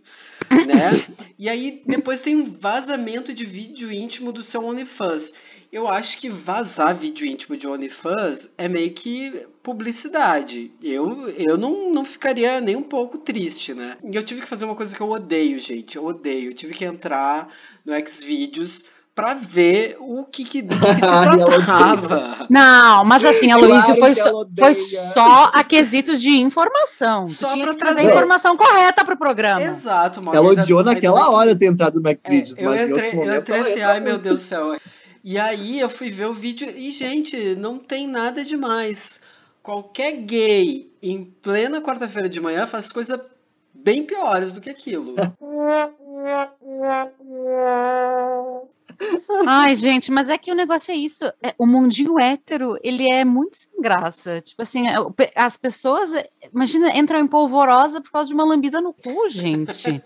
Né? 0.49 0.91
E 1.37 1.47
aí 1.49 1.81
depois 1.85 2.21
tem 2.21 2.35
um 2.35 2.45
vazamento 2.45 3.33
de 3.33 3.45
vídeo 3.45 3.91
íntimo 3.91 4.31
do 4.31 4.41
seu 4.41 4.63
OnlyFans. 4.63 5.33
Eu 5.71 5.87
acho 5.87 6.17
que 6.17 6.29
vazar 6.29 6.95
vídeo 6.95 7.27
íntimo 7.27 7.57
de 7.57 7.67
OnlyFans 7.67 8.49
é 8.57 8.67
meio 8.69 8.91
que 8.93 9.45
publicidade. 9.61 10.71
Eu, 10.81 11.27
eu 11.29 11.57
não, 11.57 11.91
não 11.93 12.05
ficaria 12.05 12.61
nem 12.61 12.75
um 12.75 12.83
pouco 12.83 13.17
triste, 13.17 13.73
né? 13.73 13.97
E 14.03 14.15
eu 14.15 14.23
tive 14.23 14.41
que 14.41 14.47
fazer 14.47 14.65
uma 14.65 14.75
coisa 14.75 14.95
que 14.95 15.01
eu 15.01 15.09
odeio, 15.09 15.59
gente. 15.59 15.97
Eu 15.97 16.05
odeio. 16.05 16.51
Eu 16.51 16.55
tive 16.55 16.73
que 16.73 16.85
entrar 16.85 17.53
no 17.85 17.93
Xvideos 18.07 18.85
pra 19.17 19.33
ver 19.33 19.97
o 19.99 20.23
que, 20.25 20.43
que, 20.45 20.61
do 20.61 20.79
que 20.79 20.93
se 20.93 20.99
tratava. 20.99 22.45
Não, 22.47 23.03
mas 23.03 23.25
assim, 23.25 23.51
Aloysio, 23.51 23.95
Claro 23.95 23.99
foi, 23.99 24.13
só, 24.13 24.45
foi 24.59 24.73
só 24.75 25.51
a 25.55 25.63
quesitos 25.63 26.21
de 26.21 26.29
informação. 26.39 27.25
Só 27.25 27.47
que 27.51 27.75
trazer 27.77 28.01
a 28.01 28.03
informação 28.03 28.55
correta 28.55 29.03
pro 29.03 29.17
programa. 29.17 29.63
Exato, 29.63 30.21
mano. 30.21 30.37
Ela 30.37 30.49
Ainda- 30.51 30.61
odiou 30.61 30.79
ainda 30.81 30.93
naquela 30.93 31.23
que- 31.23 31.29
hora 31.31 31.55
ter 31.55 31.65
entrado 31.65 31.99
no 31.99 32.07
É, 32.07 32.15
Xvideos, 32.15 32.57
eu 32.59 32.69
mas 32.69 32.89
entrei, 32.89 33.11
eu 33.15 33.35
entrei 33.37 33.59
assim, 33.61 33.81
ai 33.81 33.99
meu. 33.99 34.19
Deus 34.19 34.37
do 34.37 34.43
céu. 34.45 34.77
E 35.23 35.39
aí 35.39 35.79
eu 35.79 35.89
fui 35.89 36.11
ver 36.11 36.27
o 36.27 36.33
vídeo 36.33 36.69
e, 36.69 36.91
gente, 36.91 37.55
não 37.55 37.79
tem 37.79 38.07
nada 38.07 38.45
demais. 38.45 39.19
Qualquer 39.63 40.11
gay 40.11 40.91
em 41.01 41.23
plena 41.41 41.81
quarta-feira 41.81 42.29
de 42.29 42.39
manhã 42.39 42.67
faz 42.67 42.91
coisas 42.91 43.19
bem 43.73 44.03
piores 44.03 44.51
do 44.51 44.61
que 44.61 44.69
aquilo. 44.69 45.15
Ai, 49.45 49.75
gente, 49.75 50.11
mas 50.11 50.29
é 50.29 50.37
que 50.37 50.51
o 50.51 50.55
negócio 50.55 50.91
é 50.91 50.95
isso. 50.95 51.23
é, 51.41 51.53
o 51.57 51.65
mundinho 51.65 52.19
hétero, 52.19 52.77
ele 52.83 53.09
é 53.11 53.23
muito 53.23 53.57
sem 53.57 53.69
graça. 53.81 54.41
Tipo 54.41 54.61
assim, 54.61 54.85
é, 54.87 54.95
as 55.35 55.57
pessoas, 55.57 56.13
é, 56.13 56.29
imagina, 56.53 56.97
entram 56.97 57.19
em 57.19 57.27
polvorosa 57.27 58.01
por 58.01 58.11
causa 58.11 58.27
de 58.27 58.33
uma 58.33 58.43
lambida 58.45 58.81
no 58.81 58.93
cu, 58.93 59.29
gente. 59.29 60.01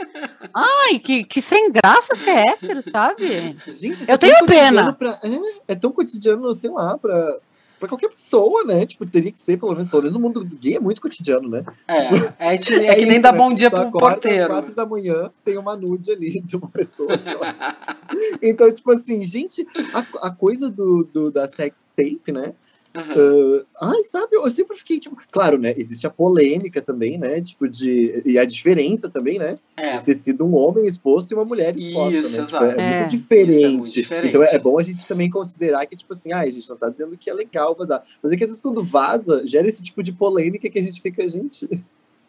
Ai, 0.53 0.99
que, 0.99 1.23
que 1.23 1.41
sem 1.41 1.71
graça 1.71 2.15
ser 2.15 2.31
hétero, 2.37 2.81
sabe? 2.83 3.57
Gente, 3.67 3.69
isso 3.93 4.03
Eu 4.07 4.15
é 4.15 4.17
tenho 4.17 4.45
pena. 4.45 4.93
pra- 4.93 5.19
é, 5.23 5.73
é 5.73 5.75
tão 5.75 5.91
cotidiano, 5.91 6.53
sei 6.53 6.69
lá, 6.69 6.97
pra, 6.97 7.37
pra 7.81 7.89
qualquer 7.89 8.09
pessoa, 8.09 8.63
né? 8.63 8.85
Tipo, 8.85 9.05
teria 9.07 9.31
que 9.31 9.39
ser, 9.39 9.57
pelo 9.57 9.73
menos, 9.73 9.89
pelo 9.89 10.03
menos 10.03 10.15
o 10.15 10.19
mundo 10.19 10.45
gay 10.45 10.75
é 10.75 10.79
muito 10.79 11.01
cotidiano, 11.01 11.49
né? 11.49 11.63
É, 11.87 12.53
é, 12.53 12.57
que- 12.57 12.73
é 12.85 12.95
que 12.95 13.01
nem 13.05 13.13
isso, 13.13 13.21
dar 13.23 13.31
né? 13.31 13.37
bom 13.39 13.53
dia 13.53 13.71
pro 13.71 13.91
porteiro. 13.91 14.43
Às 14.43 14.59
quatro 14.59 14.75
da 14.75 14.85
manhã 14.85 15.31
tem 15.43 15.57
uma 15.57 15.75
nude 15.75 16.11
ali 16.11 16.39
de 16.45 16.55
uma 16.55 16.69
pessoa, 16.69 17.17
lá. 17.39 17.97
Então, 18.41 18.71
tipo 18.71 18.91
assim, 18.91 19.23
gente, 19.25 19.67
a, 19.93 20.27
a 20.27 20.31
coisa 20.31 20.69
do, 20.69 21.03
do- 21.11 21.31
da 21.31 21.47
sex 21.47 21.91
tape, 21.97 22.31
né? 22.31 22.53
Aham. 22.93 23.63
Ah, 23.81 23.91
ai, 23.91 24.03
sabe, 24.05 24.35
eu 24.35 24.51
sempre 24.51 24.77
fiquei, 24.77 24.99
tipo, 24.99 25.17
claro, 25.31 25.57
né? 25.57 25.73
Existe 25.77 26.05
a 26.05 26.09
polêmica 26.09 26.81
também, 26.81 27.17
né? 27.17 27.41
Tipo, 27.41 27.67
de. 27.67 28.21
E 28.25 28.37
a 28.37 28.45
diferença 28.45 29.09
também, 29.09 29.39
né? 29.39 29.55
É, 29.77 29.97
De 29.97 30.05
ter 30.05 30.13
sido 30.15 30.45
um 30.45 30.55
homem 30.55 30.85
exposto 30.85 31.31
e 31.31 31.33
uma 31.35 31.45
mulher 31.45 31.75
exposta, 31.77 32.17
Isso, 32.17 32.37
né? 32.37 32.43
exato. 32.43 32.67
Tipo, 32.67 32.81
é, 32.81 32.83
É, 32.93 32.99
muito 32.99 33.11
diferente. 33.11 33.55
isso 33.55 33.65
é 33.65 33.69
muito 33.69 33.91
diferente. 33.93 34.27
Então 34.29 34.43
é 34.43 34.59
bom 34.59 34.77
a 34.77 34.83
gente 34.83 35.07
também 35.07 35.29
considerar 35.29 35.85
que, 35.85 35.95
tipo 35.95 36.13
assim, 36.13 36.31
ai, 36.33 36.49
a 36.49 36.51
gente 36.51 36.69
não 36.69 36.77
tá 36.77 36.89
dizendo 36.89 37.17
que 37.17 37.29
é 37.29 37.33
legal 37.33 37.75
vazar. 37.75 38.03
Mas 38.21 38.31
é 38.31 38.35
que 38.37 38.43
às 38.43 38.49
vezes 38.49 38.61
quando 38.61 38.83
vaza, 38.83 39.45
gera 39.47 39.67
esse 39.67 39.81
tipo 39.81 40.03
de 40.03 40.11
polêmica 40.11 40.69
que 40.69 40.79
a 40.79 40.83
gente 40.83 41.01
fica, 41.01 41.27
gente. 41.27 41.67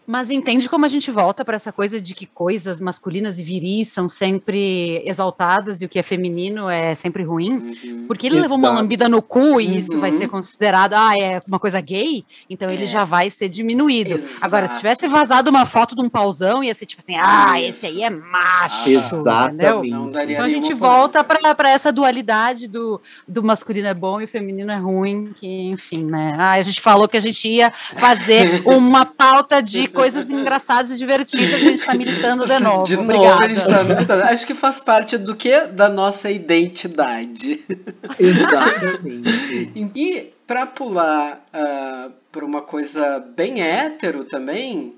Mas 0.07 0.31
entende 0.31 0.69
como 0.69 0.85
a 0.85 0.89
gente 0.89 1.11
volta 1.11 1.45
para 1.45 1.57
essa 1.57 1.71
coisa 1.73 2.01
de 2.01 2.15
que 2.15 2.27
coisas 2.27 2.81
masculinas 2.81 3.39
e 3.39 3.43
viris 3.43 3.89
são 3.89 4.09
sempre 4.09 5.03
exaltadas 5.07 5.81
e 5.81 5.85
o 5.87 5.89
que 5.89 5.99
é 5.99 6.03
feminino 6.03 6.69
é 6.69 6.95
sempre 6.95 7.23
ruim? 7.23 7.77
Uhum. 7.85 8.05
Porque 8.07 8.27
ele 8.27 8.41
levou 8.41 8.59
uma 8.59 8.69
Exato. 8.69 8.83
lambida 8.83 9.09
no 9.09 9.23
cu 9.23 9.61
e 9.61 9.77
isso 9.79 9.99
vai 9.99 10.11
Uhum. 10.11 10.19
ser 10.19 10.29
considerado, 10.29 10.95
ah, 10.95 11.15
é 11.19 11.41
uma 11.47 11.59
coisa 11.59 11.81
gay, 11.81 12.25
então 12.51 12.71
ele 12.71 12.83
É. 12.85 12.87
já 12.87 13.05
vai 13.05 13.31
ser 13.31 13.49
diminuído. 13.49 14.15
Exato. 14.15 14.45
Agora, 14.45 14.69
se 14.69 14.77
tivesse 14.79 15.07
vazado 15.07 15.51
uma 15.51 15.65
foto 15.65 15.95
de 15.95 16.03
um 16.03 16.09
pauzão, 16.09 16.63
ia 16.65 16.75
ser 16.75 16.87
tipo 16.87 17.01
assim, 17.01 17.15
ah, 17.17 17.61
Isso. 17.61 17.85
esse 17.85 17.87
aí 17.87 18.03
é 18.03 18.11
macho. 18.11 18.89
Exatamente. 18.89 19.89
Entendeu? 19.89 20.31
Então 20.33 20.45
a 20.45 20.49
gente 20.49 20.75
volta 20.75 21.23
para 21.25 21.71
essa 21.71 21.93
dualidade 21.93 22.67
do, 22.69 23.01
do 23.27 23.43
masculino 23.43 23.87
é 23.89 23.95
bom 23.95 24.21
e 24.21 24.25
o 24.25 24.29
feminino 24.29 24.71
é 24.73 24.77
ruim, 24.77 25.33
que 25.35 25.47
enfim, 25.69 26.05
né? 26.05 26.35
Ah, 26.39 26.53
a 26.53 26.63
gente 26.63 26.81
falou 26.81 27.07
que 27.09 27.17
a 27.17 27.21
gente 27.21 27.49
ia 27.49 27.71
fazer 27.97 28.63
uma 28.67 29.05
pauta 29.05 29.63
de 29.63 29.89
coisas 29.93 30.31
engraçadas 30.31 30.93
e 30.93 30.99
divertidas 30.99 31.55
a 31.55 31.59
gente 31.59 31.85
tá 31.85 31.95
militando 31.95 32.45
de 32.47 32.59
novo. 32.59 32.85
De 32.85 32.97
novo, 32.97 33.13
Obrigada. 33.13 33.45
a 33.45 33.49
gente 33.49 33.67
tá 33.67 33.85
militando. 33.85 34.23
Acho 34.25 34.47
que 34.47 34.55
faz 34.55 34.83
parte 34.83 35.19
do 35.19 35.37
que? 35.37 35.67
Da 35.67 35.89
nossa 35.89 36.31
identidade. 36.31 37.65
Exatamente. 38.19 39.73
E 39.95 40.33
pra 40.47 40.67
pular 40.67 41.45
ah, 41.53 42.09
pra 42.31 42.45
uma 42.45 42.63
coisa 42.63 43.19
bem 43.37 43.63
hétero 43.63 44.25
também, 44.25 44.95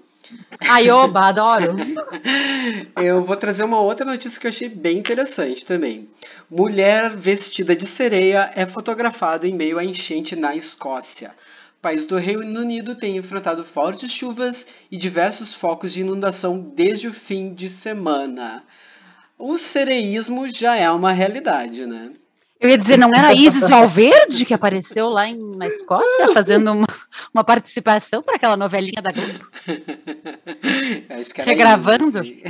Ai, 0.60 0.90
oba, 0.90 1.28
adoro. 1.28 1.76
eu 2.96 3.22
vou 3.22 3.36
trazer 3.36 3.64
uma 3.64 3.80
outra 3.80 4.06
notícia 4.06 4.40
que 4.40 4.46
eu 4.46 4.50
achei 4.50 4.68
bem 4.68 4.98
interessante 4.98 5.64
também. 5.64 6.08
Mulher 6.50 7.10
vestida 7.14 7.76
de 7.76 7.86
sereia 7.86 8.50
é 8.54 8.64
fotografada 8.64 9.46
em 9.46 9.52
meio 9.52 9.78
à 9.78 9.84
enchente 9.84 10.34
na 10.34 10.56
Escócia. 10.56 11.34
País 11.84 12.06
do 12.06 12.16
Reino 12.16 12.60
Unido 12.60 12.94
tem 12.94 13.18
enfrentado 13.18 13.62
fortes 13.62 14.10
chuvas 14.10 14.66
e 14.90 14.96
diversos 14.96 15.52
focos 15.52 15.92
de 15.92 16.00
inundação 16.00 16.58
desde 16.58 17.08
o 17.08 17.12
fim 17.12 17.52
de 17.52 17.68
semana. 17.68 18.64
O 19.38 19.58
sereísmo 19.58 20.48
já 20.48 20.76
é 20.76 20.90
uma 20.90 21.12
realidade, 21.12 21.84
né? 21.84 22.12
Eu 22.58 22.70
ia 22.70 22.78
dizer, 22.78 22.96
não 22.96 23.10
era 23.14 23.34
Isis 23.34 23.68
Valverde 23.68 24.46
que 24.46 24.54
apareceu 24.54 25.10
lá 25.10 25.28
em, 25.28 25.38
na 25.56 25.66
Escócia 25.66 26.32
fazendo 26.32 26.72
uma, 26.72 26.86
uma 27.32 27.44
participação 27.44 28.22
para 28.22 28.36
aquela 28.36 28.56
novelinha 28.56 29.00
da 29.02 29.10
Globo? 29.12 29.48
Acho 31.10 31.34
que 31.34 31.40
era 31.40 31.50
Regravando? 31.50 32.08
isso, 32.08 32.18
assim. 32.18 32.42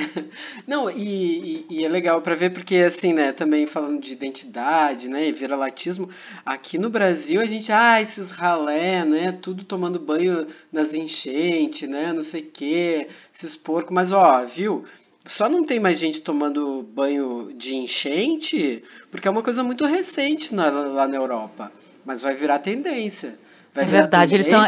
Não, 0.66 0.90
e, 0.90 1.04
e- 1.04 1.66
e 1.70 1.84
é 1.84 1.88
legal 1.88 2.20
pra 2.22 2.34
ver 2.34 2.50
porque, 2.52 2.76
assim, 2.76 3.12
né, 3.12 3.32
também 3.32 3.66
falando 3.66 4.00
de 4.00 4.12
identidade, 4.12 5.08
né, 5.08 5.28
e 5.28 5.32
viralatismo, 5.32 6.08
aqui 6.44 6.78
no 6.78 6.90
Brasil 6.90 7.40
a 7.40 7.44
gente, 7.46 7.70
ah, 7.72 8.00
esses 8.00 8.30
ralé, 8.30 9.04
né, 9.04 9.32
tudo 9.32 9.64
tomando 9.64 9.98
banho 9.98 10.46
nas 10.72 10.94
enchentes, 10.94 11.88
né, 11.88 12.12
não 12.12 12.22
sei 12.22 12.42
o 12.42 12.50
quê, 12.52 13.08
esses 13.34 13.56
porcos, 13.56 13.94
mas 13.94 14.12
ó, 14.12 14.44
viu, 14.44 14.84
só 15.24 15.48
não 15.48 15.64
tem 15.64 15.80
mais 15.80 15.98
gente 15.98 16.20
tomando 16.20 16.82
banho 16.82 17.52
de 17.56 17.74
enchente 17.74 18.82
porque 19.10 19.26
é 19.26 19.30
uma 19.30 19.42
coisa 19.42 19.62
muito 19.62 19.84
recente 19.86 20.54
na- 20.54 20.68
lá 20.70 21.08
na 21.08 21.16
Europa, 21.16 21.72
mas 22.04 22.22
vai 22.22 22.34
virar 22.34 22.58
tendência. 22.58 23.38
Vai 23.74 23.84
É 23.84 23.86
verdade, 23.86 24.34
eles 24.34 24.46
são-. 24.46 24.64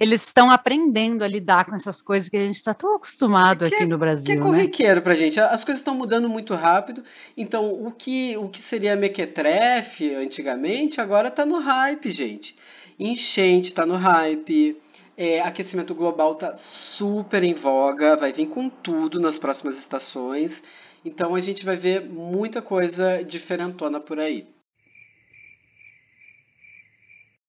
Eles 0.00 0.24
estão 0.24 0.50
aprendendo 0.50 1.22
a 1.22 1.28
lidar 1.28 1.66
com 1.66 1.76
essas 1.76 2.00
coisas 2.00 2.30
que 2.30 2.36
a 2.38 2.40
gente 2.40 2.56
está 2.56 2.72
tão 2.72 2.96
acostumado 2.96 3.66
aqui 3.66 3.84
no 3.84 3.88
que 3.88 3.94
é 3.94 3.96
Brasil, 3.98 4.34
né? 4.34 4.40
corriqueiro 4.40 5.02
pra 5.02 5.14
gente. 5.14 5.38
As 5.38 5.62
coisas 5.62 5.80
estão 5.80 5.94
mudando 5.94 6.26
muito 6.26 6.54
rápido. 6.54 7.04
Então, 7.36 7.70
o 7.70 7.92
que, 7.92 8.34
o 8.38 8.48
que 8.48 8.62
seria 8.62 8.96
mequetrefe 8.96 10.14
antigamente, 10.14 11.02
agora 11.02 11.30
tá 11.30 11.44
no 11.44 11.58
hype, 11.58 12.10
gente. 12.10 12.56
Enchente 12.98 13.74
tá 13.74 13.84
no 13.84 13.96
hype. 13.96 14.80
É, 15.18 15.42
aquecimento 15.42 15.94
global 15.94 16.34
tá 16.34 16.56
super 16.56 17.42
em 17.42 17.52
voga. 17.52 18.16
Vai 18.16 18.32
vir 18.32 18.46
com 18.46 18.70
tudo 18.70 19.20
nas 19.20 19.36
próximas 19.36 19.76
estações. 19.76 20.62
Então, 21.04 21.34
a 21.34 21.40
gente 21.40 21.62
vai 21.62 21.76
ver 21.76 22.00
muita 22.08 22.62
coisa 22.62 23.22
diferentona 23.22 24.00
por 24.00 24.18
aí. 24.18 24.46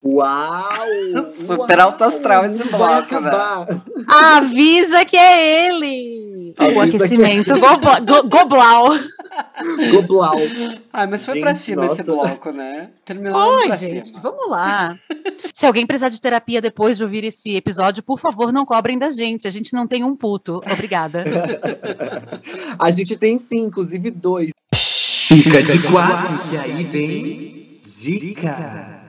Uau! 0.04 0.70
Super 1.34 1.78
uau, 1.78 1.88
alto 1.90 2.04
astral 2.04 2.46
esse 2.46 2.64
bloco, 2.64 2.86
acabar. 2.86 3.68
Avisa 4.08 5.06
que 5.06 5.16
é 5.16 5.68
ele! 5.68 6.54
Avisa 6.58 6.80
o 6.86 6.90
que- 6.90 6.96
aquecimento 6.98 7.60
gobla- 7.60 8.00
go- 8.00 8.24
goblau. 8.28 8.90
Goblau. 9.92 10.36
Ah, 10.92 11.08
mas 11.08 11.26
foi 11.26 11.40
pra 11.40 11.54
Gente, 11.54 11.64
cima 11.64 11.86
esse 11.86 12.04
nossa. 12.04 12.28
bloco, 12.28 12.52
né? 12.52 12.90
Terminando 13.06 13.36
Oi, 13.36 13.68
pra 13.68 13.76
gente, 13.78 14.08
cima. 14.08 14.20
vamos 14.22 14.50
lá. 14.50 14.98
Se 15.54 15.66
alguém 15.66 15.86
precisar 15.86 16.10
de 16.10 16.20
terapia 16.20 16.60
depois 16.62 16.98
de 16.98 17.04
ouvir 17.04 17.24
esse 17.24 17.56
episódio, 17.56 18.04
por 18.04 18.20
favor, 18.20 18.52
não 18.52 18.66
cobrem 18.66 18.98
da 19.00 19.10
gente. 19.10 19.48
A 19.48 19.52
gente 19.52 19.72
não 19.74 19.88
tem 19.88 20.04
um 20.04 20.16
puto. 20.16 20.62
Obrigada. 20.72 21.24
A 22.78 22.92
gente 22.92 23.16
tem 23.16 23.38
sim, 23.38 23.60
inclusive 23.60 24.12
dois. 24.12 24.50
Fica 24.76 25.62
de 25.64 25.80
quatro, 25.88 26.50
que 26.50 26.58
aí 26.58 26.84
vem 26.84 27.80
dica. 28.00 29.01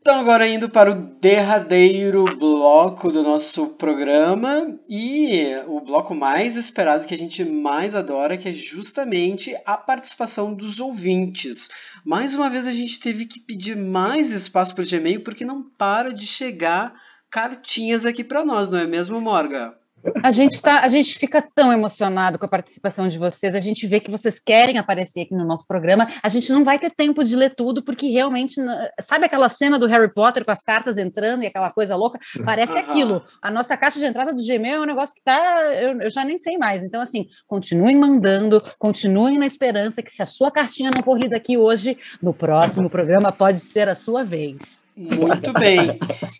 Então, 0.00 0.18
agora 0.18 0.48
indo 0.48 0.70
para 0.70 0.92
o 0.92 0.94
derradeiro 0.94 2.24
bloco 2.38 3.12
do 3.12 3.22
nosso 3.22 3.74
programa 3.74 4.78
e 4.88 5.54
o 5.66 5.78
bloco 5.82 6.14
mais 6.14 6.56
esperado 6.56 7.06
que 7.06 7.12
a 7.12 7.18
gente 7.18 7.44
mais 7.44 7.94
adora, 7.94 8.38
que 8.38 8.48
é 8.48 8.52
justamente 8.52 9.54
a 9.66 9.76
participação 9.76 10.54
dos 10.54 10.80
ouvintes. 10.80 11.68
Mais 12.02 12.34
uma 12.34 12.48
vez 12.48 12.66
a 12.66 12.72
gente 12.72 12.98
teve 12.98 13.26
que 13.26 13.40
pedir 13.40 13.76
mais 13.76 14.32
espaço 14.32 14.74
para 14.74 14.84
o 14.84 14.88
Gmail 14.88 15.22
porque 15.22 15.44
não 15.44 15.62
para 15.62 16.14
de 16.14 16.26
chegar 16.26 16.94
cartinhas 17.30 18.06
aqui 18.06 18.24
para 18.24 18.42
nós, 18.42 18.70
não 18.70 18.78
é 18.78 18.86
mesmo, 18.86 19.20
Morga? 19.20 19.79
A 20.22 20.30
gente, 20.30 20.60
tá, 20.60 20.80
a 20.80 20.88
gente 20.88 21.18
fica 21.18 21.42
tão 21.42 21.72
emocionado 21.72 22.38
com 22.38 22.46
a 22.46 22.48
participação 22.48 23.08
de 23.08 23.18
vocês, 23.18 23.54
a 23.54 23.60
gente 23.60 23.86
vê 23.86 24.00
que 24.00 24.10
vocês 24.10 24.38
querem 24.38 24.78
aparecer 24.78 25.22
aqui 25.22 25.34
no 25.34 25.44
nosso 25.44 25.66
programa. 25.66 26.08
A 26.22 26.28
gente 26.28 26.50
não 26.52 26.64
vai 26.64 26.78
ter 26.78 26.90
tempo 26.90 27.22
de 27.22 27.36
ler 27.36 27.54
tudo, 27.54 27.82
porque 27.82 28.08
realmente. 28.08 28.60
Sabe 29.00 29.26
aquela 29.26 29.48
cena 29.48 29.78
do 29.78 29.86
Harry 29.86 30.12
Potter 30.12 30.44
com 30.44 30.50
as 30.50 30.62
cartas 30.62 30.98
entrando 30.98 31.42
e 31.42 31.46
aquela 31.46 31.70
coisa 31.70 31.96
louca? 31.96 32.18
Parece 32.44 32.76
aquilo. 32.76 33.22
A 33.42 33.50
nossa 33.50 33.76
caixa 33.76 33.98
de 33.98 34.06
entrada 34.06 34.32
do 34.32 34.44
Gmail 34.44 34.76
é 34.76 34.80
um 34.80 34.86
negócio 34.86 35.14
que 35.14 35.22
tá. 35.22 35.64
Eu, 35.74 36.00
eu 36.00 36.10
já 36.10 36.24
nem 36.24 36.38
sei 36.38 36.56
mais. 36.56 36.82
Então, 36.82 37.00
assim, 37.00 37.26
continuem 37.46 37.96
mandando, 37.96 38.62
continuem 38.78 39.38
na 39.38 39.46
esperança 39.46 40.02
que 40.02 40.12
se 40.12 40.22
a 40.22 40.26
sua 40.26 40.50
cartinha 40.50 40.90
não 40.94 41.02
for 41.02 41.18
lida 41.18 41.36
aqui 41.36 41.56
hoje, 41.56 41.96
no 42.22 42.32
próximo 42.32 42.88
programa 42.88 43.32
pode 43.32 43.60
ser 43.60 43.88
a 43.88 43.94
sua 43.94 44.24
vez. 44.24 44.84
Muito 45.00 45.52
bem. 45.54 45.78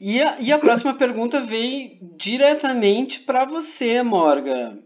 E 0.00 0.20
a, 0.20 0.40
e 0.40 0.52
a 0.52 0.58
próxima 0.58 0.92
pergunta 0.94 1.40
veio 1.40 1.98
diretamente 2.16 3.20
para 3.20 3.44
você, 3.46 4.02
Morga. 4.02 4.78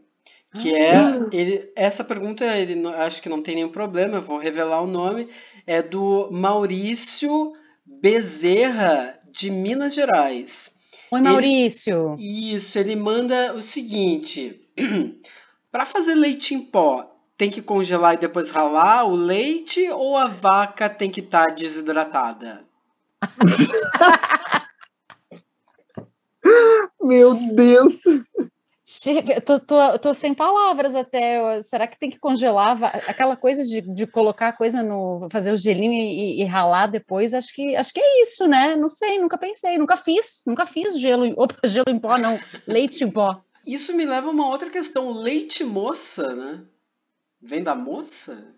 Que 0.63 0.73
é, 0.73 0.95
ele, 1.33 1.73
essa 1.75 2.05
pergunta, 2.05 2.45
ele 2.45 2.87
acho 2.89 3.21
que 3.21 3.29
não 3.29 3.43
tem 3.43 3.57
nenhum 3.57 3.73
problema, 3.73 4.19
eu 4.19 4.23
vou 4.23 4.39
revelar 4.39 4.81
o 4.83 4.87
nome, 4.87 5.27
é 5.67 5.83
do 5.83 6.29
Maurício 6.31 7.53
Bezerra, 7.85 9.19
de 9.33 9.51
Minas 9.51 9.93
Gerais. 9.95 10.73
Oi, 11.11 11.19
Ele- 11.19 11.29
Maurício. 11.29 12.15
Isso, 12.17 12.79
ele 12.79 12.95
manda 12.95 13.53
o 13.55 13.61
seguinte: 13.63 14.61
para 15.73 15.85
fazer 15.85 16.15
leite 16.15 16.55
em 16.55 16.61
pó, 16.61 17.11
tem 17.37 17.51
que 17.51 17.61
congelar 17.61 18.15
e 18.15 18.19
depois 18.19 18.51
ralar 18.51 19.05
o 19.07 19.17
leite 19.17 19.89
ou 19.91 20.17
a 20.17 20.29
vaca 20.29 20.89
tem 20.89 21.11
que 21.11 21.21
estar 21.21 21.55
desidratada? 21.55 22.65
Meu 27.03 27.35
Deus! 27.55 28.03
Chega, 28.87 29.37
eu 29.37 29.41
tô, 29.41 29.59
tô, 29.59 29.99
tô 29.99 30.13
sem 30.13 30.35
palavras 30.35 30.95
até. 30.95 31.63
Será 31.63 31.87
que 31.87 31.99
tem 31.99 32.11
que 32.11 32.19
congelar 32.19 32.79
aquela 33.09 33.35
coisa 33.35 33.65
de, 33.65 33.81
de 33.81 34.07
colocar 34.07 34.49
a 34.49 34.53
coisa 34.53 34.83
no. 34.83 35.27
fazer 35.31 35.53
o 35.53 35.57
gelinho 35.57 35.93
e, 35.93 36.43
e- 36.43 36.45
ralar 36.45 36.89
depois? 36.89 37.33
Acho 37.33 37.51
que, 37.55 37.75
acho 37.75 37.95
que 37.95 38.01
é 38.01 38.23
isso, 38.23 38.47
né? 38.47 38.77
Não 38.77 38.91
sei, 38.91 39.19
nunca 39.19 39.39
pensei, 39.39 39.79
nunca 39.79 39.97
fiz, 39.97 40.43
nunca 40.47 40.67
fiz 40.67 41.01
gelo. 41.01 41.33
Opa, 41.35 41.67
gelo 41.67 41.87
em 41.89 41.99
pó, 41.99 42.19
não, 42.19 42.39
leite 42.67 43.05
em 43.05 43.11
pó. 43.11 43.43
Isso 43.67 43.97
me 43.97 44.05
leva 44.05 44.29
a 44.29 44.33
uma 44.33 44.49
outra 44.49 44.69
questão: 44.69 45.11
leite 45.13 45.65
moça, 45.65 46.35
né? 46.35 46.63
Vem 47.41 47.63
da 47.63 47.75
moça? 47.75 48.55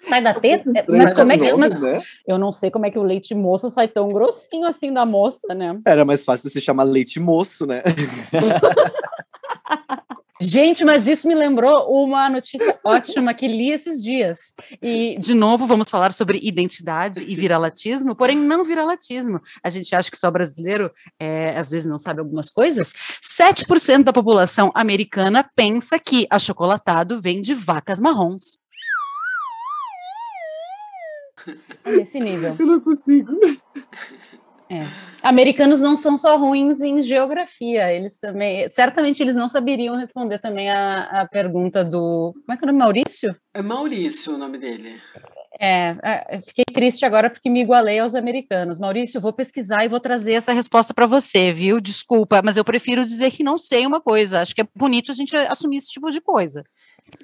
Sai 0.00 0.22
da 0.22 0.32
teta? 0.34 0.70
É, 0.76 0.84
Mas 0.88 1.12
como 1.12 1.32
é 1.32 1.38
que. 1.38 1.52
Mas 1.54 1.78
né? 1.80 2.00
eu 2.26 2.38
não 2.38 2.52
sei 2.52 2.70
como 2.70 2.86
é 2.86 2.90
que 2.90 2.98
o 2.98 3.02
leite 3.02 3.34
moça 3.34 3.68
sai 3.68 3.88
tão 3.88 4.12
grossinho 4.12 4.66
assim 4.66 4.92
da 4.92 5.04
moça, 5.04 5.54
né? 5.54 5.80
Era 5.84 6.04
mais 6.04 6.24
fácil 6.24 6.48
se 6.50 6.60
chamar 6.60 6.84
leite 6.84 7.18
moço, 7.18 7.66
né? 7.66 7.82
Gente, 10.40 10.84
mas 10.84 11.08
isso 11.08 11.26
me 11.26 11.34
lembrou 11.34 11.90
uma 11.90 12.30
notícia 12.30 12.78
ótima 12.84 13.34
que 13.34 13.48
li 13.48 13.72
esses 13.72 14.00
dias. 14.00 14.38
E, 14.80 15.16
de 15.18 15.34
novo, 15.34 15.66
vamos 15.66 15.90
falar 15.90 16.12
sobre 16.12 16.38
identidade 16.40 17.24
e 17.26 17.34
viralatismo, 17.34 18.14
porém 18.14 18.36
não 18.36 18.62
viralatismo. 18.62 19.40
A 19.64 19.68
gente 19.68 19.92
acha 19.96 20.08
que 20.08 20.16
só 20.16 20.30
brasileiro, 20.30 20.92
é, 21.18 21.58
às 21.58 21.70
vezes, 21.70 21.90
não 21.90 21.98
sabe 21.98 22.20
algumas 22.20 22.50
coisas. 22.50 22.92
7% 23.20 24.04
da 24.04 24.12
população 24.12 24.70
americana 24.76 25.44
pensa 25.56 25.98
que 25.98 26.24
achocolatado 26.30 27.20
vem 27.20 27.40
de 27.40 27.52
vacas 27.52 28.00
marrons. 28.00 28.60
É 31.84 31.92
Nesse 31.92 32.20
nível. 32.20 32.56
Eu 32.58 32.66
não 32.66 32.80
consigo. 32.80 33.32
Americanos 35.22 35.80
não 35.80 35.96
são 35.96 36.16
só 36.16 36.36
ruins 36.36 36.80
em 36.80 37.00
geografia, 37.00 37.92
eles 37.92 38.20
também. 38.20 38.68
Certamente 38.68 39.22
eles 39.22 39.34
não 39.34 39.48
saberiam 39.48 39.96
responder 39.96 40.38
também 40.38 40.70
a, 40.70 41.22
a 41.22 41.28
pergunta 41.28 41.84
do. 41.84 42.34
Como 42.34 42.52
é 42.52 42.56
que 42.56 42.64
é 42.64 42.66
o 42.66 42.66
nome? 42.66 42.78
Maurício? 42.78 43.36
É 43.54 43.62
Maurício 43.62 44.34
o 44.34 44.38
nome 44.38 44.58
dele. 44.58 45.00
É, 45.60 45.96
é, 46.02 46.40
fiquei 46.40 46.64
triste 46.72 47.04
agora 47.04 47.28
porque 47.28 47.50
me 47.50 47.60
igualei 47.60 47.98
aos 47.98 48.14
americanos. 48.14 48.78
Maurício, 48.78 49.20
vou 49.20 49.32
pesquisar 49.32 49.84
e 49.84 49.88
vou 49.88 49.98
trazer 49.98 50.34
essa 50.34 50.52
resposta 50.52 50.94
para 50.94 51.06
você, 51.06 51.52
viu? 51.52 51.80
Desculpa, 51.80 52.40
mas 52.44 52.56
eu 52.56 52.64
prefiro 52.64 53.04
dizer 53.04 53.32
que 53.32 53.42
não 53.42 53.58
sei 53.58 53.84
uma 53.84 54.00
coisa. 54.00 54.40
Acho 54.40 54.54
que 54.54 54.60
é 54.60 54.68
bonito 54.74 55.10
a 55.10 55.14
gente 55.14 55.36
assumir 55.36 55.78
esse 55.78 55.90
tipo 55.90 56.10
de 56.10 56.20
coisa. 56.20 56.62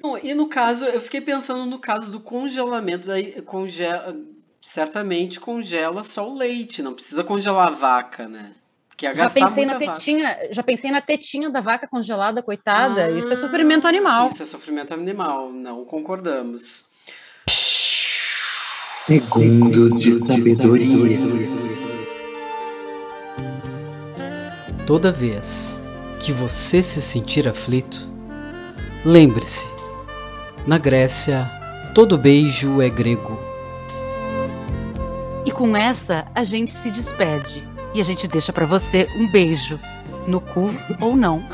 Não, 0.03 0.17
e 0.17 0.33
no 0.33 0.49
caso, 0.49 0.85
eu 0.85 0.99
fiquei 0.99 1.21
pensando 1.21 1.65
no 1.65 1.79
caso 1.79 2.11
do 2.11 2.19
congelamento, 2.19 3.07
daí 3.07 3.41
congela, 3.43 4.15
certamente 4.59 5.39
congela 5.39 6.03
só 6.03 6.29
o 6.29 6.35
leite, 6.35 6.81
não 6.81 6.93
precisa 6.93 7.23
congelar 7.23 7.67
a 7.67 7.71
vaca, 7.71 8.27
né? 8.27 8.53
Porque 8.89 9.05
ia 9.05 9.15
Já 9.15 9.29
pensei 9.29 9.65
na 9.65 9.73
muita 9.73 9.85
vaca. 9.85 9.99
tetinha, 9.99 10.37
já 10.51 10.63
pensei 10.63 10.91
na 10.91 11.01
tetinha 11.01 11.49
da 11.49 11.61
vaca 11.61 11.87
congelada, 11.87 12.41
coitada. 12.41 13.11
Isso 13.11 13.29
é 13.29 13.33
Ah, 13.33 13.37
sofrimento 13.37 13.87
animal. 13.87 14.27
Isso 14.27 14.41
é 14.41 14.45
sofrimento 14.45 14.93
animal, 14.93 15.51
não 15.51 15.85
concordamos. 15.85 16.85
Segundos 19.05 19.99
de 19.99 20.13
sabedoria. 20.13 21.19
Toda 24.87 25.11
vez 25.11 25.79
que 26.19 26.31
você 26.31 26.81
se 26.81 27.03
sentir 27.03 27.47
aflito, 27.47 28.09
lembre-se: 29.05 29.67
na 30.65 30.79
Grécia, 30.79 31.47
todo 31.93 32.17
beijo 32.17 32.81
é 32.81 32.89
grego. 32.89 33.39
E 35.45 35.51
com 35.51 35.77
essa, 35.77 36.25
a 36.33 36.43
gente 36.43 36.73
se 36.73 36.89
despede. 36.89 37.61
E 37.93 38.01
a 38.01 38.03
gente 38.03 38.27
deixa 38.27 38.51
para 38.51 38.65
você 38.65 39.07
um 39.19 39.29
beijo. 39.29 39.79
No 40.25 40.41
cu 40.41 40.73
ou 40.99 41.15
não. 41.15 41.47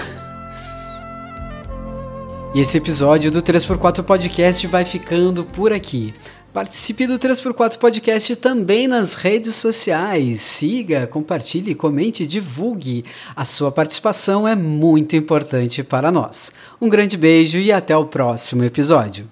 E 2.56 2.62
esse 2.62 2.78
episódio 2.78 3.30
do 3.30 3.42
3x4 3.42 4.04
Podcast 4.04 4.66
vai 4.68 4.86
ficando 4.86 5.44
por 5.44 5.74
aqui. 5.74 6.14
Participe 6.54 7.08
do 7.08 7.18
3x4 7.18 7.78
Podcast 7.78 8.36
também 8.36 8.86
nas 8.86 9.16
redes 9.16 9.56
sociais. 9.56 10.42
Siga, 10.42 11.08
compartilhe, 11.08 11.74
comente, 11.74 12.28
divulgue. 12.28 13.06
A 13.34 13.46
sua 13.46 13.72
participação 13.72 14.46
é 14.46 14.54
muito 14.54 15.16
importante 15.16 15.82
para 15.82 16.12
nós. 16.12 16.52
Um 16.82 16.90
grande 16.90 17.16
beijo 17.16 17.58
e 17.58 17.72
até 17.72 17.96
o 17.96 18.06
próximo 18.06 18.66
episódio. 18.66 19.30